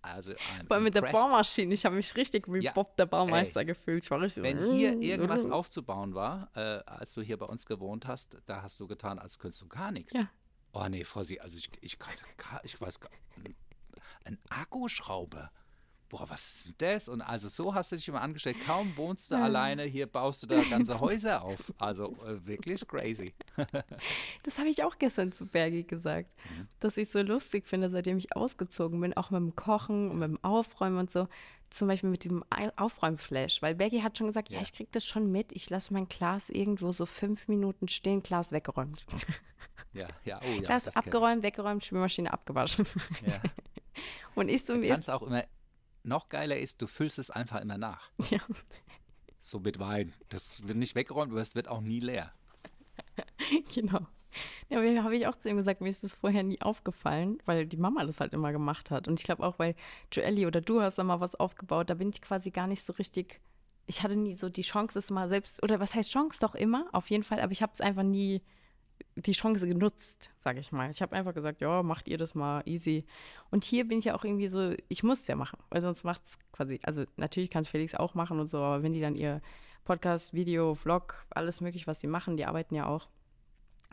Also 0.02 0.34
Vor 0.68 0.76
allem 0.76 0.84
mit 0.84 0.94
der. 0.94 1.02
Bohrmaschine. 1.02 1.74
Ich 1.74 1.84
habe 1.84 1.96
mich 1.96 2.16
richtig 2.16 2.48
wie 2.48 2.60
Ja, 2.60 2.74
Bob 2.74 2.96
der 2.96 3.08
Baumeister 3.08 3.66
gefühlt. 3.66 4.04
Ich 4.04 4.12
war 4.12 4.22
richtig 4.22 4.44
Wenn 4.44 4.60
so, 4.64 4.72
hier 4.72 4.96
mm, 4.98 5.02
irgendwas 5.02 5.46
aufzubauen 5.50 6.14
war, 6.14 6.52
äh, 6.56 6.60
als 6.86 7.16
du 7.16 7.22
hier 7.24 7.38
bei 7.38 7.48
uns 7.48 7.66
gewohnt 7.66 8.06
hast, 8.06 8.38
da 8.46 8.62
hast 8.62 8.80
du 8.80 8.86
getan, 8.86 9.18
als 9.18 9.40
könntest 9.40 9.64
du 9.64 9.68
gar 9.68 9.92
nichts. 9.92 10.14
Ja. 10.14 10.30
Oh 10.74 10.86
nee, 10.90 11.04
Frau 11.06 11.24
Sie, 11.24 11.42
also 11.42 11.58
ich, 11.58 11.72
ich, 11.82 11.98
kann, 11.98 12.14
ich 12.64 12.80
weiß 12.80 13.00
gar 13.00 13.10
ein 14.26 14.38
Akkuschrauber. 14.50 15.52
Boah, 16.18 16.30
was 16.30 16.54
ist 16.54 16.66
denn 16.68 16.76
das? 16.78 17.10
Und 17.10 17.22
also 17.22 17.50
so 17.50 17.74
hast 17.74 17.92
du 17.92 17.98
dich 17.98 18.08
immer 18.08 18.22
angestellt. 18.22 18.58
Kaum 18.66 18.96
wohnst 18.96 19.32
du 19.32 19.36
alleine, 19.36 19.84
hier 19.84 20.08
baust 20.08 20.44
du 20.44 20.48
da 20.48 20.62
ganze 20.64 21.00
Häuser 21.02 21.42
auf. 21.44 21.74
Also 21.78 22.16
äh, 22.26 22.46
wirklich 22.48 22.88
crazy. 22.88 23.34
Das 24.44 24.58
habe 24.60 24.70
ich 24.70 24.84
auch 24.84 24.98
gestern 24.98 25.32
zu 25.32 25.46
Bergi 25.46 25.84
gesagt, 25.84 26.30
Mhm. 26.50 26.68
dass 26.80 26.96
ich 26.98 27.10
so 27.10 27.22
lustig 27.22 27.68
finde, 27.68 27.90
seitdem 27.90 28.18
ich 28.18 28.36
ausgezogen 28.36 29.02
bin, 29.02 29.16
auch 29.18 29.30
mit 29.32 29.40
dem 29.42 29.56
Kochen 29.56 30.10
und 30.12 30.20
mit 30.20 30.30
dem 30.30 30.44
Aufräumen 30.44 31.00
und 31.00 31.12
so. 31.12 31.28
Zum 31.72 31.88
Beispiel 31.88 32.10
mit 32.12 32.24
dem 32.24 32.44
Aufräumflash, 32.78 33.62
weil 33.62 33.76
Bergi 33.76 34.00
hat 34.02 34.18
schon 34.18 34.28
gesagt, 34.28 34.52
ja, 34.52 34.58
Ja. 34.60 34.62
ich 34.62 34.72
krieg 34.72 34.92
das 34.92 35.04
schon 35.06 35.32
mit. 35.32 35.52
Ich 35.52 35.70
lasse 35.70 35.92
mein 35.94 36.06
Glas 36.06 36.50
irgendwo 36.50 36.92
so 36.94 37.06
fünf 37.06 37.48
Minuten 37.48 37.88
stehen, 37.88 38.22
Glas 38.24 38.52
weggeräumt. 38.52 39.06
Ja, 39.94 40.08
ja, 40.24 40.40
oh 40.44 40.48
ja. 40.52 40.62
Glas 40.62 40.96
abgeräumt, 40.96 41.42
weggeräumt, 41.44 41.84
Spülmaschine 41.84 42.32
abgewaschen. 42.32 42.86
Ja. 43.26 43.42
Und 44.36 44.50
ich 44.50 44.64
so, 44.66 44.74
Du 44.74 44.80
mir 44.80 44.90
kannst 44.90 45.08
ist, 45.08 45.14
auch 45.14 45.22
immer, 45.24 45.44
noch 46.06 46.30
geiler 46.30 46.58
ist, 46.58 46.82
du 46.82 46.88
füllst 46.88 47.20
es 47.20 47.32
einfach 47.32 47.62
immer 47.62 47.78
nach. 47.78 48.10
ja, 48.30 48.40
So 49.42 49.60
mit 49.60 49.80
Wein. 49.80 50.14
Das 50.30 50.68
wird 50.68 50.78
nicht 50.78 50.96
weggeräumt, 50.96 51.32
aber 51.32 51.42
es 51.42 51.56
wird 51.56 51.68
auch 51.68 51.82
nie 51.82 52.00
leer. 52.00 52.32
genau. 53.74 54.08
Ja, 54.70 54.80
aber 54.80 55.04
habe 55.04 55.16
ich 55.16 55.28
auch 55.28 55.36
zu 55.36 55.50
ihm 55.50 55.58
gesagt, 55.58 55.82
mir 55.82 55.90
ist 55.90 56.04
das 56.04 56.14
vorher 56.14 56.44
nie 56.44 56.62
aufgefallen, 56.62 57.38
weil 57.46 57.66
die 57.66 57.78
Mama 57.78 58.04
das 58.06 58.20
halt 58.20 58.34
immer 58.34 58.52
gemacht 58.52 58.92
hat. 58.92 59.08
Und 59.08 59.20
ich 59.20 59.24
glaube 59.24 59.44
auch, 59.44 59.60
weil 59.60 59.76
Joelli 60.12 60.46
oder 60.46 60.62
du 60.62 60.82
hast 60.82 60.98
da 60.98 61.04
mal 61.04 61.22
was 61.22 61.36
aufgebaut, 61.36 61.90
da 61.90 61.94
bin 61.94 62.10
ich 62.10 62.22
quasi 62.22 62.52
gar 62.52 62.68
nicht 62.68 62.84
so 62.84 62.94
richtig. 62.94 63.40
Ich 63.88 64.04
hatte 64.04 64.18
nie 64.18 64.36
so 64.36 64.50
die 64.50 64.64
Chance, 64.64 65.00
es 65.00 65.12
mal 65.12 65.30
selbst, 65.30 65.62
oder 65.64 65.80
was 65.80 65.96
heißt 65.96 66.12
Chance 66.12 66.40
doch 66.42 66.56
immer, 66.56 66.88
auf 66.92 67.10
jeden 67.10 67.24
Fall, 67.24 67.40
aber 67.40 67.52
ich 67.52 67.62
habe 67.62 67.72
es 67.74 67.82
einfach 67.82 68.04
nie 68.04 68.42
die 69.16 69.32
Chance 69.32 69.68
genutzt, 69.68 70.32
sage 70.40 70.60
ich 70.60 70.72
mal. 70.72 70.90
Ich 70.92 71.02
habe 71.02 71.16
einfach 71.16 71.34
gesagt, 71.34 71.62
ja, 71.62 71.84
macht 71.84 72.08
ihr 72.08 72.18
das 72.18 72.36
mal 72.36 72.62
easy. 72.66 73.06
Und 73.50 73.64
hier 73.64 73.88
bin 73.88 74.00
ich 74.00 74.06
ja 74.06 74.16
auch 74.16 74.26
irgendwie 74.26 74.50
so, 74.50 74.74
ich 74.90 75.04
muss 75.04 75.22
es 75.22 75.28
ja 75.28 75.36
machen, 75.36 75.58
weil 75.70 75.82
sonst 75.82 76.04
macht 76.04 76.26
es 76.26 76.38
quasi, 76.52 76.80
also 76.84 77.06
natürlich 77.16 77.50
kann 77.50 77.64
Felix 77.64 77.96
auch 77.96 78.14
machen 78.14 78.40
und 78.40 78.50
so, 78.50 78.58
aber 78.58 78.84
wenn 78.84 78.94
die 78.94 79.02
dann 79.02 79.16
ihr 79.16 79.42
Podcast, 79.86 80.34
Video, 80.34 80.76
Vlog, 80.76 81.26
alles 81.30 81.62
mögliche, 81.62 81.88
was 81.88 82.02
sie 82.02 82.08
machen, 82.08 82.36
die 82.36 82.46
arbeiten 82.46 82.76
ja 82.76 82.88
auch, 82.88 83.08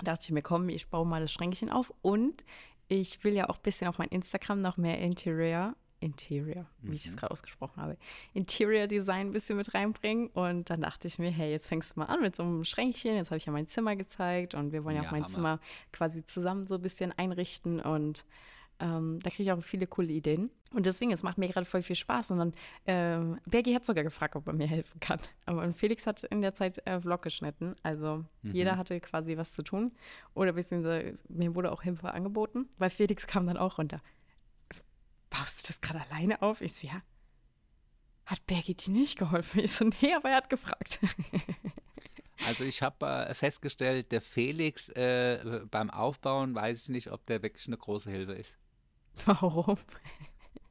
dachte 0.02 0.24
ich 0.24 0.32
mir, 0.32 0.42
komm, 0.42 0.68
ich 0.68 0.88
baue 0.88 1.06
mal 1.06 1.20
das 1.20 1.32
Schränkchen 1.32 1.70
auf 1.70 1.92
und 2.02 2.44
ich 2.88 3.22
will 3.22 3.34
ja 3.34 3.48
auch 3.48 3.56
ein 3.56 3.62
bisschen 3.62 3.88
auf 3.88 3.98
mein 3.98 4.08
Instagram 4.08 4.60
noch 4.60 4.76
mehr 4.76 4.98
Interior 4.98 5.76
Interior, 6.02 6.66
wie 6.82 6.94
ich 6.94 7.06
es 7.06 7.12
Mhm. 7.14 7.16
gerade 7.20 7.32
ausgesprochen 7.32 7.80
habe, 7.80 7.96
Interior 8.34 8.86
Design 8.86 9.28
ein 9.28 9.32
bisschen 9.32 9.56
mit 9.56 9.72
reinbringen. 9.74 10.28
Und 10.28 10.68
dann 10.70 10.80
dachte 10.82 11.06
ich 11.08 11.18
mir, 11.18 11.30
hey, 11.30 11.50
jetzt 11.50 11.68
fängst 11.68 11.96
du 11.96 12.00
mal 12.00 12.06
an 12.06 12.20
mit 12.20 12.36
so 12.36 12.42
einem 12.42 12.64
Schränkchen. 12.64 13.14
Jetzt 13.14 13.28
habe 13.30 13.38
ich 13.38 13.46
ja 13.46 13.52
mein 13.52 13.66
Zimmer 13.68 13.96
gezeigt 13.96 14.54
und 14.54 14.72
wir 14.72 14.84
wollen 14.84 14.96
ja, 14.96 15.02
Ja, 15.02 15.08
auch 15.08 15.12
mein 15.12 15.22
Hammer. 15.24 15.32
Zimmer 15.34 15.60
quasi 15.92 16.24
zusammen 16.26 16.66
so 16.66 16.74
ein 16.76 16.82
bisschen 16.82 17.12
einrichten. 17.16 17.80
Und 17.80 18.24
ähm, 18.80 19.18
da 19.22 19.30
kriege 19.30 19.44
ich 19.44 19.52
auch 19.52 19.62
viele 19.62 19.86
coole 19.86 20.08
Ideen. 20.12 20.50
Und 20.74 20.86
deswegen, 20.86 21.12
es 21.12 21.22
macht 21.22 21.36
mir 21.38 21.48
gerade 21.48 21.66
voll 21.66 21.82
viel 21.82 21.94
Spaß. 21.96 22.30
Und 22.32 22.38
dann, 22.38 22.52
ähm, 22.86 23.38
Bergi 23.46 23.74
hat 23.74 23.84
sogar 23.84 24.02
gefragt, 24.02 24.34
ob 24.36 24.46
er 24.46 24.54
mir 24.54 24.66
helfen 24.66 24.98
kann. 25.00 25.20
Und 25.46 25.74
Felix 25.74 26.06
hat 26.06 26.24
in 26.24 26.40
der 26.42 26.54
Zeit 26.54 26.84
äh, 26.86 26.98
Vlog 27.00 27.22
geschnitten. 27.22 27.76
Also 27.82 28.24
Mhm. 28.42 28.52
jeder 28.54 28.76
hatte 28.78 28.98
quasi 29.00 29.36
was 29.36 29.52
zu 29.52 29.62
tun. 29.62 29.92
Oder 30.34 30.54
beziehungsweise 30.54 31.16
mir 31.28 31.54
wurde 31.54 31.70
auch 31.70 31.82
Hilfe 31.82 32.12
angeboten, 32.12 32.68
weil 32.78 32.90
Felix 32.90 33.26
kam 33.26 33.46
dann 33.46 33.56
auch 33.58 33.78
runter. 33.78 34.00
Baust 35.32 35.62
du 35.62 35.66
das 35.68 35.80
gerade 35.80 36.00
alleine 36.10 36.42
auf? 36.42 36.60
Ich 36.60 36.74
so, 36.74 36.86
ja. 36.86 37.02
Hat 38.26 38.44
Bergi 38.46 38.74
dir 38.74 38.90
nicht 38.92 39.18
geholfen? 39.18 39.60
Ich 39.60 39.72
so, 39.72 39.84
nee, 40.00 40.14
aber 40.14 40.30
er 40.30 40.36
hat 40.36 40.50
gefragt. 40.50 41.00
Also 42.44 42.64
ich 42.64 42.82
habe 42.82 43.06
äh, 43.06 43.34
festgestellt, 43.34 44.10
der 44.10 44.20
Felix 44.20 44.88
äh, 44.88 45.60
beim 45.70 45.90
Aufbauen 45.90 46.56
weiß 46.56 46.82
ich 46.84 46.88
nicht, 46.88 47.12
ob 47.12 47.24
der 47.26 47.40
wirklich 47.40 47.68
eine 47.68 47.76
große 47.76 48.10
Hilfe 48.10 48.32
ist. 48.32 48.56
Warum? 49.26 49.76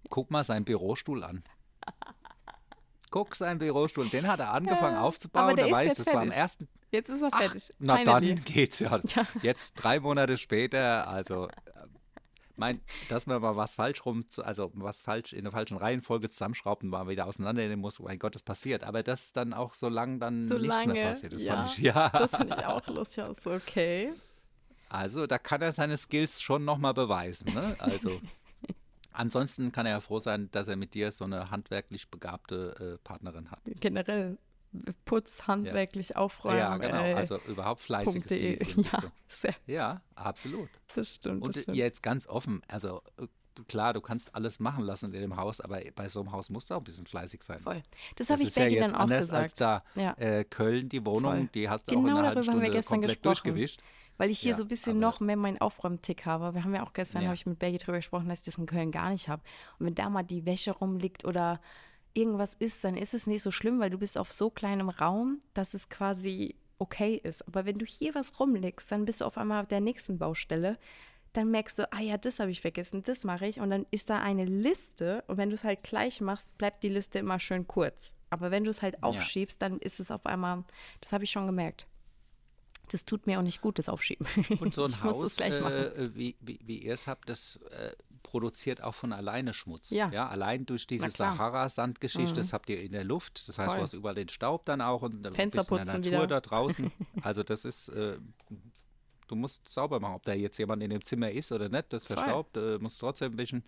Guck 0.10 0.32
mal 0.32 0.44
seinen 0.44 0.66
Bürostuhl 0.66 1.24
an. 1.24 1.44
Guck 3.10 3.36
seinen 3.38 3.60
Bürostuhl, 3.60 4.10
den 4.10 4.28
hat 4.28 4.42
er 4.42 4.52
angefangen 4.52 4.96
Ja, 4.96 5.02
aufzubauen. 5.02 5.44
aber 5.46 5.54
der 5.56 5.68
Da 5.68 5.72
weiß 5.72 5.84
ich, 5.84 5.90
jetzt 5.98 6.00
das 6.00 6.08
war 6.14 6.22
am 6.22 6.28
fertig. 6.28 6.38
ersten. 6.42 6.68
Jetzt 6.92 7.10
ist 7.10 7.22
er 7.22 7.30
Ach, 7.32 7.42
fertig. 7.42 7.70
na 7.80 7.98
Finally. 7.98 8.36
dann 8.36 8.44
geht's 8.44 8.80
ja. 8.80 9.00
Ja. 9.16 9.28
Jetzt 9.42 9.74
drei 9.76 10.02
Monate 10.02 10.38
später, 10.38 11.08
also 11.08 11.48
mein, 12.62 12.80
dass 13.10 13.26
man 13.28 13.42
mal 13.42 13.56
was 13.58 13.76
falsch 13.76 14.06
rum, 14.06 14.30
zu- 14.30 14.44
also 14.46 14.72
was 14.76 15.02
falsch 15.02 15.34
in 15.34 15.44
der 15.44 15.52
falschen 15.52 15.78
Reihenfolge 15.78 16.30
zusammenschraubt 16.30 16.84
und 16.84 16.90
mal 16.90 17.08
wieder 17.10 17.26
auseinandernehmen 17.28 17.80
muss, 17.80 18.00
mein 18.00 18.20
Gott, 18.20 18.36
das 18.36 18.44
passiert. 18.44 18.84
Aber 18.84 19.02
das 19.04 19.34
dann 19.34 19.54
auch 19.54 19.74
so 19.74 19.90
lang 19.90 20.20
dann 20.20 20.48
So 20.48 20.58
nichts 20.60 20.78
lange. 20.86 20.94
mehr 20.94 21.10
passiert. 21.10 21.34
Das 21.34 21.42
ja, 21.44 21.56
fand 21.56 21.70
ich, 21.72 21.78
ja. 21.84 22.10
Das 22.10 22.36
finde 22.36 22.56
ich 22.60 22.66
auch 22.66 22.88
lustig. 22.88 23.24
aus. 23.24 23.38
okay. 23.46 24.14
Also 24.90 25.26
da 25.26 25.38
kann 25.38 25.62
er 25.62 25.72
seine 25.72 25.98
Skills 25.98 26.42
schon 26.42 26.64
nochmal 26.66 26.94
beweisen. 26.94 27.54
Ne? 27.54 27.76
Also 27.80 28.22
ansonsten 29.14 29.72
kann 29.72 29.86
er 29.86 29.94
ja 29.94 30.00
froh 30.02 30.20
sein, 30.20 30.50
dass 30.52 30.68
er 30.68 30.76
mit 30.76 30.94
dir 30.94 31.12
so 31.12 31.24
eine 31.26 31.50
handwerklich 31.52 32.10
begabte 32.10 32.98
äh, 33.00 33.04
Partnerin 33.04 33.52
hat. 33.52 33.60
Generell 33.80 34.38
Putz, 35.06 35.44
handwerklich 35.48 36.16
aufräumen. 36.16 36.58
ja, 36.60 36.78
genau. 36.78 37.04
äh, 37.04 37.14
Also 37.14 37.38
überhaupt 37.48 37.82
fleißiges 37.82 38.30
bist 38.74 38.78
Ja, 38.78 39.04
sehr, 39.28 39.56
Ja, 39.68 40.02
absolut. 40.16 40.70
das 40.96 41.16
stimmt. 41.16 41.44
Und 41.46 41.56
das 41.56 41.64
stimmt. 41.64 41.78
jetzt 41.78 42.02
ganz 42.04 42.28
offen, 42.28 42.62
also 42.68 43.02
äh, 43.18 43.28
klar, 43.68 43.94
du 43.94 44.00
kannst 44.02 44.34
alles 44.34 44.60
machen 44.60 44.86
lassen 44.86 45.14
in 45.14 45.20
dem 45.22 45.36
Haus, 45.36 45.60
aber 45.60 45.80
bei 45.96 46.08
so 46.08 46.22
einem 46.22 46.32
Haus 46.32 46.50
musst 46.50 46.70
du 46.70 46.76
auch 46.76 46.78
ein 46.80 46.84
bisschen 46.86 47.06
fleißig 47.06 47.44
sein. 47.44 47.60
Voll. 47.60 47.84
Das 48.16 48.28
Das 48.28 48.30
habe 48.30 48.42
ich 48.44 48.48
ist 48.50 48.56
ja 48.58 48.70
dann 48.80 48.96
auch 48.96 49.00
anders 49.00 49.26
gesagt. 49.26 49.44
als 49.44 49.54
da 49.56 49.84
Ja. 49.96 50.14
äh, 50.18 50.46
Köln, 50.46 50.88
die 50.88 51.06
Wohnung, 51.06 51.34
Voll. 51.34 51.50
die 51.54 51.70
hast 51.70 51.88
du 51.88 51.92
auch 51.92 51.96
Genau 52.04 52.08
in 52.10 52.18
einer 52.18 52.28
halben 52.30 52.44
Stunde 52.44 52.82
komplett 52.82 53.26
durchgewischt. 53.26 53.82
Weil 54.18 54.30
ich 54.30 54.40
hier 54.40 54.52
Ja, 54.52 54.58
so 54.58 54.64
ein 54.64 54.68
bisschen 54.68 55.00
noch 55.00 55.20
mehr 55.20 55.36
meinen 55.36 55.60
Aufräumtick 55.60 56.26
habe. 56.28 56.54
Wir 56.54 56.64
haben 56.64 56.76
ja 56.76 56.84
auch 56.84 56.94
gestern, 56.94 57.24
Ja. 57.24 57.30
habe 57.30 57.36
ich 57.36 57.46
mit 57.48 57.58
Bergi 57.58 57.78
drüber 57.80 57.98
gesprochen, 57.98 58.30
dass 58.30 58.40
ich 58.40 58.46
das 58.46 58.58
in 58.60 58.68
Köln 58.68 58.92
gar 58.92 59.10
nicht 59.10 59.28
habe. 59.30 59.42
Und 59.80 59.88
wenn 59.88 59.96
da 59.96 60.10
mal 60.10 60.22
die 60.24 60.46
Wäsche 60.46 60.72
rumliegt 60.72 61.26
oder 61.26 61.60
irgendwas 62.14 62.54
ist, 62.56 62.84
dann 62.84 62.96
ist 62.96 63.14
es 63.14 63.28
nicht 63.28 63.42
so 63.42 63.52
schlimm, 63.52 63.80
weil 63.80 63.90
du 63.90 63.98
bist 63.98 64.18
auf 64.18 64.32
so 64.32 64.50
kleinem 64.50 64.90
Raum, 64.90 65.40
dass 65.54 65.74
es 65.74 65.90
quasi 65.90 66.56
okay 66.80 67.22
ist. 67.24 67.48
Aber 67.48 67.66
wenn 67.66 67.78
du 67.78 67.86
hier 67.86 68.16
was 68.16 68.40
rumlegst, 68.40 68.92
dann 68.92 69.06
bist 69.06 69.22
du 69.22 69.26
auf 69.26 69.38
einmal 69.38 69.62
auf 69.62 69.68
der 69.68 69.82
nächsten 69.82 70.18
Baustelle. 70.18 70.78
Dann 71.34 71.50
merkst 71.50 71.80
du, 71.80 71.94
ah 71.94 72.02
ja, 72.02 72.18
das 72.18 72.40
habe 72.40 72.52
ich 72.52 72.60
vergessen, 72.60 73.04
das 73.04 73.24
mache 73.24 73.46
ich. 73.46 73.60
Und 73.60 73.70
dann 73.70 73.86
ist 73.92 74.10
da 74.10 74.20
eine 74.20 74.46
Liste. 74.46 75.24
Und 75.28 75.38
wenn 75.38 75.50
du 75.50 75.56
es 75.56 75.64
halt 75.64 75.84
gleich 75.84 76.20
machst, 76.20 76.58
bleibt 76.58 76.84
die 76.84 76.90
Liste 76.90 77.20
immer 77.20 77.40
schön 77.40 77.68
kurz. 77.68 78.14
Aber 78.30 78.52
wenn 78.52 78.64
du 78.64 78.70
es 78.70 78.82
halt 78.82 79.04
aufschiebst, 79.04 79.62
dann 79.62 79.80
ist 79.80 80.00
es 80.00 80.10
auf 80.10 80.26
einmal, 80.26 80.64
das 81.00 81.14
habe 81.14 81.24
ich 81.24 81.32
schon 81.32 81.46
gemerkt. 81.46 81.86
Das 82.90 83.06
tut 83.06 83.28
mir 83.28 83.40
auch 83.40 83.44
nicht 83.44 83.62
gut, 83.62 83.80
das 83.80 83.88
Aufschieben. 83.88 84.28
Und 84.60 84.74
so 84.74 84.84
ein 84.86 85.04
Haus, 85.04 85.40
äh, 85.40 86.10
wie, 86.14 86.36
wie, 86.42 86.60
wie 86.64 86.80
ihr 86.80 86.94
es 86.94 87.08
habt, 87.08 87.30
das 87.30 87.60
äh, 87.70 87.92
produziert 88.32 88.82
auch 88.82 88.96
von 88.96 89.12
alleine 89.12 89.54
Schmutz. 89.54 89.90
Ja. 89.90 90.08
allein 90.30 90.66
durch 90.66 90.88
diese 90.88 91.10
klar. 91.10 91.34
Mhm. 91.34 91.38
Sahara-Sandgeschichte, 91.38 92.36
das 92.36 92.54
habt 92.54 92.70
ihr 92.70 92.82
in 92.82 92.94
der 92.94 93.04
Luft. 93.04 93.46
Das 93.50 93.60
heißt, 93.60 93.72
Voll. 93.72 93.78
du 93.80 93.84
hast 93.84 93.94
überall 93.94 94.16
den 94.16 94.30
Staub 94.30 94.64
dann 94.64 94.80
auch 94.80 95.02
und 95.02 95.16
ein 95.16 95.34
bisschen 95.34 95.50
in 95.52 95.84
der 95.84 95.86
Natur 95.86 96.04
wieder. 96.12 96.28
da 96.28 96.40
draußen. 96.42 96.92
Also 97.24 97.44
das 97.44 97.66
ist, 97.66 97.90
äh, 97.90 98.18
du 99.28 99.36
musst 99.36 99.68
sauber 99.68 100.00
machen. 100.00 100.16
Ob 100.16 100.24
da 100.24 100.34
jetzt 100.34 100.58
jemand 100.58 100.82
in 100.82 100.92
dem 100.92 101.04
Zimmer 101.04 101.30
ist 101.30 101.52
oder 101.52 101.68
nicht, 101.68 101.92
das 101.92 102.06
Voll. 102.06 102.16
verstaubt, 102.16 102.56
äh, 102.56 102.78
musst 102.80 103.02
trotzdem 103.02 103.38
wischen. 103.38 103.66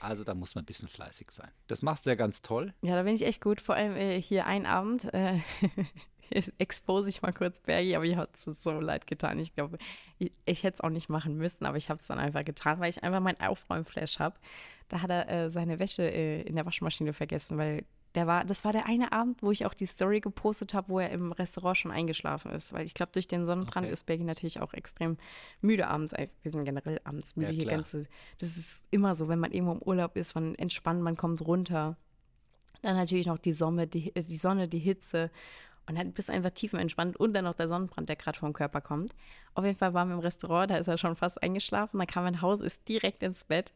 Also 0.00 0.24
da 0.24 0.34
muss 0.34 0.54
man 0.54 0.62
ein 0.62 0.66
bisschen 0.66 0.88
fleißig 0.88 1.30
sein. 1.30 1.50
Das 1.66 1.82
machst 1.82 2.06
du 2.06 2.10
ja 2.10 2.16
ganz 2.16 2.40
toll. 2.40 2.72
Ja, 2.80 2.94
da 2.94 3.02
bin 3.02 3.14
ich 3.14 3.26
echt 3.26 3.42
gut. 3.42 3.60
Vor 3.60 3.74
allem 3.74 3.94
äh, 3.94 4.22
hier 4.22 4.46
ein 4.46 4.64
Abend 4.64 5.12
äh, 5.12 5.38
expose 6.58 7.08
ich 7.08 7.22
mal 7.22 7.32
kurz 7.32 7.60
Bergi, 7.60 7.96
aber 7.96 8.04
ich 8.04 8.16
hat 8.16 8.34
es 8.34 8.44
so 8.44 8.72
leid 8.72 9.06
getan. 9.06 9.38
Ich 9.38 9.54
glaube, 9.54 9.78
ich, 10.18 10.32
ich 10.44 10.62
hätte 10.62 10.76
es 10.76 10.80
auch 10.80 10.90
nicht 10.90 11.08
machen 11.08 11.36
müssen, 11.36 11.64
aber 11.64 11.76
ich 11.76 11.90
habe 11.90 12.00
es 12.00 12.06
dann 12.06 12.18
einfach 12.18 12.44
getan, 12.44 12.80
weil 12.80 12.90
ich 12.90 13.02
einfach 13.02 13.20
mein 13.20 13.40
Aufräumflash 13.40 14.18
habe. 14.18 14.36
Da 14.88 15.02
hat 15.02 15.10
er 15.10 15.28
äh, 15.28 15.50
seine 15.50 15.78
Wäsche 15.78 16.02
äh, 16.02 16.42
in 16.42 16.56
der 16.56 16.66
Waschmaschine 16.66 17.12
vergessen, 17.12 17.58
weil 17.58 17.84
der 18.14 18.26
war, 18.26 18.44
das 18.44 18.64
war 18.64 18.72
der 18.72 18.86
eine 18.86 19.12
Abend, 19.12 19.42
wo 19.42 19.50
ich 19.50 19.64
auch 19.64 19.74
die 19.74 19.86
Story 19.86 20.20
gepostet 20.20 20.74
habe, 20.74 20.88
wo 20.90 20.98
er 20.98 21.10
im 21.10 21.32
Restaurant 21.32 21.78
schon 21.78 21.90
eingeschlafen 21.90 22.52
ist. 22.52 22.72
Weil 22.72 22.84
ich 22.84 22.94
glaube, 22.94 23.12
durch 23.12 23.26
den 23.26 23.46
Sonnenbrand 23.46 23.86
Okay. 23.86 23.92
ist 23.92 24.06
Bergi 24.06 24.24
natürlich 24.24 24.60
auch 24.60 24.74
extrem 24.74 25.16
müde 25.60 25.88
abends. 25.88 26.12
Wir 26.12 26.50
sind 26.50 26.64
generell 26.64 27.00
abends 27.04 27.36
müde. 27.36 27.52
Ja, 27.52 27.56
hier 27.56 27.70
ganze, 27.70 28.06
das 28.38 28.56
ist 28.56 28.84
immer 28.90 29.14
so, 29.14 29.28
wenn 29.28 29.38
man 29.38 29.52
irgendwo 29.52 29.72
im 29.72 29.82
Urlaub 29.82 30.16
ist, 30.16 30.34
man 30.34 30.54
entspannt, 30.56 31.00
man 31.00 31.16
kommt 31.16 31.40
runter. 31.46 31.96
Dann 32.82 32.96
natürlich 32.96 33.26
noch 33.26 33.38
die 33.38 33.52
Sonne, 33.52 33.86
die, 33.86 34.14
äh, 34.14 34.22
die 34.22 34.36
Sonne, 34.36 34.68
die 34.68 34.78
Hitze. 34.78 35.30
Und 35.86 35.98
dann 35.98 36.12
bist 36.12 36.28
du 36.28 36.32
einfach 36.32 36.50
tiefenentspannt 36.50 37.16
und 37.16 37.34
dann 37.34 37.44
noch 37.44 37.54
der 37.54 37.68
Sonnenbrand, 37.68 38.08
der 38.08 38.16
gerade 38.16 38.38
vom 38.38 38.52
Körper 38.52 38.80
kommt. 38.80 39.14
Auf 39.54 39.64
jeden 39.64 39.76
Fall 39.76 39.94
waren 39.94 40.08
wir 40.08 40.14
im 40.14 40.20
Restaurant, 40.20 40.70
da 40.70 40.76
ist 40.76 40.88
er 40.88 40.96
schon 40.96 41.16
fast 41.16 41.42
eingeschlafen. 41.42 41.98
Dann 41.98 42.06
kam 42.06 42.24
er 42.24 42.30
nach 42.30 42.42
Hause, 42.42 42.64
ist 42.64 42.88
direkt 42.88 43.22
ins 43.22 43.44
Bett. 43.44 43.72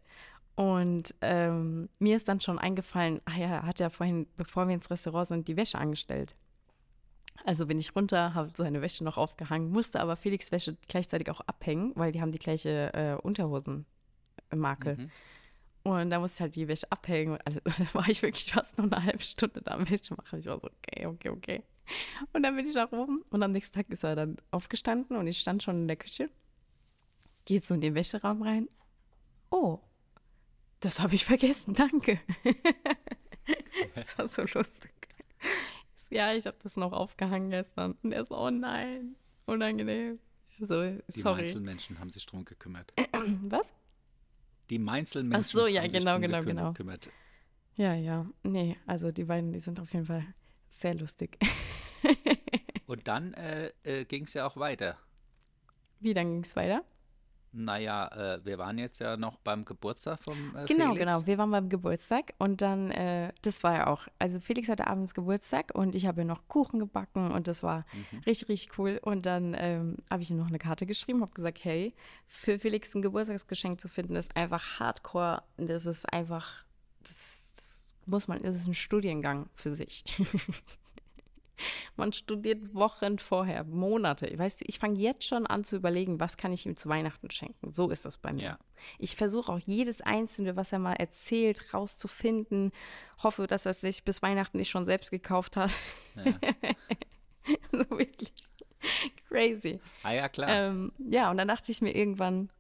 Und 0.55 1.15
ähm, 1.21 1.89
mir 1.99 2.17
ist 2.17 2.29
dann 2.29 2.41
schon 2.41 2.59
eingefallen, 2.59 3.21
ach 3.27 3.37
ja, 3.37 3.47
er 3.47 3.63
hat 3.65 3.79
ja 3.79 3.91
vorhin, 3.91 4.27
bevor 4.37 4.67
wir 4.67 4.75
ins 4.75 4.91
Restaurant 4.91 5.27
sind, 5.29 5.49
die 5.49 5.57
Wäsche 5.57 5.79
angestellt. 5.79 6.37
Also 7.45 7.67
bin 7.67 7.79
ich 7.79 7.95
runter, 7.95 8.33
habe 8.33 8.51
seine 8.57 8.81
Wäsche 8.81 9.05
noch 9.05 9.19
aufgehangen, 9.19 9.71
musste 9.71 10.01
aber 10.01 10.17
Felix 10.17 10.51
Wäsche 10.53 10.77
gleichzeitig 10.89 11.31
auch 11.31 11.41
abhängen, 11.43 11.93
weil 11.95 12.13
die 12.13 12.23
haben 12.23 12.33
die 12.33 12.39
gleiche 12.39 12.93
äh, 12.95 13.15
Unterhosenmarke. 13.21 14.97
Mhm. 14.97 15.11
Und 15.83 16.11
da 16.11 16.19
musste 16.19 16.37
ich 16.37 16.41
halt 16.41 16.57
die 16.57 16.69
Wäsche 16.69 16.91
abhängen. 16.91 17.33
Und 17.33 17.47
alles. 17.47 17.63
Da 17.79 17.95
war 17.95 18.09
ich 18.09 18.23
wirklich 18.23 18.51
fast 18.51 18.79
nur 18.79 18.91
eine 18.91 19.05
halbe 19.05 19.23
Stunde 19.23 19.61
da 19.63 19.73
am 19.73 19.89
Wäsche 19.89 20.15
machen. 20.15 20.39
Ich 20.39 20.47
war 20.47 20.59
so, 20.59 20.69
okay, 20.69 21.07
okay, 21.07 21.29
okay. 21.29 21.63
Und 22.33 22.43
dann 22.43 22.57
bin 22.57 22.67
ich 22.67 22.75
nach 22.75 22.93
oben 22.93 23.23
und 23.31 23.43
am 23.43 23.53
nächsten 23.53 23.77
Tag 23.77 23.89
ist 23.91 24.05
er 24.05 24.17
dann 24.17 24.37
aufgestanden 24.51 25.17
und 25.17 25.27
ich 25.27 25.39
stand 25.39 25.63
schon 25.63 25.77
in 25.83 25.89
der 25.89 25.97
Küche. 25.97 26.31
Geht 27.45 27.65
so 27.65 27.75
in 27.75 27.81
den 27.81 27.95
Wäscheraum 27.95 28.43
rein. 28.43 28.69
Oh, 29.51 29.81
das 30.81 31.01
habe 31.01 31.15
ich 31.15 31.25
vergessen, 31.25 31.75
danke. 31.75 32.21
das 33.95 34.19
war 34.19 34.29
so 34.29 34.43
lustig. 34.43 34.93
Ja, 36.11 36.35
ich 36.35 36.47
habe 36.47 36.57
das 36.63 36.77
noch 36.77 36.93
aufgehangen 36.93 37.51
gestern. 37.51 37.97
Und 38.03 38.13
er 38.13 38.25
so, 38.25 38.37
oh 38.37 38.51
nein, 38.51 39.17
unangenehm. 39.47 40.19
So, 40.59 40.83
Die 40.83 41.21
sorry. 41.21 41.43
Mainzelmenschen 41.43 41.99
haben 41.99 42.11
sich 42.11 42.25
drum 42.27 42.45
gekümmert. 42.45 42.93
Was? 43.43 43.75
Die 44.71 44.79
Mainzelmenschen 44.79 45.41
Ach 45.41 45.47
so, 45.47 45.67
ja, 45.67 45.83
haben 45.83 45.91
sich 45.91 46.01
genau, 46.01 46.13
drum 46.13 46.23
genau, 46.23 46.43
genau. 46.43 46.69
gekümmert. 46.73 47.11
Ja, 47.77 47.95
ja. 47.95 48.27
Nee, 48.43 48.77
also 48.87 49.13
die 49.13 49.25
beiden, 49.25 49.53
die 49.53 49.61
sind 49.61 49.79
auf 49.81 49.93
jeden 49.93 50.07
Fall 50.07 50.27
sehr 50.69 50.95
lustig. 50.95 51.39
Und 52.87 53.09
dann 53.09 53.35
äh, 53.35 53.73
äh, 53.83 54.05
ging 54.05 54.25
es 54.25 54.35
ja 54.35 54.47
auch 54.47 54.57
weiter. 54.57 54.97
Wie, 56.01 56.15
dann 56.15 56.27
ging 56.33 56.43
es 56.45 56.55
weiter? 56.57 56.83
Naja, 57.53 58.09
äh, 58.35 58.45
wir 58.45 58.59
waren 58.59 58.77
jetzt 58.77 58.99
ja 58.99 59.17
noch 59.17 59.39
beim 59.39 59.65
Geburtstag 59.65 60.23
vom 60.23 60.55
äh, 60.55 60.67
Genau, 60.67 60.93
Felix. 60.93 60.99
genau. 60.99 61.27
Wir 61.27 61.39
waren 61.39 61.51
beim 61.51 61.69
Geburtstag 61.71 62.35
und 62.39 62.61
dann, 62.61 62.91
äh, 62.91 63.33
das 63.41 63.63
war 63.65 63.73
ja 63.75 63.87
auch, 63.87 64.07
also 64.19 64.39
Felix 64.41 64.69
hatte 64.69 64.87
abends 64.87 65.15
Geburtstag 65.15 65.75
und 65.75 65.95
ich 65.95 66.07
habe 66.07 66.25
noch 66.27 66.47
Kuchen 66.49 66.79
gebacken 66.79 67.33
und 67.33 67.49
das 67.49 67.63
war 67.63 67.87
Mhm. 67.95 68.19
richtig, 68.27 68.49
richtig 68.51 68.79
cool. 68.79 69.01
Und 69.03 69.25
dann 69.25 69.57
ähm, 69.59 69.97
habe 70.11 70.23
ich 70.23 70.31
ihm 70.31 70.37
noch 70.37 70.49
eine 70.49 70.59
Karte 70.59 70.85
geschrieben, 70.85 71.23
habe 71.23 71.33
gesagt, 71.33 71.65
hey, 71.65 71.95
für 72.27 72.59
Felix 72.59 72.95
ein 72.95 73.01
Geburtstagsgeschenk 73.01 73.81
zu 73.81 73.89
finden, 73.89 74.17
ist 74.17 74.37
einfach 74.37 74.79
hardcore. 74.79 75.43
Das 75.57 75.87
ist 75.87 76.13
einfach, 76.13 76.65
das, 77.05 77.46
muss 78.07 78.29
man, 78.29 78.43
ist 78.43 78.67
ein 78.67 78.75
Studiengang 78.75 79.49
für 79.55 79.75
sich. 79.75 80.05
Man 81.97 82.13
studiert 82.13 82.75
Wochen 82.75 83.19
vorher, 83.19 83.65
Monate. 83.65 84.31
Weißt 84.39 84.61
du, 84.61 84.65
ich 84.69 84.79
fange 84.79 84.99
jetzt 84.99 85.25
schon 85.25 85.47
an 85.47 85.65
zu 85.65 85.77
überlegen, 85.77 86.21
was 86.21 86.37
kann 86.37 86.53
ich 86.53 86.67
ihm 86.67 86.77
zu 86.77 86.89
Weihnachten 86.89 87.31
schenken. 87.31 87.73
So 87.73 87.91
ist 87.91 88.05
das 88.05 88.19
bei 88.19 88.33
mir. 88.33 88.43
Ja. 88.43 88.59
Ich 88.99 89.17
versuche 89.17 89.53
auch 89.53 89.59
jedes 89.59 90.03
Einzelne, 90.03 90.57
was 90.57 90.73
er 90.73 90.79
mal 90.79 90.95
erzählt, 90.95 91.73
rauszufinden. 91.73 92.73
Hoffe, 93.23 93.47
dass 93.47 93.65
er 93.65 93.71
es 93.71 93.81
sich 93.81 94.05
bis 94.05 94.23
Weihnachten 94.23 94.59
nicht 94.59 94.71
schon 94.71 94.85
selbst 94.85 95.11
gekauft 95.11 95.57
hat. 95.57 95.73
Ja. 96.17 96.35
so 97.73 97.91
wirklich 97.91 98.33
crazy. 99.29 99.81
Ah 100.03 100.13
ja, 100.13 100.29
klar. 100.29 100.49
Ähm, 100.51 100.93
ja, 100.99 101.31
und 101.31 101.39
dann 101.39 101.49
dachte 101.49 101.73
ich 101.73 101.81
mir 101.81 101.95
irgendwann, 101.95 102.51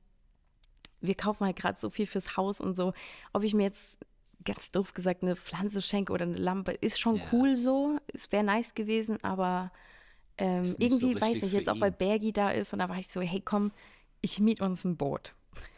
wir 1.01 1.15
kaufen 1.15 1.45
halt 1.45 1.57
gerade 1.57 1.79
so 1.79 1.91
viel 1.91 2.07
fürs 2.07 2.37
Haus 2.37 2.61
und 2.61 2.75
so, 2.75 2.95
ob 3.33 3.45
ich 3.45 3.55
mir 3.55 3.65
jetzt 3.65 3.99
ganz 4.47 4.71
doof 4.71 4.95
gesagt, 4.95 5.23
eine 5.23 5.37
Pflanze 5.37 5.83
schenke 5.83 6.13
oder 6.13 6.25
eine 6.25 6.37
Lampe, 6.39 6.73
ist 6.73 6.99
schon 6.99 7.17
Ja. 7.17 7.23
cool 7.33 7.57
so. 7.57 7.99
Es 8.15 8.33
wäre 8.33 8.45
nice 8.45 8.75
gewesen, 8.75 9.23
aber 9.23 9.71
ähm, 10.39 10.63
nicht 10.63 10.73
so 10.79 10.79
irgendwie, 10.85 11.21
weiß 11.21 11.43
ich, 11.43 11.53
jetzt 11.53 11.69
auch 11.69 11.81
weil. 11.81 11.91
Bergi 11.93 12.33
da 12.33 12.51
ist 12.51 12.73
und 12.73 12.79
da 12.79 12.89
war 12.89 12.99
ich 12.99 13.09
so, 13.09 13.21
hey 13.21 13.41
komm, 13.41 13.73
ich 14.23 14.39
miet 14.41 14.61
uns 14.63 14.85
ein 14.85 14.97
Boot. 14.97 15.35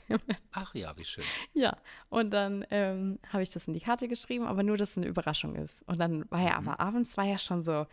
Ach 0.52 0.74
ja, 0.74 0.96
wie 0.96 1.04
schön. 1.04 1.24
Ja, 1.52 1.76
und 2.08 2.30
dann 2.30 2.64
ähm, 2.70 3.18
habe 3.28 3.42
ich 3.42 3.50
das 3.50 3.68
in 3.68 3.74
die 3.74 3.80
Karte 3.80 4.08
geschrieben, 4.08 4.46
aber 4.46 4.62
nur, 4.62 4.76
dass 4.76 4.92
es 4.92 4.96
eine 4.98 5.06
Überraschung 5.06 5.54
ist. 5.56 5.82
Und 5.88 5.98
dann 5.98 6.30
war 6.30 6.40
ja 6.40 6.56
aber 6.56 6.80
abends, 6.80 7.16
war 7.16 7.24
ja 7.24 7.38
schon 7.38 7.62
so, 7.62 7.86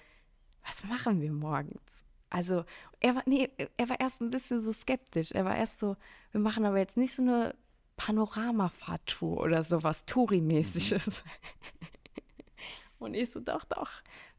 was 0.66 0.86
machen 0.86 1.22
wir 1.22 1.32
morgens? 1.32 2.04
Also, 2.30 2.66
er 3.00 3.16
war, 3.16 3.24
nee, 3.28 3.50
er 3.78 3.90
war 3.90 4.00
erst 4.00 4.22
ein 4.22 4.32
bisschen 4.32 4.60
so 4.60 4.74
skeptisch. 4.74 5.32
Er 5.32 5.46
war 5.46 5.56
erst 5.56 5.80
so, 5.80 5.96
wir 6.32 6.42
machen 6.42 6.66
aber 6.66 6.80
jetzt 6.80 6.98
nicht 6.98 7.14
so 7.14 7.22
eine 7.22 7.56
Panoramafahrtour 7.98 9.42
oder 9.42 9.64
sowas 9.64 10.06
Touri-mäßiges. 10.06 11.24
Und 13.00 13.14
ich 13.14 13.32
so, 13.32 13.40
doch, 13.40 13.66
doch, 13.66 13.90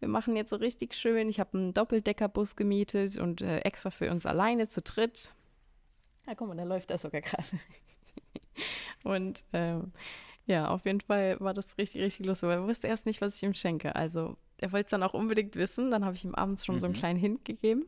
wir 0.00 0.09
machen 0.09 0.36
jetzt 0.36 0.50
so 0.50 0.57
richtig 0.57 0.94
schön. 0.94 1.28
Ich 1.28 1.40
habe 1.40 1.57
einen 1.57 1.74
Doppeldeckerbus 1.74 2.57
gemietet 2.57 3.16
und 3.18 3.42
äh, 3.42 3.59
extra 3.61 3.90
für 3.90 4.11
uns 4.11 4.26
alleine 4.26 4.66
zu 4.66 4.82
dritt. 4.82 5.30
Ja, 6.26 6.34
guck 6.34 6.48
mal, 6.48 6.57
da 6.57 6.64
läuft 6.64 6.90
er 6.90 6.98
sogar 6.98 7.20
gerade. 7.20 7.44
Und 9.04 9.44
ähm, 9.52 9.92
ja, 10.46 10.68
auf 10.68 10.84
jeden 10.84 11.00
Fall 11.00 11.38
war 11.38 11.54
das 11.54 11.78
richtig, 11.78 12.02
richtig 12.02 12.26
lustig, 12.26 12.48
weil 12.48 12.59
er 12.59 12.66
wusste 12.66 12.88
erst 12.88 13.07
nicht, 13.07 13.20
was 13.20 13.36
ich 13.36 13.42
ihm 13.42 13.54
schenke. 13.54 13.94
Also 13.94 14.36
er 14.59 14.72
wollte 14.72 14.86
es 14.86 14.90
dann 14.90 15.02
auch 15.02 15.14
unbedingt 15.14 15.54
wissen. 15.54 15.90
Dann 15.90 16.04
habe 16.04 16.16
ich 16.16 16.24
ihm 16.24 16.34
abends 16.34 16.64
schon 16.64 16.80
so 16.80 16.86
einen 16.86 16.94
kleinen 16.94 17.18
Hint 17.18 17.44
gegeben. 17.44 17.86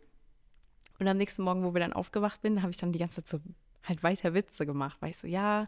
Und 1.01 1.09
am 1.09 1.17
nächsten 1.17 1.43
Morgen, 1.43 1.65
wo 1.65 1.75
wir 1.75 1.81
dann 1.81 1.93
aufgewacht 1.93 2.41
bin, 2.43 2.63
habe 2.63 2.71
ich 2.71 2.79
dann 2.79 2.93
die 2.93 2.99
ganze 2.99 3.25
Zeit 3.25 3.29
so 3.29 3.41
halt 3.83 4.03
weiter 4.03 4.35
Witze 4.35 4.67
gemacht, 4.67 4.99
weil 5.01 5.11
ich 5.11 5.19
so, 5.19 5.27
ja, 5.27 5.67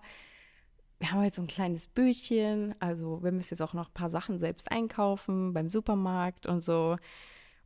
wir 0.98 1.10
haben 1.10 1.20
halt 1.20 1.34
so 1.34 1.42
ein 1.42 1.48
kleines 1.48 1.86
Bötchen, 1.86 2.74
also 2.78 3.22
wir 3.22 3.32
müssen 3.32 3.54
jetzt 3.54 3.62
auch 3.62 3.72
noch 3.72 3.88
ein 3.88 3.94
paar 3.94 4.10
Sachen 4.10 4.38
selbst 4.38 4.70
einkaufen 4.70 5.54
beim 5.54 5.70
Supermarkt 5.70 6.46
und 6.46 6.62
so. 6.62 6.96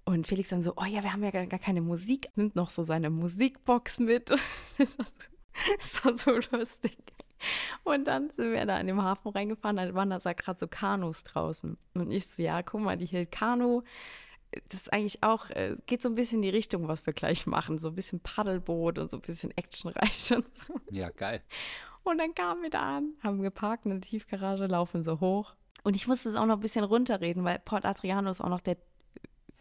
Und 0.04 0.26
Felix 0.26 0.50
dann 0.50 0.62
so, 0.62 0.74
oh 0.76 0.84
ja, 0.84 1.02
wir 1.02 1.12
haben 1.12 1.24
ja 1.24 1.30
gar, 1.30 1.46
gar 1.46 1.58
keine 1.58 1.80
Musik, 1.80 2.28
nimmt 2.36 2.56
noch 2.56 2.70
so 2.70 2.82
seine 2.82 3.10
Musikbox 3.10 3.98
mit. 4.00 4.30
Das 4.78 4.98
war 4.98 5.06
so, 5.06 5.20
das 5.76 6.26
war 6.26 6.40
so 6.42 6.56
lustig. 6.56 6.98
Und 7.84 8.06
dann 8.06 8.30
sind 8.30 8.52
wir 8.52 8.66
da 8.66 8.78
in 8.78 8.86
dem 8.86 9.02
Hafen 9.02 9.28
reingefahren, 9.28 9.76
da 9.76 9.94
waren 9.94 10.10
da 10.10 10.18
gerade 10.32 10.58
so 10.58 10.66
Kanus 10.66 11.22
draußen. 11.22 11.76
Und 11.94 12.10
ich 12.10 12.26
so, 12.26 12.42
ja, 12.42 12.62
guck 12.62 12.80
mal, 12.80 12.96
die 12.96 13.06
hier 13.06 13.24
Kanu, 13.26 13.82
das 14.68 14.82
ist 14.82 14.92
eigentlich 14.92 15.22
auch, 15.22 15.50
äh, 15.50 15.76
geht 15.86 16.02
so 16.02 16.08
ein 16.08 16.14
bisschen 16.14 16.38
in 16.38 16.42
die 16.42 16.50
Richtung, 16.50 16.88
was 16.88 17.06
wir 17.06 17.12
gleich 17.12 17.46
machen. 17.46 17.78
So 17.78 17.88
ein 17.88 17.94
bisschen 17.94 18.20
Paddelboot 18.20 18.98
und 18.98 19.10
so 19.10 19.16
ein 19.16 19.22
bisschen 19.22 19.56
actionreich 19.56 20.32
und 20.36 20.46
so. 20.58 20.74
Ja, 20.90 21.10
geil. 21.10 21.42
Und 22.02 22.18
dann 22.18 22.34
kamen 22.34 22.62
wir 22.62 22.70
da 22.70 22.98
an, 22.98 23.14
haben 23.22 23.42
geparkt 23.42 23.86
in 23.86 23.92
der 23.92 24.00
Tiefgarage, 24.00 24.66
laufen 24.66 25.02
so 25.02 25.20
hoch. 25.20 25.54
Und 25.82 25.96
ich 25.96 26.06
musste 26.06 26.30
es 26.30 26.34
auch 26.34 26.46
noch 26.46 26.56
ein 26.56 26.60
bisschen 26.60 26.84
runterreden, 26.84 27.44
weil 27.44 27.58
Port 27.58 27.84
Adriano 27.84 28.30
ist 28.30 28.40
auch 28.40 28.48
noch 28.48 28.60
der 28.60 28.76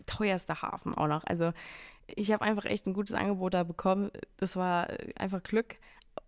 teuerste 0.05 0.61
Hafen 0.61 0.93
auch 0.93 1.07
noch. 1.07 1.23
Also 1.25 1.53
ich 2.07 2.31
habe 2.31 2.43
einfach 2.43 2.65
echt 2.65 2.85
ein 2.85 2.93
gutes 2.93 3.15
Angebot 3.15 3.53
da 3.53 3.63
bekommen. 3.63 4.11
Das 4.37 4.55
war 4.55 4.89
äh, 4.89 5.13
einfach 5.15 5.41
Glück. 5.43 5.77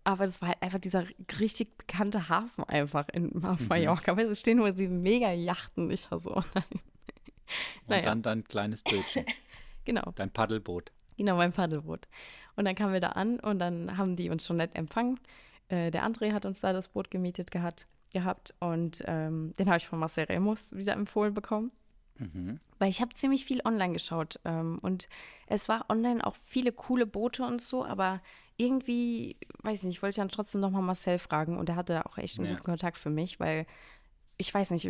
Aber 0.04 0.26
das 0.26 0.40
war 0.40 0.48
halt 0.48 0.62
einfach 0.62 0.80
dieser 0.80 1.04
richtig 1.38 1.76
bekannte 1.78 2.28
Hafen 2.28 2.64
einfach 2.64 3.08
in 3.12 3.44
auf 3.44 3.68
Mallorca. 3.68 4.16
Weil 4.16 4.26
es 4.26 4.40
stehen 4.40 4.58
nur 4.58 4.72
diese 4.72 4.92
mega 4.92 5.32
Yachten. 5.32 5.90
Ich 5.90 6.10
war 6.10 6.18
so, 6.18 6.34
nein. 6.54 6.80
Und 7.82 7.90
Naja. 7.90 8.02
dann 8.02 8.22
dein 8.22 8.44
kleines 8.44 8.82
Bötchen, 8.82 9.24
Genau. 9.84 10.12
dein 10.16 10.30
Paddelboot. 10.30 10.90
Genau, 11.16 11.36
beim 11.36 11.52
Paddelboot. 11.52 12.08
Und 12.56 12.64
dann 12.64 12.74
kamen 12.74 12.92
wir 12.92 13.00
da 13.00 13.10
an 13.10 13.38
und 13.40 13.58
dann 13.58 13.96
haben 13.96 14.16
die 14.16 14.30
uns 14.30 14.44
schon 14.46 14.56
nett 14.56 14.74
empfangen. 14.74 15.20
Äh, 15.68 15.90
der 15.90 16.04
André 16.06 16.32
hat 16.32 16.44
uns 16.46 16.60
da 16.60 16.72
das 16.72 16.88
Boot 16.88 17.10
gemietet 17.10 17.50
gehabt, 17.50 17.86
gehabt 18.12 18.54
und 18.60 19.02
ähm, 19.06 19.52
den 19.58 19.66
habe 19.66 19.78
ich 19.78 19.86
von 19.88 19.98
Marcel 19.98 20.24
Remus 20.24 20.74
wieder 20.76 20.92
empfohlen 20.94 21.34
bekommen. 21.34 21.70
Weil 22.78 22.88
ich 22.88 23.02
habe 23.02 23.12
ziemlich 23.12 23.44
viel 23.44 23.60
online 23.66 23.92
geschaut 23.92 24.40
ähm, 24.46 24.78
und 24.80 25.06
es 25.48 25.68
war 25.68 25.84
online 25.90 26.26
auch 26.26 26.34
viele 26.34 26.72
coole 26.72 27.04
Boote 27.04 27.44
und 27.44 27.60
so, 27.62 27.84
aber 27.84 28.22
irgendwie, 28.56 29.36
weiß 29.64 29.80
ich 29.80 29.84
nicht, 29.84 30.02
wollte 30.02 30.12
ich 30.12 30.16
dann 30.16 30.30
trotzdem 30.30 30.62
nochmal 30.62 30.80
Marcel 30.80 31.18
fragen 31.18 31.58
und 31.58 31.68
er 31.68 31.76
hatte 31.76 32.06
auch 32.06 32.16
echt 32.16 32.38
einen 32.38 32.46
Ja. 32.48 32.52
guten 32.54 32.64
Kontakt 32.64 32.96
für 32.96 33.10
mich, 33.10 33.38
weil 33.38 33.66
ich 34.38 34.52
weiß 34.52 34.70
nicht, 34.72 34.88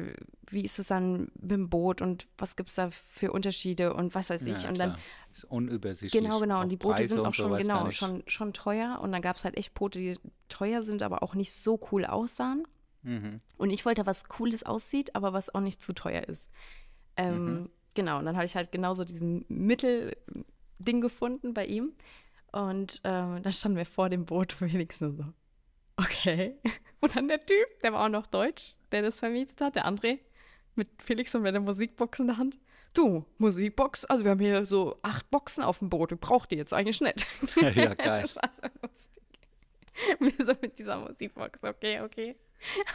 wie 0.48 0.62
ist 0.62 0.78
es 0.78 0.88
dann 0.88 1.30
mit 1.40 1.52
dem 1.52 1.68
Boot 1.68 2.02
und 2.02 2.26
was 2.36 2.56
gibt 2.56 2.68
es 2.70 2.74
da 2.74 2.90
für 2.90 3.30
Unterschiede 3.32 3.94
und 3.94 4.14
was 4.14 4.30
weiß 4.30 4.42
ich. 4.42 4.64
Ja, 4.64 4.68
und 4.68 4.78
dann 4.78 4.98
ist 5.32 5.44
unübersichtlich. 5.44 6.22
Genau, 6.22 6.40
genau. 6.40 6.62
Und 6.62 6.68
die 6.68 6.76
Boote 6.76 6.96
Preise 6.96 7.14
sind 7.14 7.26
auch 7.26 7.34
schon, 7.34 7.56
genau, 7.56 7.90
schon, 7.92 8.22
schon 8.26 8.52
teuer. 8.52 8.98
Und 9.00 9.12
dann 9.12 9.22
gab 9.22 9.36
es 9.36 9.44
halt 9.44 9.56
echt 9.56 9.72
Boote, 9.74 9.98
die 10.00 10.18
teuer 10.48 10.82
sind, 10.82 11.02
aber 11.02 11.22
auch 11.22 11.34
nicht 11.34 11.52
so 11.52 11.80
cool 11.92 12.04
aussahen. 12.04 12.66
Mhm. 13.02 13.38
Und 13.56 13.70
ich 13.70 13.84
wollte 13.84 14.04
was 14.04 14.24
Cooles 14.24 14.64
aussieht, 14.64 15.14
aber 15.14 15.32
was 15.32 15.54
auch 15.54 15.60
nicht 15.60 15.80
zu 15.80 15.92
teuer 15.92 16.22
ist. 16.24 16.50
Ähm, 17.16 17.44
Mhm. 17.44 17.70
Genau, 17.94 18.18
und 18.18 18.26
dann 18.26 18.36
habe 18.36 18.44
ich 18.44 18.54
halt 18.54 18.72
genauso 18.72 19.04
diesen 19.04 19.46
Mittelding 19.48 21.00
gefunden 21.00 21.54
bei 21.54 21.64
ihm. 21.64 21.94
Und 22.52 23.00
ähm, 23.04 23.42
dann 23.42 23.52
standen 23.52 23.78
wir 23.78 23.86
vor 23.86 24.08
dem 24.10 24.26
Boot 24.26 24.60
wenigstens 24.60 25.16
so. 25.16 25.24
Okay. 25.96 26.54
Und 27.00 27.14
dann 27.16 27.28
der 27.28 27.44
Typ, 27.44 27.80
der 27.82 27.92
war 27.92 28.04
auch 28.04 28.08
noch 28.08 28.26
deutsch, 28.26 28.74
der 28.92 29.02
das 29.02 29.18
vermietet 29.18 29.60
hat, 29.60 29.76
der 29.76 29.86
André, 29.86 30.18
mit 30.74 30.88
Felix 31.02 31.34
und 31.34 31.42
mit 31.42 31.54
der 31.54 31.60
Musikbox 31.60 32.18
in 32.20 32.26
der 32.26 32.36
Hand. 32.36 32.58
Du, 32.94 33.24
Musikbox, 33.38 34.04
also 34.06 34.24
wir 34.24 34.30
haben 34.32 34.40
hier 34.40 34.66
so 34.66 34.98
acht 35.02 35.30
Boxen 35.30 35.62
auf 35.62 35.78
dem 35.78 35.88
Boot, 35.90 36.10
wir 36.10 36.16
brauchen 36.18 36.48
die 36.50 36.56
jetzt 36.56 36.72
eigentlich 36.72 37.00
nicht. 37.00 37.26
Ja, 37.76 37.94
geil. 37.94 38.22
Das 38.22 38.36
war 38.36 38.50
so 38.52 38.62
lustig. 38.82 39.22
Wir 40.18 40.46
so 40.46 40.52
mit 40.60 40.78
dieser 40.78 40.98
Musikbox, 40.98 41.62
okay, 41.64 42.00
okay. 42.00 42.36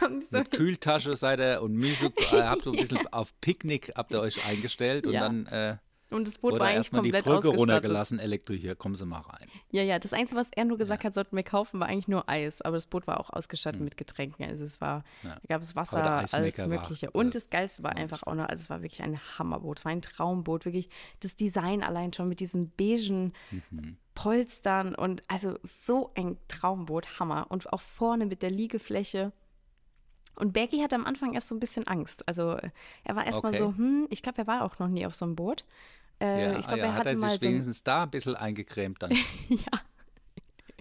So 0.28 0.38
Mit 0.38 0.50
Kühltasche 0.50 1.14
seid 1.16 1.40
ihr 1.40 1.62
und 1.62 1.76
Musik, 1.76 2.12
äh, 2.32 2.42
habt 2.42 2.64
so 2.64 2.72
ein 2.72 2.78
bisschen 2.78 3.06
auf 3.08 3.32
Picknick 3.40 3.92
habt 3.96 4.12
ihr 4.12 4.20
euch 4.20 4.44
eingestellt 4.44 5.06
und 5.06 5.12
Ja. 5.12 5.20
dann 5.20 5.46
äh, 5.46 5.76
und 6.12 6.26
das 6.26 6.38
Boot 6.38 6.52
wurde 6.52 6.60
war 6.60 6.66
eigentlich 6.68 6.76
erstmal 6.78 7.02
die 7.02 7.08
komplett 7.10 7.24
Brücke 7.24 7.36
ausgestattet. 7.38 7.60
runtergelassen. 7.60 8.18
Elektro, 8.18 8.54
hier, 8.54 8.74
kommen 8.74 8.94
Sie 8.94 9.04
mal 9.06 9.20
rein. 9.20 9.46
Ja, 9.70 9.82
ja, 9.82 9.98
das 9.98 10.12
Einzige, 10.12 10.38
was 10.40 10.48
er 10.54 10.64
nur 10.64 10.78
gesagt 10.78 11.04
hat, 11.04 11.14
sollten 11.14 11.36
wir 11.36 11.42
kaufen, 11.42 11.80
war 11.80 11.88
eigentlich 11.88 12.08
nur 12.08 12.28
Eis. 12.28 12.62
Aber 12.62 12.76
das 12.76 12.86
Boot 12.86 13.06
war 13.06 13.18
auch 13.20 13.30
ausgestattet 13.30 13.80
mit 13.80 13.96
Getränken. 13.96 14.44
Also 14.44 14.64
es 14.64 14.80
war. 14.80 15.04
Ja. 15.22 15.36
da 15.36 15.40
gab 15.48 15.62
es 15.62 15.74
Wasser, 15.76 16.02
alles 16.02 16.34
Eismaker 16.34 16.70
war, 16.70 16.80
Mögliche. 16.80 17.06
äh, 17.06 17.10
Und 17.12 17.34
das 17.34 17.50
Geilste 17.50 17.82
war 17.82 17.96
einfach 17.96 18.22
auch 18.24 18.34
noch, 18.34 18.48
also 18.48 18.62
es 18.62 18.70
war 18.70 18.82
wirklich 18.82 19.02
ein 19.02 19.18
Hammerboot. 19.38 19.78
Es 19.80 19.84
war 19.84 19.92
ein 19.92 20.02
Traumboot, 20.02 20.64
wirklich. 20.64 20.88
Das 21.20 21.36
Design 21.36 21.82
allein 21.82 22.12
schon 22.12 22.28
mit 22.28 22.40
diesen 22.40 22.70
beigen 22.76 23.32
Mhm. 23.50 23.96
Polstern 24.14 24.94
und 24.94 25.22
also 25.28 25.58
so 25.62 26.12
ein 26.14 26.36
Traumboot, 26.48 27.18
Hammer. 27.18 27.46
Und 27.50 27.72
auch 27.72 27.80
vorne 27.80 28.26
mit 28.26 28.42
der 28.42 28.50
Liegefläche. 28.50 29.32
Und 30.36 30.52
Becky 30.54 30.78
hatte 30.80 30.94
am 30.96 31.04
Anfang 31.04 31.34
erst 31.34 31.48
so 31.48 31.54
ein 31.54 31.60
bisschen 31.60 31.86
Angst. 31.86 32.26
Also 32.26 32.56
er 33.04 33.16
war 33.16 33.26
erstmal 33.26 33.52
Okay. 33.54 33.62
so, 33.62 33.76
hm, 33.76 34.06
ich 34.10 34.22
glaube, 34.22 34.38
er 34.38 34.46
war 34.46 34.64
auch 34.64 34.78
noch 34.78 34.88
nie 34.88 35.04
auf 35.06 35.14
so 35.14 35.24
einem 35.26 35.36
Boot. 35.36 35.64
Äh, 36.22 36.42
ja, 36.52 36.58
ich 36.58 36.66
glaube, 36.66 36.78
ja, 36.78 36.84
er 36.86 36.92
hat 36.92 37.00
hatte 37.00 37.08
er 37.10 37.16
mal 37.18 37.30
sich 37.32 37.40
so 37.40 37.46
wenigstens 37.48 37.82
da 37.82 38.04
ein 38.04 38.10
bisschen 38.10 38.36
eingecremt 38.36 39.02
dann. 39.02 39.10
ja, 39.48 39.80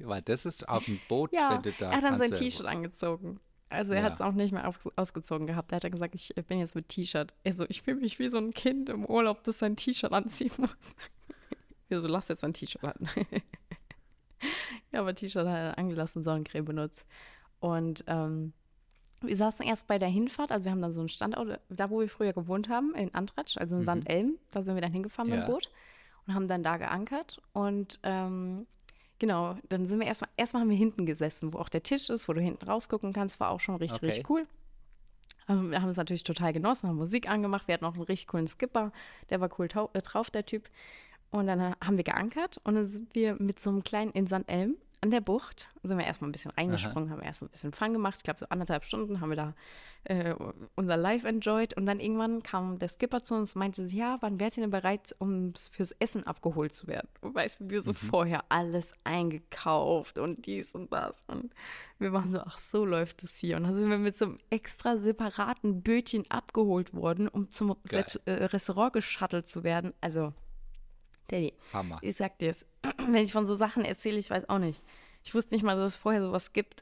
Weil 0.03 0.21
das 0.21 0.45
ist 0.45 0.67
auf 0.69 0.85
dem 0.85 0.99
Boot, 1.07 1.33
Ja, 1.33 1.49
wenn 1.55 1.63
du 1.63 1.71
da 1.73 1.89
er 1.89 1.97
hat 1.97 2.03
dann 2.03 2.17
sein 2.19 2.31
T-Shirt 2.31 2.65
angezogen. 2.65 3.39
Also 3.69 3.93
er 3.93 3.99
Ja. 3.99 4.05
hat 4.05 4.13
es 4.13 4.21
auch 4.21 4.33
nicht 4.33 4.51
mehr 4.53 4.67
auf, 4.67 4.87
ausgezogen 4.97 5.47
gehabt. 5.47 5.71
Er 5.71 5.77
hat 5.77 5.83
dann 5.85 5.91
gesagt, 5.91 6.13
ich 6.13 6.33
bin 6.47 6.59
jetzt 6.59 6.75
mit 6.75 6.89
T-Shirt. 6.89 7.33
Also 7.45 7.65
ich 7.69 7.81
fühle 7.81 7.97
mich 8.01 8.19
wie 8.19 8.27
so 8.27 8.37
ein 8.37 8.51
Kind 8.51 8.89
im 8.89 9.05
Urlaub, 9.05 9.43
das 9.43 9.59
sein 9.59 9.75
T-Shirt 9.75 10.11
anziehen 10.13 10.51
muss. 10.57 10.95
Wieso 11.89 12.07
lass 12.07 12.27
jetzt 12.27 12.43
ein 12.43 12.53
T-Shirt 12.53 12.83
an? 12.83 13.09
ja, 14.91 14.99
aber 14.99 15.15
T-Shirt 15.15 15.47
hat 15.47 15.55
er 15.55 15.77
angelassen, 15.77 16.21
Sonnencreme 16.23 16.65
benutzt. 16.65 17.05
Und 17.59 18.03
ähm, 18.07 18.53
wir 19.21 19.35
saßen 19.35 19.65
erst 19.65 19.87
bei 19.87 19.99
der 19.99 20.09
Hinfahrt, 20.09 20.51
also 20.51 20.65
wir 20.65 20.71
haben 20.71 20.81
dann 20.81 20.91
so 20.91 20.99
einen 20.99 21.09
Standort, 21.09 21.59
da 21.69 21.89
wo 21.89 21.99
wir 21.99 22.09
früher 22.09 22.33
gewohnt 22.33 22.69
haben, 22.69 22.93
in 22.95 23.13
Antratsch, 23.13 23.57
also 23.57 23.77
in 23.77 23.83
St. 23.83 24.09
Elm, 24.09 24.37
da 24.51 24.61
sind 24.61 24.75
wir 24.75 24.81
dann 24.81 24.91
hingefahren 24.91 25.29
mit 25.29 25.37
Mhm. 25.39 25.41
Ja. 25.41 25.47
dem 25.47 25.51
Boot 25.53 25.71
und 26.27 26.33
haben 26.35 26.47
dann 26.47 26.63
da 26.63 26.77
geankert. 26.77 27.39
Und 27.53 27.99
ähm, 28.03 28.65
genau, 29.19 29.57
dann 29.69 29.85
sind 29.85 29.99
wir 29.99 30.07
erstmal, 30.07 30.29
erstmal 30.37 30.61
haben 30.61 30.69
wir 30.69 30.77
hinten 30.77 31.05
gesessen, 31.05 31.53
wo 31.53 31.59
auch 31.59 31.69
der 31.69 31.83
Tisch 31.83 32.09
ist, 32.09 32.27
wo 32.27 32.33
du 32.33 32.41
hinten 32.41 32.65
rausgucken 32.65 33.13
kannst, 33.13 33.39
war 33.39 33.49
auch 33.49 33.59
schon 33.59 33.75
richtig, 33.75 33.97
Okay. 33.97 34.05
richtig 34.07 34.29
cool. 34.29 34.47
Ähm, 35.49 35.71
Wir 35.71 35.81
haben 35.81 35.89
es 35.89 35.97
natürlich 35.97 36.23
total 36.23 36.53
genossen, 36.53 36.89
haben 36.89 36.97
Musik 36.97 37.29
angemacht. 37.29 37.67
Wir 37.67 37.73
hatten 37.73 37.85
auch 37.85 37.93
einen 37.95 38.03
richtig 38.03 38.27
coolen 38.27 38.47
Skipper, 38.47 38.91
der 39.29 39.41
war 39.41 39.49
cool 39.59 39.67
äh, 39.93 40.01
drauf, 40.01 40.29
der 40.29 40.45
Typ. 40.45 40.69
Und 41.31 41.47
dann 41.47 41.59
äh, 41.59 41.71
haben 41.83 41.97
wir 41.97 42.03
geankert 42.03 42.59
und 42.63 42.75
dann 42.75 42.85
sind 42.85 43.15
wir 43.15 43.35
mit 43.41 43.59
so 43.59 43.69
einem 43.69 43.83
kleinen 43.83 44.11
in 44.11 44.27
St. 44.27 44.47
An 45.03 45.09
der 45.09 45.21
Bucht, 45.21 45.71
sind 45.81 45.97
wir 45.97 46.05
erstmal 46.05 46.29
ein 46.29 46.31
bisschen 46.31 46.51
reingesprungen, 46.51 47.09
haben 47.09 47.23
erstmal 47.23 47.49
ein 47.49 47.51
bisschen 47.51 47.73
Fun 47.73 47.91
gemacht. 47.91 48.17
Ich 48.17 48.23
glaube, 48.23 48.39
so 48.39 48.45
anderthalb 48.49 48.85
Stunden 48.85 49.19
haben 49.19 49.29
wir 49.29 49.35
da 49.35 49.55
äh, 50.03 50.35
unser 50.75 50.95
Live 50.95 51.23
enjoyed. 51.23 51.75
Und 51.75 51.87
dann 51.87 51.99
irgendwann 51.99 52.43
kam 52.43 52.77
der 52.77 52.87
Skipper 52.87 53.23
zu 53.23 53.33
uns 53.33 53.55
und 53.55 53.59
meinte, 53.61 53.81
ja, 53.83 54.17
wann 54.21 54.39
wärt 54.39 54.57
ihr 54.57 54.61
denn 54.61 54.69
bereit, 54.69 55.15
um 55.17 55.53
fürs 55.55 55.91
Essen 55.93 56.27
abgeholt 56.27 56.75
zu 56.75 56.85
werden? 56.85 57.07
Und 57.21 57.33
weißt 57.33 57.61
du, 57.61 57.69
wir 57.71 57.81
so 57.81 57.93
vorher 57.93 58.43
alles 58.49 58.93
eingekauft 59.03 60.19
und 60.19 60.45
dies 60.45 60.75
und 60.75 60.93
das. 60.93 61.19
Und 61.25 61.51
wir 61.97 62.13
waren 62.13 62.31
so, 62.31 62.39
ach, 62.39 62.59
so 62.59 62.85
läuft 62.85 63.23
es 63.23 63.35
hier. 63.35 63.57
Und 63.57 63.63
dann 63.63 63.75
sind 63.75 63.89
wir 63.89 63.97
mit 63.97 64.15
so 64.15 64.25
einem 64.25 64.37
extra 64.51 64.97
separaten 64.97 65.81
Bötchen 65.81 66.29
abgeholt 66.29 66.93
worden, 66.93 67.27
um 67.27 67.49
zum. 67.49 67.75
Set, 67.83 68.21
äh, 68.25 68.43
Restaurant 68.45 68.93
geschattelt 68.93 69.47
zu 69.47 69.63
werden. 69.63 69.93
Also, 69.99 70.33
Daddy, 71.31 71.53
Hammer. 71.73 71.97
ich 72.01 72.15
sag 72.15 72.37
dir 72.39 72.49
es, 72.51 72.65
wenn 73.07 73.15
ich 73.23 73.31
von 73.31 73.45
so 73.45 73.55
Sachen 73.55 73.83
erzähle, 73.85 74.19
ich 74.19 74.29
weiß 74.29 74.49
auch 74.49 74.59
nicht. 74.59 74.81
Ich 75.23 75.33
wusste 75.35 75.53
nicht 75.53 75.63
mal, 75.63 75.75
dass 75.75 75.93
es 75.93 75.97
vorher 75.97 76.21
sowas 76.21 76.51
gibt. 76.51 76.81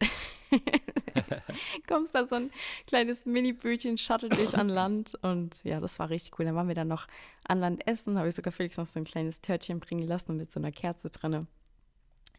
Kommst 1.87 2.15
da 2.15 2.25
so 2.25 2.35
ein 2.35 2.51
kleines 2.87 3.25
Mini-Bötchen, 3.25 3.97
shuttle 3.97 4.29
dich 4.29 4.57
an 4.57 4.69
Land 4.69 5.15
und 5.21 5.61
ja, 5.63 5.79
das 5.79 5.99
war 5.99 6.09
richtig 6.09 6.37
cool. 6.39 6.45
Dann 6.45 6.55
waren 6.55 6.67
wir 6.67 6.75
dann 6.75 6.87
noch 6.87 7.07
an 7.47 7.59
Land 7.59 7.85
essen, 7.87 8.17
habe 8.17 8.29
ich 8.29 8.35
sogar 8.35 8.51
Felix 8.53 8.77
noch 8.77 8.85
so 8.87 8.99
ein 8.99 9.03
kleines 9.05 9.41
Törtchen 9.41 9.79
bringen 9.79 10.07
lassen 10.07 10.37
mit 10.37 10.51
so 10.51 10.59
einer 10.59 10.71
Kerze 10.71 11.09
drinne. 11.09 11.47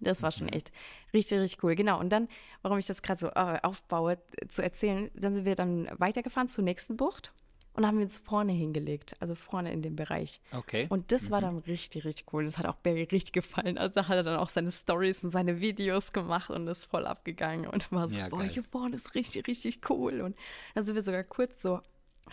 Das 0.00 0.22
war 0.22 0.32
schon 0.32 0.46
Mhm. 0.46 0.54
echt 0.54 0.72
richtig, 1.12 1.38
richtig 1.38 1.62
cool. 1.62 1.74
Genau. 1.74 2.00
Und 2.00 2.08
dann, 2.10 2.28
warum 2.62 2.78
ich 2.78 2.86
das 2.86 3.02
gerade 3.02 3.20
so 3.20 3.26
äh, 3.28 3.58
aufbaue, 3.62 4.16
t- 4.16 4.48
zu 4.48 4.62
erzählen, 4.62 5.10
dann 5.14 5.34
sind 5.34 5.44
wir 5.44 5.54
dann 5.56 5.90
weitergefahren 5.98 6.48
zur 6.48 6.64
nächsten 6.64 6.96
Bucht 6.96 7.32
und 7.74 7.86
haben 7.86 7.98
wir 7.98 8.02
uns 8.04 8.18
vorne 8.18 8.52
hingelegt, 8.52 9.16
also 9.20 9.34
vorne 9.34 9.72
in 9.72 9.80
dem 9.82 9.96
Bereich. 9.96 10.40
Okay. 10.52 10.86
Und 10.90 11.12
das 11.12 11.24
Mhm. 11.26 11.30
war 11.30 11.40
dann 11.40 11.58
richtig, 11.60 12.04
richtig 12.04 12.32
cool. 12.32 12.44
Das 12.44 12.58
hat 12.58 12.66
auch 12.66 12.74
Barry 12.76 13.04
richtig 13.04 13.32
gefallen. 13.32 13.78
Also 13.78 13.94
da 13.94 14.08
hat 14.08 14.16
er 14.16 14.22
dann 14.24 14.36
auch 14.38 14.48
seine 14.48 14.72
Stories 14.72 15.22
und 15.24 15.30
seine 15.30 15.60
Videos 15.60 16.12
gemacht 16.12 16.50
und 16.50 16.66
ist 16.66 16.84
voll 16.84 17.06
abgegangen 17.06 17.66
und 17.68 17.90
war 17.92 18.08
so, 18.08 18.18
Ja, 18.18 18.28
boah, 18.28 18.42
hier 18.42 18.64
vorne 18.64 18.96
ist 18.96 19.14
richtig, 19.14 19.46
richtig 19.46 19.88
cool. 19.90 20.20
Und 20.20 20.36
dann 20.74 20.84
sind 20.84 20.94
wir 20.94 21.02
sogar 21.02 21.22
kurz 21.24 21.62
so 21.62 21.80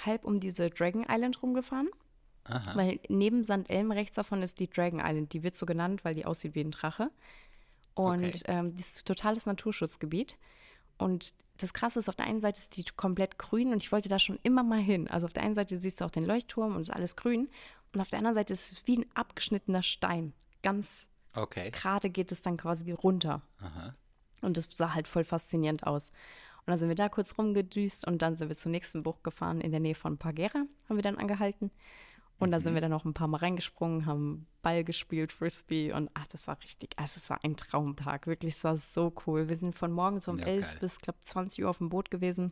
halb 0.06 0.26
um 0.26 0.40
diese 0.40 0.70
Dragon 0.70 1.06
Island 1.08 1.42
rumgefahren. 1.42 1.90
Aha. 2.46 2.76
Weil 2.76 3.00
neben 3.10 3.44
St. 3.46 3.70
Elm 3.70 3.92
rechts 3.92 4.16
davon 4.16 4.42
ist 4.42 4.60
die 4.60 4.70
Dragon 4.70 5.00
Island. 5.04 5.34
Die 5.34 5.44
wird 5.44 5.56
so 5.56 5.66
genannt, 5.66 6.04
weil 6.06 6.16
die 6.16 6.26
aussieht 6.26 6.56
wie 6.56 6.62
ein 6.62 6.72
Drache. 6.72 7.12
Und 7.94 8.24
Okay. 8.26 8.42
ähm, 8.46 8.76
das 8.76 8.90
ist 8.90 9.02
ein 9.02 9.06
totales 9.06 9.46
Naturschutzgebiet. 9.46 10.38
Und 10.98 11.34
das 11.58 11.74
Krasse 11.74 11.99
ist, 11.99 12.10
auf 12.10 12.16
der 12.16 12.26
einen 12.28 12.41
Seite 12.41 12.60
ist 12.60 12.78
die 12.78 12.84
komplett 12.84 13.38
grün 13.38 13.72
und 13.72 13.84
ich 13.84 13.91
wollte 13.91 14.10
da 14.10 14.20
schon 14.20 14.39
immer 14.43 14.64
mal 14.64 14.80
hin. 14.80 15.08
Also 15.08 15.26
auf 15.26 15.34
der 15.34 15.43
einen 15.43 15.55
Seite 15.55 15.78
siehst 15.78 16.01
du 16.01 16.05
auch 16.05 16.12
den 16.12 16.26
Leuchtturm 16.26 16.76
und 16.76 16.82
ist 16.82 16.89
alles 16.89 17.16
grün. 17.16 17.49
Und 17.93 18.01
auf 18.01 18.10
der 18.10 18.20
anderen 18.20 18.36
Seite 18.36 18.53
ist 18.53 18.72
es 18.72 18.88
wie 18.88 18.99
ein 18.99 19.05
abgeschnittener 19.14 19.84
Stein. 19.84 20.34
Ganz 20.62 21.10
Okay. 21.34 21.70
gerade 21.72 22.10
geht 22.10 22.32
es 22.32 22.41
dann 22.41 22.58
quasi 22.58 22.91
runter. 22.91 23.41
Aha. 23.60 23.95
Und 24.41 24.58
das 24.58 24.70
sah 24.74 24.93
halt 24.93 25.08
voll 25.08 25.24
faszinierend 25.24 25.86
aus. 25.86 26.10
Und 26.60 26.72
dann 26.72 26.78
sind 26.78 26.89
wir 26.89 26.95
da 26.95 27.10
kurz 27.10 27.38
rumgedüst 27.38 28.05
und 28.08 28.22
dann 28.22 28.36
sind 28.36 28.49
wir 28.49 28.58
zur 28.58 28.72
nächsten 28.72 29.03
Bucht 29.03 29.24
gefahren 29.24 29.62
in 29.62 29.72
der 29.72 29.80
Nähe 29.80 29.95
von 29.95 30.18
Pagera, 30.18 30.66
haben 30.89 30.95
wir 30.95 31.01
dann 31.01 31.18
angehalten. 31.18 31.72
Und 32.40 32.52
da 32.52 32.60
sind 32.60 32.76
wir 32.76 32.82
dann 32.82 32.92
noch 32.92 33.04
ein 33.06 33.14
paar 33.16 33.28
Mal 33.28 33.38
reingesprungen, 33.38 34.06
haben 34.06 34.46
Ball 34.62 34.84
gespielt, 34.84 35.32
Frisbee 35.32 35.92
und 35.92 36.12
ach, 36.14 36.28
das 36.28 36.46
war 36.48 36.62
richtig, 36.62 36.92
also 36.98 37.14
es 37.18 37.30
war 37.32 37.44
ein 37.44 37.58
Traumtag, 37.58 38.28
wirklich, 38.28 38.56
es 38.56 38.64
war 38.64 38.78
so 38.78 39.12
cool. 39.26 39.50
Wir 39.50 39.56
sind 39.56 39.74
von 39.76 39.92
morgens 39.92 40.28
um 40.28 40.38
Ja, 40.38 40.46
11 40.46 40.62
geil. 40.68 40.78
bis, 40.80 41.00
glaube 41.02 41.20
20 41.22 41.64
Uhr 41.64 41.70
auf 41.70 41.80
dem 41.80 41.90
Boot 41.90 42.12
gewesen. 42.12 42.52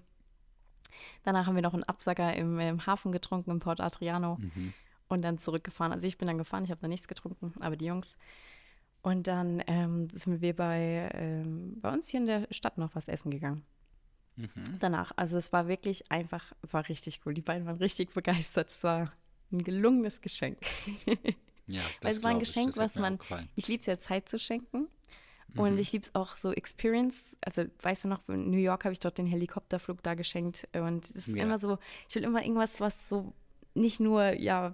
Danach 1.24 1.46
haben 1.46 1.56
wir 1.56 1.62
noch 1.62 1.74
einen 1.76 1.84
Absacker 1.84 2.34
im, 2.36 2.60
im 2.60 2.86
Hafen 2.88 3.12
getrunken, 3.12 3.52
im 3.52 3.60
Port 3.60 3.80
Adriano 3.82 4.40
und 5.08 5.22
dann 5.22 5.38
zurückgefahren. 5.38 5.92
Also 5.94 6.08
ich 6.08 6.18
bin 6.18 6.28
dann 6.28 6.38
gefahren, 6.38 6.64
ich 6.64 6.72
habe 6.72 6.82
da 6.82 6.88
nichts 6.88 7.08
getrunken, 7.08 7.54
aber 7.62 7.76
die 7.76 7.86
Jungs. 7.86 8.18
Und 9.04 9.28
dann 9.28 9.62
ähm, 9.68 10.08
sind 10.14 10.42
wir 10.42 10.56
bei, 10.56 11.12
ähm, 11.14 11.80
bei 11.80 11.92
uns 11.94 12.10
hier 12.10 12.22
in 12.22 12.26
der 12.26 12.48
Stadt 12.50 12.80
noch 12.80 12.96
was 12.96 13.08
essen 13.08 13.30
gegangen. 13.30 13.62
Danach. 14.80 15.12
Also 15.16 15.38
es 15.38 15.54
war 15.54 15.68
wirklich 15.68 16.12
einfach, 16.12 16.54
war 16.72 16.90
richtig 16.90 17.22
cool. 17.26 17.34
Die 17.36 17.42
beiden 17.42 17.68
waren 17.68 17.78
richtig 17.78 18.14
begeistert. 18.14 18.70
Es 18.70 18.84
war 18.84 19.12
ein 19.52 19.64
gelungenes 19.64 20.22
Geschenk. 20.22 20.58
Ja, 21.68 21.82
Weil 22.02 22.12
das 22.12 22.18
es 22.18 22.24
war 22.24 22.32
ein 22.32 22.38
ich. 22.42 22.48
Geschenk, 22.48 22.70
hat 22.70 22.78
was 22.78 22.96
man, 22.96 23.20
ich 23.56 23.68
liebe 23.68 23.82
es 23.82 23.86
ja 23.88 23.98
Zeit 23.98 24.30
zu 24.30 24.38
schenken. 24.40 24.88
Mhm. 25.54 25.60
Und 25.60 25.78
ich 25.78 25.92
liebe 25.92 26.04
es 26.04 26.16
auch 26.16 26.36
so 26.36 26.52
Experience. 26.52 27.38
Also, 27.42 27.66
weißt 27.82 28.06
du 28.06 28.08
noch, 28.08 28.28
in 28.28 28.50
New 28.50 28.58
York 28.58 28.84
habe 28.86 28.94
ich 28.94 29.00
dort 29.00 29.18
den 29.18 29.28
Helikopterflug 29.28 30.02
da 30.04 30.14
geschenkt. 30.16 30.68
Und 30.74 31.06
es 31.12 31.28
ist 31.28 31.36
Ja. 31.36 31.44
immer 31.44 31.58
so, 31.58 31.78
ich 32.10 32.16
will 32.16 32.24
immer 32.24 32.42
irgendwas, 32.44 32.80
was 32.80 33.08
so 33.10 33.34
nicht 33.74 34.00
nur, 34.00 34.34
ja, 34.34 34.74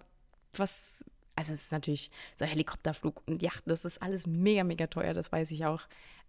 was, 0.54 1.04
also 1.36 1.54
es 1.54 1.64
ist 1.64 1.72
natürlich 1.72 2.12
so 2.36 2.46
Helikopterflug 2.46 3.22
und 3.28 3.42
Yacht, 3.42 3.64
das 3.66 3.84
ist 3.86 4.02
alles 4.02 4.28
mega, 4.28 4.64
mega 4.64 4.88
teuer, 4.88 5.14
das 5.14 5.32
weiß 5.32 5.52
ich 5.52 5.66
auch. 5.66 5.82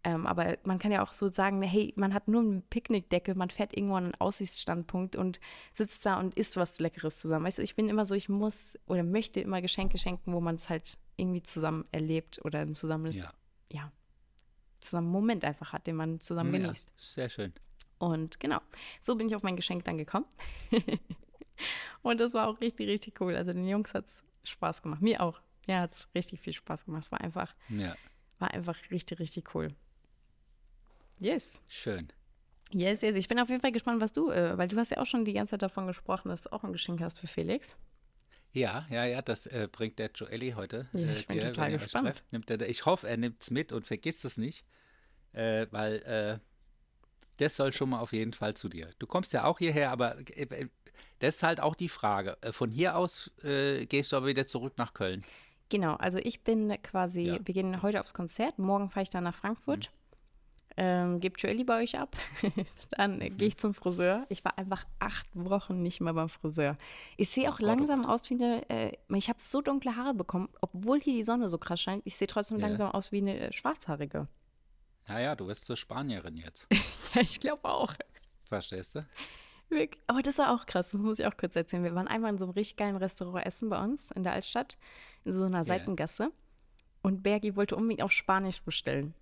Ähm, 0.04 0.26
aber 0.26 0.58
man 0.64 0.78
kann 0.80 0.90
ja 0.90 1.02
auch 1.02 1.12
so 1.12 1.28
sagen, 1.28 1.62
hey, 1.62 1.94
man 1.96 2.12
hat 2.12 2.26
nur 2.26 2.42
eine 2.42 2.60
Picknickdecke, 2.62 3.36
man 3.36 3.50
fährt 3.50 3.76
irgendwo 3.76 3.94
an 3.94 4.04
einen 4.04 4.14
Aussichtsstandpunkt 4.16 5.14
und 5.14 5.40
sitzt 5.72 6.04
da 6.04 6.18
und 6.18 6.36
isst 6.36 6.56
was 6.56 6.80
Leckeres 6.80 7.20
zusammen. 7.20 7.44
Weißt 7.44 7.58
du, 7.58 7.62
ich 7.62 7.76
bin 7.76 7.88
immer 7.88 8.04
so, 8.04 8.14
ich 8.14 8.28
muss 8.28 8.78
oder 8.86 9.04
möchte 9.04 9.40
immer 9.40 9.62
Geschenke 9.62 9.98
schenken, 9.98 10.32
wo 10.32 10.40
man 10.40 10.56
es 10.56 10.68
halt 10.68 10.98
irgendwie 11.16 11.42
zusammen 11.42 11.84
erlebt 11.92 12.44
oder 12.44 12.60
ein 12.60 12.74
zusammenes, 12.74 13.16
ja. 13.16 13.32
Ja. 13.70 13.92
zusammen 14.80 15.06
einen 15.06 15.12
Moment 15.12 15.44
einfach 15.44 15.72
hat, 15.72 15.86
den 15.86 15.96
man 15.96 16.18
zusammen 16.18 16.52
ja, 16.54 16.60
genießt. 16.62 16.90
sehr 16.96 17.28
schön. 17.28 17.52
Und 17.98 18.40
genau, 18.40 18.58
so 19.00 19.14
bin 19.14 19.28
ich 19.28 19.36
auf 19.36 19.44
mein 19.44 19.54
Geschenk 19.54 19.84
dann 19.84 19.98
gekommen. 19.98 20.26
und 22.02 22.18
das 22.18 22.34
war 22.34 22.48
auch 22.48 22.60
richtig, 22.60 22.88
richtig 22.88 23.20
cool. 23.20 23.36
Also 23.36 23.52
den 23.52 23.68
Jungs 23.68 23.94
hat 23.94 24.06
es 24.06 24.24
Spaß 24.42 24.82
gemacht. 24.82 25.00
Mir 25.00 25.22
auch. 25.22 25.40
Mir 25.68 25.78
hat 25.78 25.92
es 25.92 26.08
richtig 26.12 26.40
viel 26.40 26.52
Spaß 26.52 26.86
gemacht. 26.86 27.04
Es 27.04 27.12
war 27.12 27.20
einfach, 27.20 27.54
Ja, 27.68 27.94
war 28.40 28.50
einfach 28.50 28.76
richtig, 28.90 29.20
richtig 29.20 29.54
cool. 29.54 29.68
Yes. 31.20 31.62
schön. 31.68 32.08
Yes, 32.72 33.02
yes. 33.02 33.16
Ich 33.16 33.28
bin 33.28 33.38
auf 33.38 33.48
jeden 33.50 33.60
Fall 33.60 33.72
gespannt, 33.72 34.00
was 34.00 34.12
du, 34.12 34.30
äh, 34.30 34.56
weil 34.56 34.66
du 34.66 34.76
hast 34.78 34.90
ja 34.90 34.96
auch 34.98 35.06
schon 35.06 35.24
die 35.26 35.34
ganze 35.34 35.50
Zeit 35.50 35.62
davon 35.62 35.86
gesprochen, 35.86 36.30
dass 36.30 36.40
du 36.40 36.52
auch 36.52 36.64
ein 36.64 36.72
Geschenk 36.72 37.00
hast 37.02 37.18
für 37.18 37.26
Felix. 37.26 37.76
Ja, 38.52 38.86
ja, 38.90 39.04
ja, 39.04 39.20
das 39.22 39.46
äh, 39.46 39.68
bringt 39.70 39.98
der 39.98 40.10
Joelli 40.14 40.52
heute. 40.52 40.88
Ja, 40.94 41.08
äh, 41.08 41.12
ich 41.12 41.26
bin 41.26 41.38
dir, 41.38 41.52
total 41.52 41.72
gespannt. 41.72 42.06
trefft. 42.06 42.24
Nimmt 42.32 42.50
er, 42.50 42.66
ich 42.68 42.86
hoffe, 42.86 43.08
er 43.08 43.16
nimmt 43.18 43.42
es 43.42 43.50
mit 43.50 43.72
und 43.72 43.84
vergisst 43.86 44.24
es 44.24 44.38
nicht, 44.38 44.64
äh, 45.32 45.66
weil 45.70 45.96
äh, 46.02 46.38
das 47.38 47.56
soll 47.56 47.72
schon 47.72 47.90
mal 47.90 48.00
auf 48.00 48.12
jeden 48.12 48.32
Fall 48.32 48.54
zu 48.54 48.68
dir. 48.70 48.90
Du 48.98 49.06
kommst 49.06 49.32
ja 49.34 49.44
auch 49.44 49.58
hierher, 49.58 49.90
aber 49.90 50.16
das 51.18 51.36
ist 51.36 51.42
halt 51.42 51.60
auch 51.60 51.74
die 51.74 51.88
Frage. 51.88 52.36
Von 52.52 52.70
hier 52.70 52.96
aus 52.96 53.32
gehst 53.88 54.12
du 54.12 54.16
aber 54.16 54.26
wieder 54.26 54.46
zurück 54.46 54.74
nach 54.76 54.92
Köln. 54.92 55.24
Genau, 55.70 55.94
also 55.94 56.18
ich 56.18 56.42
bin 56.42 56.70
quasi, 56.82 57.22
Ja. 57.22 57.34
Mhm. 57.38 57.46
wir 57.46 57.54
gehen 57.54 57.82
heute 57.82 58.00
aufs 58.00 58.12
Konzert, 58.14 58.58
morgen 58.58 58.90
fahre 58.90 59.02
ich 59.04 59.10
dann 59.10 59.24
nach 59.24 59.34
Frankfurt. 59.34 59.90
Ähm, 60.76 61.20
gebt 61.20 61.42
Joelli 61.42 61.64
bei 61.64 61.82
euch 61.82 61.98
ab. 61.98 62.16
dann 62.90 63.20
äh, 63.20 63.30
gehe 63.30 63.48
ich 63.48 63.58
zum 63.58 63.74
Friseur. 63.74 64.24
Ich 64.28 64.44
war 64.44 64.56
einfach 64.56 64.86
acht 64.98 65.26
Wochen 65.34 65.82
nicht 65.82 66.00
mehr 66.00 66.14
beim 66.14 66.28
Friseur. 66.28 66.78
Ich 67.16 67.30
sehe 67.30 67.50
auch 67.50 67.60
oh 67.60 67.64
langsam 67.64 68.06
aus 68.06 68.28
wie 68.30 68.34
eine, 68.34 68.68
äh, 68.70 68.96
ich 69.08 69.28
habe 69.28 69.38
so 69.40 69.60
dunkle 69.60 69.96
Haare 69.96 70.14
bekommen, 70.14 70.48
obwohl 70.60 71.00
hier 71.00 71.14
die 71.14 71.24
Sonne 71.24 71.50
so 71.50 71.58
krass 71.58 71.80
scheint. 71.80 72.02
Ich 72.06 72.16
sehe 72.16 72.28
trotzdem 72.28 72.58
Ja. 72.58 72.68
langsam 72.68 72.90
aus 72.90 73.12
wie 73.12 73.18
eine 73.18 73.38
äh, 73.38 73.52
Schwarzhaarige. 73.52 74.28
Ja, 75.08 75.18
ja, 75.18 75.36
du 75.36 75.46
wirst 75.46 75.66
zur 75.66 75.76
Spanierin 75.76 76.36
jetzt. 76.36 76.66
ja, 77.14 77.20
ich 77.20 77.38
glaube 77.40 77.64
auch. 77.68 77.94
Verstehst 78.48 78.94
du? 78.94 79.06
Aber 80.06 80.22
das 80.22 80.38
war 80.38 80.54
auch 80.54 80.66
krass, 80.66 80.90
das 80.90 81.00
muss 81.00 81.18
ich 81.18 81.26
auch 81.26 81.36
kurz 81.36 81.56
erzählen. 81.56 81.82
Wir 81.82 81.94
waren 81.94 82.08
einmal 82.08 82.30
in 82.30 82.38
so 82.38 82.44
einem 82.44 82.52
richtig 82.52 82.76
geilen 82.76 82.96
Restaurant 82.96 83.46
essen 83.46 83.70
bei 83.70 83.82
uns 83.82 84.10
in 84.10 84.22
der 84.22 84.34
Altstadt, 84.34 84.76
in 85.24 85.32
so 85.32 85.44
einer 85.44 85.64
Seitengasse. 85.64 86.30
Und 87.02 87.22
Bergi 87.22 87.56
wollte 87.56 87.74
unbedingt 87.76 88.02
auf 88.02 88.12
Spanisch 88.12 88.62
bestellen. 88.62 89.14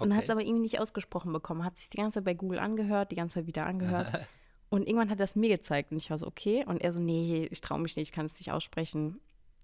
Und 0.00 0.16
hat 0.16 0.24
es 0.24 0.30
aber 0.30 0.40
irgendwie 0.40 0.62
nicht 0.62 0.80
ausgesprochen 0.80 1.32
bekommen. 1.32 1.64
Hat 1.64 1.78
sich 1.78 1.88
die 1.90 1.98
ganze 1.98 2.16
Zeit 2.18 2.24
bei 2.24 2.34
Google 2.34 2.58
angehört, 2.58 3.10
die 3.10 3.16
ganze 3.16 3.34
Zeit 3.34 3.46
wieder 3.46 3.66
angehört. 3.66 4.12
und 4.70 4.86
irgendwann 4.86 5.10
hat 5.10 5.20
er 5.20 5.24
es 5.24 5.36
mir 5.36 5.48
gezeigt 5.48 5.92
und 5.92 5.98
ich 5.98 6.10
war 6.10 6.18
so, 6.18 6.26
okay. 6.26 6.64
Und 6.66 6.80
er 6.80 6.92
so, 6.92 7.00
nee, 7.00 7.48
ich 7.50 7.60
traue 7.60 7.80
mich 7.80 7.96
nicht, 7.96 8.08
ich 8.08 8.12
kann 8.12 8.26
es 8.26 8.38
nicht 8.38 8.52
aussprechen. 8.52 9.20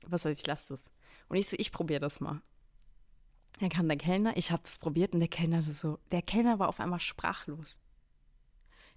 Was 0.07 0.23
soll 0.23 0.33
ich, 0.33 0.41
ich 0.41 0.47
lasse 0.47 0.69
das. 0.69 0.91
Und 1.29 1.37
ich 1.37 1.49
so, 1.49 1.57
ich 1.59 1.73
probiere 1.73 2.01
das 2.01 2.21
mal. 2.21 2.41
Dann 3.61 3.71
kam 3.71 3.89
der 3.89 3.97
Kellner, 3.97 4.37
ich 4.37 4.51
habe 4.51 4.63
das 4.63 4.79
probiert 4.79 5.15
und 5.15 5.21
der 5.21 5.29
Kellner 5.29 5.63
so, 5.63 5.99
der 6.13 6.23
Kellner 6.23 6.59
war 6.59 6.69
auf 6.69 6.79
einmal 6.81 7.01
sprachlos. 7.01 7.81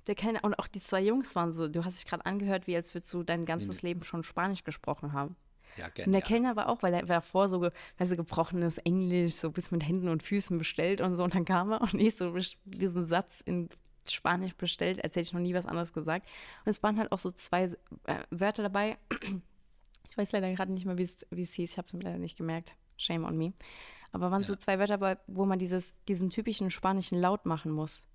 Der 0.07 0.15
Kellner 0.15 0.43
und 0.43 0.57
auch 0.57 0.67
die 0.67 0.79
zwei 0.79 1.01
Jungs 1.01 1.35
waren 1.35 1.53
so, 1.53 1.67
du 1.67 1.85
hast 1.85 1.97
dich 1.97 2.05
gerade 2.05 2.25
angehört, 2.25 2.67
wie 2.67 2.75
als 2.75 2.93
würdest 2.93 3.13
du 3.13 3.23
dein 3.23 3.45
ganzes 3.45 3.81
Leben 3.83 4.03
schon 4.03 4.23
Spanisch 4.23 4.63
gesprochen 4.63 5.13
haben. 5.13 5.35
Ja, 5.77 5.85
Und 5.87 5.95
der 5.97 6.05
genial. 6.05 6.21
Kellner 6.23 6.55
war 6.55 6.69
auch, 6.69 6.81
weil 6.83 6.93
er 6.93 7.07
war 7.07 7.21
vor 7.21 7.47
so, 7.49 7.59
du, 7.59 8.15
gebrochenes 8.15 8.77
Englisch, 8.79 9.33
so 9.35 9.51
bis 9.51 9.71
mit 9.71 9.87
Händen 9.87 10.09
und 10.09 10.23
Füßen 10.23 10.57
bestellt 10.57 11.01
und 11.01 11.15
so. 11.15 11.23
Und 11.23 11.35
dann 11.35 11.45
kam 11.45 11.71
er 11.71 11.81
und 11.81 11.93
ich 11.95 12.15
so 12.15 12.33
diesen 12.65 13.03
Satz 13.03 13.41
in 13.41 13.69
Spanisch 14.09 14.55
bestellt, 14.55 15.03
als 15.03 15.11
hätte 15.15 15.21
ich 15.21 15.33
noch 15.33 15.39
nie 15.41 15.53
was 15.53 15.65
anderes 15.67 15.93
gesagt. 15.93 16.25
Und 16.65 16.69
es 16.69 16.81
waren 16.83 16.97
halt 16.97 17.11
auch 17.11 17.19
so 17.19 17.29
zwei 17.31 17.63
äh, 18.05 18.19
Wörter 18.31 18.63
dabei. 18.63 18.97
Ich 20.07 20.17
weiß 20.17 20.31
leider 20.31 20.51
gerade 20.53 20.71
nicht 20.71 20.85
mehr, 20.85 20.97
wie 20.97 21.03
es 21.03 21.25
hieß. 21.29 21.71
Ich 21.71 21.77
habe 21.77 21.87
es 21.87 21.93
mir 21.93 22.01
leider 22.01 22.17
nicht 22.17 22.37
gemerkt. 22.37 22.75
Shame 22.97 23.25
on 23.25 23.37
me. 23.37 23.53
Aber 24.11 24.31
waren 24.31 24.43
so 24.43 24.53
Ja. 24.53 24.59
zwei 24.59 24.79
Wörter 24.79 24.97
dabei, 24.97 25.17
wo 25.27 25.45
man 25.45 25.59
dieses, 25.59 25.95
diesen 26.05 26.31
typischen 26.31 26.71
spanischen 26.71 27.19
Laut 27.19 27.45
machen 27.45 27.71
muss. 27.71 28.07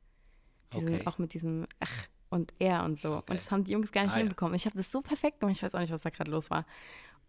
Diesen, 0.72 0.88
Okay. 0.96 1.07
Auch 1.07 1.18
mit 1.18 1.34
diesem 1.34 1.66
Ach 1.78 1.92
und 2.30 2.52
Er 2.59 2.82
und 2.84 3.00
so. 3.00 3.12
Okay. 3.18 3.30
Und 3.30 3.38
das 3.38 3.50
haben 3.52 3.62
die 3.62 3.70
Jungs 3.72 3.92
gar 3.92 4.02
nicht 4.02 4.12
Ah, 4.14 4.16
ja. 4.16 4.22
hinbekommen. 4.22 4.55
Ich 4.57 4.66
habe 4.66 4.76
das 4.76 4.90
so 4.90 5.00
perfekt 5.02 5.38
gemacht. 5.38 5.57
Ich 5.57 5.62
weiß 5.62 5.76
auch 5.76 5.80
nicht, 5.80 5.92
was 5.92 6.02
da 6.02 6.11
gerade 6.11 6.32
los 6.32 6.50
war. 6.50 6.66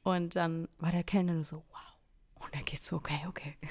Und 0.05 0.37
dann 0.37 0.69
war 0.79 0.93
der 0.93 1.03
Kellner 1.03 1.33
nur 1.35 1.45
so, 1.45 1.57
wow. 1.71 2.45
Und 2.45 2.55
dann 2.55 2.65
geht's 2.65 2.87
so, 2.87 2.97
okay, 2.97 3.25
okay. 3.29 3.57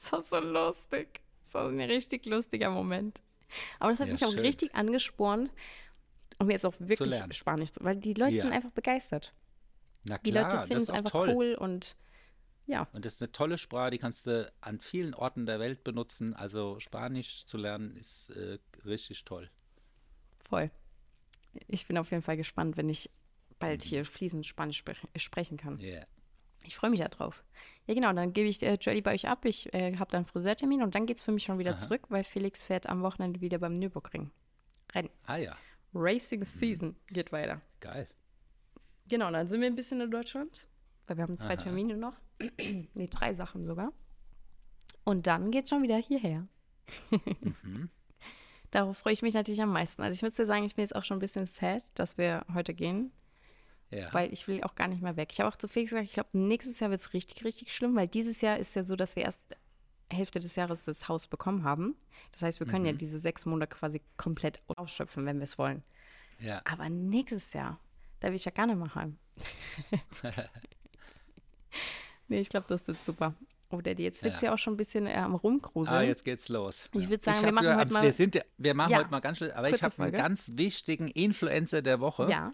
Das 0.00 0.12
war 0.12 0.22
so 0.24 0.40
lustig. 0.40 1.22
Das 1.44 1.54
war 1.54 1.68
ein 1.70 1.80
richtig 1.80 2.26
lustiger 2.26 2.70
Moment. 2.70 3.22
Aber 3.80 3.90
das 3.90 4.00
hat 4.00 4.08
Ja, 4.08 4.12
mich 4.12 4.24
auch 4.24 4.34
schön. 4.34 4.44
richtig 4.44 4.74
angespornt, 4.74 5.52
um 6.38 6.50
jetzt 6.50 6.66
auch 6.66 6.74
wirklich 6.78 7.10
lernen. 7.10 7.32
Spanisch 7.32 7.72
zu, 7.72 7.84
weil 7.84 7.96
die 7.96 8.14
Leute 8.14 8.36
Ja. 8.36 8.42
sind 8.42 8.52
einfach 8.52 8.72
begeistert. 8.72 9.34
Na 10.04 10.18
Die 10.26 10.30
klar, 10.30 10.32
Leute 10.32 10.58
das 10.68 10.68
finden 10.68 10.84
es 10.84 10.90
einfach 10.90 11.12
toll. 11.12 11.28
cool 11.28 11.54
und 11.54 11.96
ja, 12.66 12.88
Und 12.92 13.06
das 13.06 13.14
ist 13.14 13.22
eine 13.22 13.32
tolle 13.32 13.56
Sprache, 13.56 13.92
die 13.92 13.98
kannst 13.98 14.26
du 14.26 14.52
an 14.60 14.80
vielen 14.80 15.14
Orten 15.14 15.46
der 15.46 15.58
Welt 15.58 15.84
benutzen. 15.84 16.34
Also 16.34 16.78
Spanisch 16.80 17.46
zu 17.46 17.56
lernen 17.56 17.96
ist 17.96 18.28
äh, 18.30 18.58
richtig 18.84 19.24
toll. 19.24 19.50
voll. 20.48 20.70
Ich 21.68 21.86
bin 21.86 21.98
auf 21.98 22.10
jeden 22.10 22.22
Fall 22.22 22.36
gespannt, 22.36 22.76
wenn 22.76 22.88
ich 22.88 23.10
bald 23.58 23.82
hier 23.82 24.04
fließend 24.04 24.46
Spanisch 24.46 24.78
spre 24.78 24.94
sprechen 25.16 25.56
kann. 25.56 25.78
Yeah. 25.78 26.06
Ich 26.64 26.76
freue 26.76 26.90
mich 26.90 27.00
darauf. 27.00 27.44
Ja, 27.86 27.94
genau, 27.94 28.12
dann 28.12 28.32
gebe 28.32 28.48
ich 28.48 28.62
äh, 28.62 28.74
Jolly 28.74 29.00
bei 29.00 29.14
euch 29.14 29.28
ab. 29.28 29.44
Ich 29.44 29.72
äh, 29.72 29.96
habe 29.96 30.10
dann 30.10 30.24
Friseurtermin 30.24 30.82
und 30.82 30.94
dann 30.94 31.06
geht 31.06 31.18
es 31.18 31.22
für 31.22 31.32
mich 31.32 31.44
schon 31.44 31.58
wieder 31.58 31.76
zurück, 31.76 32.02
weil 32.08 32.24
Felix 32.24 32.64
fährt 32.64 32.88
am 32.88 33.02
Wochenende 33.02 33.40
wieder 33.40 33.58
beim 33.58 33.72
Nürburgring. 33.72 34.30
Rennen. 34.94 35.10
Ah 35.24 35.36
ja, 35.36 35.56
Racing 35.94 36.44
Season 36.44 36.96
geht 37.08 37.32
weiter. 37.32 37.60
geil. 37.80 38.08
Genau, 39.08 39.30
dann 39.30 39.48
sind 39.48 39.60
wir 39.60 39.68
ein 39.68 39.74
bisschen 39.74 40.00
in 40.00 40.10
Deutschland, 40.10 40.66
weil 41.06 41.16
wir 41.16 41.22
haben 41.22 41.38
zwei 41.38 41.56
Termine 41.56 41.96
noch. 41.96 42.14
nee, 42.94 43.08
drei 43.10 43.32
Sachen 43.32 43.64
sogar. 43.64 43.92
Und 45.04 45.26
dann 45.26 45.50
geht's 45.50 45.70
schon 45.70 45.82
wieder 45.82 45.96
hierher. 45.96 46.46
Darauf 48.70 48.98
freue 48.98 49.14
ich 49.14 49.22
mich 49.22 49.32
natürlich 49.32 49.62
am 49.62 49.72
meisten. 49.72 50.02
Also 50.02 50.14
ich 50.14 50.22
muss 50.22 50.34
dir 50.34 50.44
sagen, 50.44 50.64
ich 50.64 50.74
bin 50.74 50.82
jetzt 50.82 50.94
auch 50.94 51.04
schon 51.04 51.16
ein 51.16 51.20
bisschen 51.20 51.46
sad, 51.46 51.82
dass 51.94 52.18
wir 52.18 52.44
heute 52.52 52.74
gehen, 52.74 53.12
Ja. 53.90 54.12
weil 54.12 54.32
ich 54.32 54.46
will 54.48 54.62
auch 54.64 54.74
gar 54.74 54.86
nicht 54.88 55.00
mehr 55.02 55.16
weg. 55.16 55.30
Ich 55.32 55.40
habe 55.40 55.48
auch 55.50 55.56
zu 55.56 55.66
Felix 55.66 55.90
gesagt, 55.92 56.06
ich 56.08 56.12
glaube, 56.14 56.28
nächstes 56.36 56.78
Jahr 56.80 56.90
wird 56.90 57.00
es 57.00 57.14
richtig, 57.14 57.44
richtig 57.44 57.74
schlimm, 57.74 57.96
weil 57.96 58.06
dieses 58.06 58.40
Jahr 58.42 58.58
ist 58.58 58.74
ja 58.76 58.84
so, 58.84 58.96
dass 58.96 59.16
wir 59.16 59.22
erst 59.24 59.56
Hälfte 60.10 60.40
des 60.40 60.56
Jahres 60.56 60.84
das 60.84 61.08
Haus 61.08 61.26
bekommen 61.26 61.64
haben. 61.64 61.94
Das 62.32 62.42
heißt, 62.42 62.60
wir 62.60 62.66
können 62.66 62.84
ja 62.86 62.92
diese 62.92 63.18
sechs 63.18 63.46
Monate 63.46 63.74
quasi 63.74 64.00
komplett 64.16 64.60
ausschöpfen, 64.66 65.24
wenn 65.26 65.38
wir 65.38 65.44
es 65.44 65.56
wollen. 65.58 65.82
ja. 66.38 66.60
Aber 66.70 66.88
nächstes 66.88 67.52
Jahr, 67.54 67.78
da 68.20 68.28
will 68.28 68.36
ich 68.36 68.44
ja 68.44 68.50
gar 68.52 68.66
nicht 68.66 68.76
mehr 68.78 68.94
heim. 68.94 69.18
nee, 72.28 72.40
ich 72.40 72.48
glaube, 72.48 72.66
das 72.68 72.86
wird 72.88 73.02
super. 73.02 73.34
Oh, 73.70 73.80
Daddy, 73.82 74.02
jetzt 74.02 74.22
wird 74.22 74.36
es 74.36 74.40
ja. 74.40 74.48
Ja. 74.48 74.54
auch 74.54 74.58
schon 74.58 74.74
ein 74.74 74.76
bisschen 74.78 75.06
äh, 75.06 75.12
am 75.14 75.34
Rumgruseln. 75.34 75.96
Ah, 75.98 76.02
jetzt 76.02 76.24
geht's 76.24 76.48
los. 76.48 76.84
Ich 76.94 77.04
Ja. 77.04 77.10
würd 77.10 77.24
sagen, 77.24 77.36
hab 77.38 77.44
wir 77.44 77.52
machen 77.52 77.76
heute 77.76 77.92
mal- 77.92 78.02
Wir, 78.02 78.12
sind, 78.14 78.40
wir 78.56 78.74
machen 78.74 78.92
Ja. 78.92 78.98
heute 78.98 79.10
mal 79.10 79.20
ganz 79.20 79.38
schnell, 79.38 79.52
aber 79.52 79.68
ich 79.68 79.82
habe 79.82 79.94
einen 79.98 80.12
Folge. 80.12 80.16
ganz 80.16 80.52
wichtigen 80.54 81.08
Influencer 81.08 81.82
der 81.82 82.00
Woche. 82.00 82.30
ja, 82.30 82.50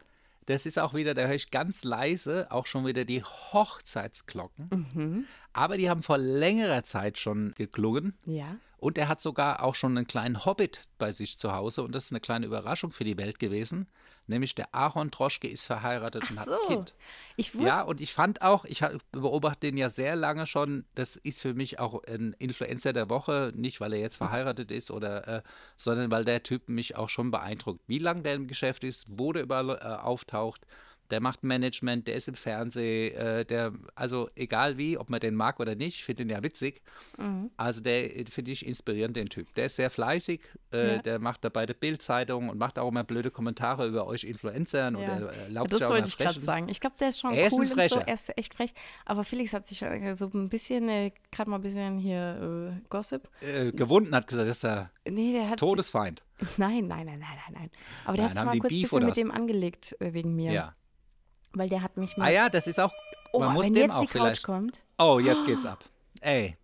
Das 0.47 0.67
ist 0.67 0.79
auch 0.79 0.95
wieder, 0.95 1.15
da 1.15 1.23
höre 1.23 1.35
ich 1.35 1.51
ganz 1.51 1.85
leise 1.85 2.47
auch 2.51 2.67
schon 2.67 2.87
wieder 2.87 3.05
die 3.05 3.23
Hochzeitsglocken. 3.23 4.69
Mhm. 4.95 5.25
Aber 5.53 5.77
die 5.77 5.89
haben 5.89 6.03
vor 6.03 6.19
längerer 6.19 6.85
Zeit 6.85 7.19
schon 7.19 7.53
geklungen. 7.55 8.15
ja. 8.25 8.57
Und 8.79 8.99
er 8.99 9.09
hat 9.09 9.21
sogar 9.21 9.63
auch 9.63 9.75
schon 9.75 9.97
einen 9.97 10.07
kleinen 10.07 10.45
Hobbit 10.45 10.83
bei 10.99 11.13
sich 11.13 11.39
zu 11.39 11.55
Hause. 11.55 11.83
Und 11.83 11.95
das 11.95 12.07
ist 12.07 12.13
eine 12.13 12.21
kleine 12.21 12.47
Überraschung 12.47 12.91
für 12.91 13.05
die 13.05 13.17
Welt 13.17 13.39
gewesen. 13.39 13.89
Nämlich 14.27 14.55
der 14.55 14.75
Aaron 14.75 15.11
Droschke 15.11 15.49
ist 15.49 15.67
verheiratet 15.67 16.23
Ach 16.25 16.31
und 16.31 16.39
hat 16.39 16.47
so. 16.47 16.53
ein 16.53 16.69
Kind. 16.69 16.95
Ich 17.37 17.55
wusste, 17.55 17.69
Ja, 17.69 17.83
und 17.83 18.01
ich 18.01 18.15
fand 18.15 18.41
auch, 18.41 18.65
ich 18.65 18.83
beobachte 19.13 19.61
den 19.61 19.77
ja 19.77 19.91
sehr 19.91 20.17
lange 20.17 20.47
schon, 20.47 20.87
das 20.95 21.17
ist 21.17 21.43
für 21.43 21.53
mich 21.53 21.79
auch 21.79 22.03
ein 22.05 22.35
Influencer 22.39 22.95
der 22.95 23.11
Woche, 23.11 23.53
nicht 23.55 23.81
weil 23.81 23.93
er 23.93 24.01
jetzt 24.01 24.17
verheiratet 24.17 24.71
ist 24.71 24.91
oder, 24.91 25.29
äh, 25.29 25.43
sondern 25.77 26.11
weil 26.11 26.25
der 26.25 26.43
Typ 26.43 26.71
mich 26.71 26.97
auch 26.97 27.11
schon 27.11 27.31
beeindruckt. 27.31 27.81
Wie 27.87 27.99
lange 27.99 28.23
der 28.23 28.35
im 28.35 28.47
Geschäft 28.47 28.83
ist, 28.83 29.07
wo 29.11 29.33
der 29.33 29.43
überall 29.43 29.71
äh, 29.71 30.03
auftaucht. 30.03 30.67
Der 31.15 31.21
macht 31.21 31.45
Management, 31.45 32.09
der 32.09 32.17
ist 32.17 32.27
im 32.27 32.35
Fernsehen, 32.35 33.15
äh, 33.15 33.45
der, 33.45 33.73
also 33.95 34.29
egal 34.35 34.79
wie, 34.79 34.99
ob 34.99 35.11
man 35.11 35.21
den 35.21 35.37
mag 35.37 35.61
oder 35.61 35.77
nicht, 35.77 35.95
ich 35.99 36.05
finde 36.05 36.25
den 36.25 36.31
ja 36.31 36.43
witzig. 36.43 36.83
Mhm. 37.19 37.53
Also 37.57 37.81
der 37.81 38.17
äh, 38.19 38.25
finde 38.25 38.51
ich 38.51 38.67
inspirierend, 38.67 39.15
den 39.15 39.29
Typ. 39.29 39.55
Der 39.55 39.67
ist 39.67 39.77
sehr 39.77 39.91
fleißig, 39.91 40.41
äh, 40.73 40.97
Ja. 40.97 41.03
der 41.03 41.19
macht 41.21 41.45
dabei 41.45 41.67
die 41.67 41.75
Bildzeitung 41.75 42.49
und 42.49 42.59
macht 42.59 42.81
auch 42.81 42.89
immer 42.89 43.05
blöde 43.05 43.31
Kommentare 43.31 43.87
über 43.87 44.09
euch 44.09 44.25
Influencern 44.25 44.97
und 44.97 45.03
ja. 45.03 45.09
er 45.09 45.21
äh, 45.21 45.21
Ja, 45.21 45.43
erlaubt 45.45 45.73
das 45.73 45.89
wollte 45.89 46.09
ich 46.09 46.19
gerade 46.19 46.41
sagen. 46.41 46.69
Ich 46.69 46.81
glaube, 46.81 46.97
der 46.99 47.11
ist 47.11 47.21
schon 47.21 47.33
Er 47.33 47.47
ist 47.47 47.53
cool 47.53 47.61
und 47.61 47.89
so. 47.91 47.99
Er 48.01 48.13
ist 48.15 48.37
echt 48.37 48.55
frech. 48.55 48.75
Aber 49.05 49.23
Felix 49.23 49.53
hat 49.55 49.69
sich 49.69 49.81
äh, 49.83 50.17
so 50.17 50.29
ein 50.35 50.49
bisschen, 50.49 50.89
äh, 50.89 51.13
gerade 51.31 51.49
mal 51.49 51.59
ein 51.59 51.63
bisschen 51.63 51.99
hier 51.99 52.73
äh, 52.77 52.89
Gossip. 52.89 53.29
Gewunden 53.73 54.13
hat 54.17 54.27
gesagt, 54.27 54.49
das 54.49 54.57
ist 54.57 54.65
der 54.65 54.91
Nee. 55.09 55.41
Todesfeind. 55.57 56.25
Nein, 56.57 56.89
nein, 56.89 57.07
nein, 57.07 57.21
nein, 57.21 57.21
nein, 57.21 57.53
nein. 57.53 57.71
Aber 58.05 58.17
der 58.17 58.27
hat 58.27 58.35
sich 58.35 58.45
mal 58.45 58.59
kurz 58.59 58.73
ein 58.73 58.81
bisschen 58.83 59.05
mit 59.05 59.17
dem 59.17 59.31
angelegt 59.31 59.97
wegen 60.01 60.35
mir. 60.35 60.53
Ja. 60.53 60.75
Weil 61.55 61.69
der 61.69 61.83
hat 61.83 61.97
mich 61.97 62.17
mal. 62.17 62.27
Ah 62.27 62.31
ja, 62.31 62.49
das 62.49 62.67
ist 62.67 62.79
auch. 62.81 62.93
oh, 63.33 63.41
man 63.41 63.55
muss 63.55 63.67
wenn 63.67 63.75
dem 63.75 63.83
jetzt 63.85 63.95
auch 63.97 64.01
die 64.01 64.07
Couch 64.07 64.13
vielleicht. 64.23 64.43
kommt. 64.43 64.83
Oh, 64.99 65.19
jetzt 65.19 65.45
geht's 65.47 65.65
ab. 65.65 65.85
Ey, 66.21 66.57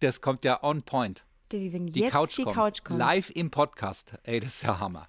das 0.00 0.20
kommt 0.20 0.44
ja 0.44 0.62
on 0.62 0.82
point. 0.82 1.24
Die, 1.52 1.72
wenn 1.72 1.86
Die 1.88 2.00
jetzt 2.00 2.12
Couch, 2.12 2.36
die 2.36 2.44
kommt. 2.44 2.56
Couch 2.56 2.84
kommt. 2.84 2.98
Live 2.98 3.30
im 3.30 3.50
Podcast. 3.50 4.14
Ey, 4.22 4.40
das 4.40 4.54
ist 4.56 4.62
ja 4.62 4.78
Hammer. 4.78 5.08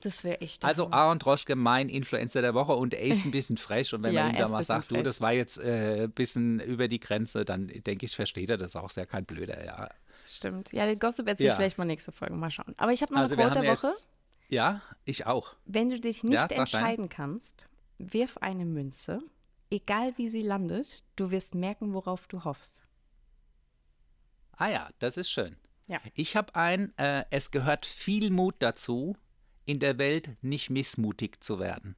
Das 0.00 0.24
wäre 0.24 0.40
echt. 0.40 0.64
Also. 0.64 0.90
Aaron 0.90 1.18
Droschke, 1.18 1.56
mein 1.56 1.88
Influencer 1.88 2.42
der 2.42 2.54
Woche 2.54 2.72
und 2.74 2.92
er 2.94 3.00
ist 3.02 3.24
ein 3.24 3.30
bisschen 3.30 3.56
frech. 3.56 3.92
Und 3.94 4.02
wenn 4.02 4.12
Ja, 4.14 4.24
man 4.24 4.32
ihm 4.32 4.36
er 4.36 4.44
da 4.46 4.50
mal 4.50 4.62
sagt, 4.62 4.90
du, 4.90 4.94
frech. 4.96 5.04
das 5.04 5.20
war 5.20 5.32
jetzt 5.32 5.58
äh, 5.58 6.04
ein 6.04 6.10
bisschen 6.12 6.60
über 6.60 6.86
die 6.88 7.00
Grenze, 7.00 7.44
dann 7.44 7.68
denke 7.68 8.04
ich, 8.06 8.14
versteht 8.14 8.50
er 8.50 8.56
das 8.58 8.76
auch. 8.76 8.88
Ist 8.88 8.96
ja 8.96 9.06
kein 9.06 9.24
Blöder, 9.24 9.64
ja. 9.64 9.88
Stimmt. 10.24 10.72
Ja, 10.72 10.86
den 10.86 10.98
Gossip 10.98 11.26
erzähle 11.28 11.48
ich 11.48 11.52
Ja. 11.52 11.56
vielleicht 11.56 11.78
mal 11.78 11.84
nächste 11.86 12.12
Folge. 12.12 12.34
Mal 12.34 12.50
schauen. 12.50 12.74
Aber 12.76 12.92
ich 12.92 13.00
habe 13.00 13.14
noch 13.14 13.20
Also 13.20 13.34
eine 13.36 13.44
Quote 13.46 13.60
der 13.60 13.70
jetzt. 13.72 13.82
Woche. 13.84 13.92
Ja, 14.48 14.80
ich 15.04 15.26
auch. 15.26 15.54
Wenn 15.64 15.88
du 15.90 15.98
dich 15.98 16.22
nicht 16.24 16.34
Ja, 16.34 16.46
entscheiden 16.46 17.08
kannst, 17.08 17.66
wirf 17.98 18.36
eine 18.38 18.64
Münze. 18.64 19.22
Egal 19.70 20.16
wie 20.16 20.28
sie 20.28 20.42
landet, 20.42 21.04
du 21.16 21.30
wirst 21.30 21.54
merken, 21.54 21.94
worauf 21.94 22.28
du 22.28 22.44
hoffst. 22.44 22.82
Ah 24.52 24.68
ja, 24.68 24.90
das 24.98 25.16
ist 25.16 25.30
schön. 25.30 25.56
Ja. 25.86 26.00
Ich 26.14 26.36
habe 26.36 26.54
ein, 26.54 26.96
äh, 26.98 27.24
es 27.30 27.50
gehört 27.50 27.86
viel 27.86 28.30
Mut 28.30 28.56
dazu, 28.60 29.16
in 29.64 29.80
der 29.80 29.98
Welt 29.98 30.36
nicht 30.42 30.70
missmutig 30.70 31.42
zu 31.42 31.58
werden. 31.58 31.96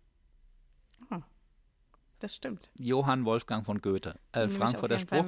Das 2.20 2.34
stimmt. 2.34 2.70
Johann 2.80 3.24
Wolfgang 3.24 3.64
von 3.64 3.78
Goethe, 3.78 4.16
äh, 4.32 4.48
Frankfurter 4.48 4.98
Spruch. 4.98 5.24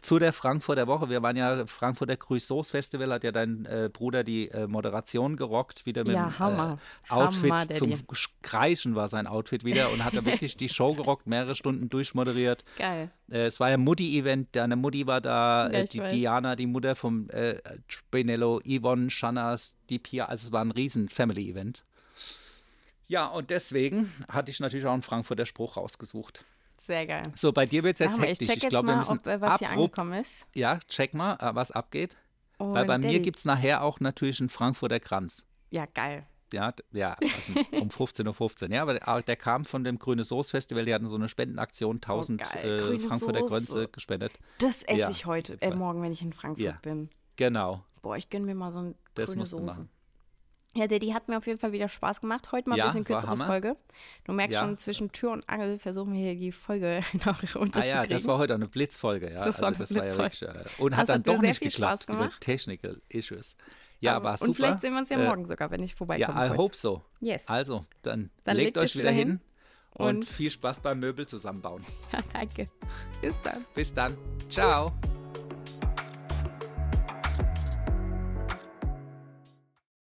Zu 0.00 0.20
der 0.20 0.32
Frankfurter 0.32 0.86
Woche. 0.86 1.10
Wir 1.10 1.20
waren 1.20 1.36
ja 1.36 1.66
Frankfurter 1.66 2.16
Crusoes 2.16 2.70
Festival, 2.70 3.12
hat 3.12 3.24
ja 3.24 3.32
dein 3.32 3.64
äh, 3.66 3.90
Bruder 3.92 4.22
die 4.22 4.48
äh, 4.50 4.68
Moderation 4.68 5.34
gerockt, 5.36 5.84
wieder 5.84 6.04
mit 6.04 6.14
Ja, 6.14 6.32
dem. 6.38 6.58
Äh, 6.60 7.12
Outfit 7.12 7.50
Hammer, 7.50 7.56
Daddy. 7.66 7.74
zum 7.78 8.00
Kreischen 8.42 8.94
war 8.94 9.08
sein 9.08 9.26
Outfit 9.26 9.64
wieder 9.64 9.90
und 9.92 10.04
hat 10.04 10.14
da 10.16 10.24
wirklich 10.24 10.56
die 10.56 10.68
Show 10.68 10.94
gerockt, 10.94 11.26
mehrere 11.26 11.56
Stunden 11.56 11.88
durchmoderiert. 11.88 12.64
Geil. 12.78 13.10
Äh, 13.30 13.46
es 13.46 13.58
war 13.58 13.70
ja 13.70 13.74
ein 13.74 13.82
Mutti-Event, 13.82 14.48
deine 14.52 14.76
Mutti 14.76 15.08
war 15.08 15.20
da, 15.20 15.66
Ja, 15.66 15.78
äh, 15.78 15.84
ich 15.84 15.90
die 15.90 15.98
weiß. 16.00 16.12
Diana, 16.12 16.54
die 16.54 16.66
Mutter 16.68 16.94
vom 16.94 17.28
äh, 17.30 17.56
Spinello, 17.88 18.60
Yvonne, 18.64 19.10
Shannas, 19.10 19.74
die 19.90 19.98
Pia, 19.98 20.26
also 20.26 20.46
es 20.46 20.52
war 20.52 20.60
ein 20.64 20.70
riesen 20.70 21.08
Family-Event. 21.08 21.84
Ja, 23.08 23.26
und 23.26 23.50
deswegen 23.50 24.12
hatte 24.30 24.50
ich 24.50 24.60
natürlich 24.60 24.86
auch 24.86 24.92
einen 24.92 25.02
Frankfurter 25.02 25.46
Spruch 25.46 25.76
rausgesucht. 25.76 26.44
Sehr 26.80 27.06
geil. 27.06 27.22
So, 27.34 27.52
bei 27.52 27.66
dir 27.66 27.82
wird 27.82 27.98
es 28.00 28.06
jetzt. 28.06 28.18
Ich 28.18 28.22
hektisch. 28.24 28.48
check 28.48 28.56
Ich 28.58 28.62
jetzt 28.64 28.70
glaube, 28.70 28.88
wir 28.88 28.96
müssen 28.96 29.18
ob 29.18 29.26
äh, 29.26 29.40
was 29.40 29.58
hier 29.58 29.70
angekommen 29.70 30.12
ist. 30.20 30.46
ja, 30.54 30.78
check 30.88 31.14
mal, 31.14 31.34
äh, 31.34 31.54
was 31.54 31.70
abgeht. 31.70 32.16
Und 32.58 32.74
Weil 32.74 32.84
bei 32.86 32.98
mir 32.98 33.20
gibt 33.20 33.38
es 33.38 33.44
nachher 33.44 33.82
auch 33.82 34.00
natürlich 34.00 34.40
einen 34.40 34.48
Frankfurter 34.48 35.00
Kranz. 35.00 35.46
Ja, 35.70 35.86
geil. 35.86 36.26
Ja, 36.52 36.72
ja 36.92 37.16
also 37.36 37.52
um 37.72 37.88
15.15 37.88 38.64
Uhr. 38.64 38.74
Ja, 38.74 38.82
aber 38.82 38.94
der, 38.94 39.22
der 39.22 39.36
kam 39.36 39.64
von 39.64 39.84
dem 39.84 39.98
Grüne 39.98 40.24
Soße 40.24 40.50
Festival, 40.50 40.84
die 40.84 40.94
hatten 40.94 41.08
so 41.08 41.16
eine 41.16 41.28
Spendenaktion, 41.28 41.96
1000 41.96 42.42
geil. 42.42 42.94
äh, 42.94 42.98
Frankfurter 42.98 43.46
Soße. 43.48 43.88
Gespendet. 43.88 44.32
Das 44.58 44.82
esse 44.82 44.98
Ja, 44.98 45.10
ich 45.10 45.26
heute, 45.26 45.60
äh, 45.60 45.74
morgen, 45.74 46.02
wenn 46.02 46.12
ich 46.12 46.22
in 46.22 46.32
Frankfurt 46.32 46.64
Ja. 46.64 46.78
bin. 46.82 47.10
Genau, 47.36 47.84
Boah, 48.02 48.16
ich 48.16 48.30
gönne 48.30 48.46
mir 48.46 48.54
mal 48.54 48.72
so 48.72 48.80
ein 48.80 48.94
das 49.14 49.26
grüne 49.30 49.40
musst 49.40 49.52
du 49.52 49.60
machen. 49.60 49.88
Ja, 50.78 50.86
Daddy 50.86 51.08
hat 51.10 51.26
mir 51.28 51.36
auf 51.38 51.46
jeden 51.46 51.58
Fall 51.58 51.72
wieder 51.72 51.88
Spaß 51.88 52.20
gemacht. 52.20 52.52
Heute 52.52 52.68
mal 52.68 52.76
ein 52.76 52.78
Ja, 52.78 52.86
bisschen 52.86 53.08
war 53.08 53.20
kürzere. 53.20 53.36
Folge. 53.46 53.76
Du 54.24 54.32
merkst 54.32 54.54
Ja. 54.54 54.60
schon, 54.60 54.78
zwischen 54.78 55.10
Tür 55.10 55.32
und 55.32 55.48
Angel 55.48 55.78
versuchen 55.78 56.12
wir 56.12 56.20
hier 56.20 56.36
die 56.36 56.52
Folge 56.52 57.00
noch 57.26 57.42
runterzukriegen. 57.42 57.72
Ah 57.82 57.84
ja, 57.84 58.06
das 58.06 58.26
war 58.26 58.38
heute 58.38 58.54
eine 58.54 58.68
Blitzfolge, 58.68 59.32
ja. 59.32 59.44
Das 59.44 59.60
war 59.60 59.68
also 59.68 59.76
eine 59.76 59.76
das 59.78 59.94
war 59.96 60.06
ja 60.06 60.16
wirklich, 60.16 60.42
äh, 60.42 60.82
und 60.82 60.92
Das 60.92 60.98
hat 61.00 61.08
dann 61.08 61.16
hat 61.18 61.26
mir 61.26 61.34
doch 61.34 61.42
nicht 61.42 61.60
geklappt, 61.60 62.08
wieder. 62.08 62.30
Technical 62.40 63.00
Issues. 63.08 63.56
Ja, 64.00 64.14
Aber- 64.16 64.26
war 64.26 64.36
super. 64.36 64.48
Und 64.50 64.54
vielleicht 64.54 64.80
sehen 64.82 64.92
wir 64.92 65.00
uns 65.00 65.08
ja 65.10 65.18
Äh, 65.18 65.26
morgen 65.26 65.44
sogar, 65.46 65.70
wenn 65.72 65.82
ich 65.82 65.96
vorbeikomme. 65.96 66.38
Ja, 66.46 66.54
I 66.54 66.56
hope 66.56 66.76
so. 66.76 67.02
Yes. 67.20 67.48
Also, 67.48 67.84
dann, 68.02 68.30
Dann 68.44 68.56
legt, 68.56 68.76
legt 68.76 68.78
euch 68.78 68.94
wieder 68.96 69.10
hin 69.10 69.40
und, 69.94 70.06
und- 70.18 70.24
viel 70.30 70.50
Spaß 70.52 70.78
beim 70.78 71.00
Möbel 71.00 71.26
zusammenbauen. 71.26 71.84
Danke. 72.32 72.66
Bis 73.20 73.42
dann. 73.42 73.64
Bis 73.74 73.92
dann. 73.92 74.16
Ciao. 74.48 74.92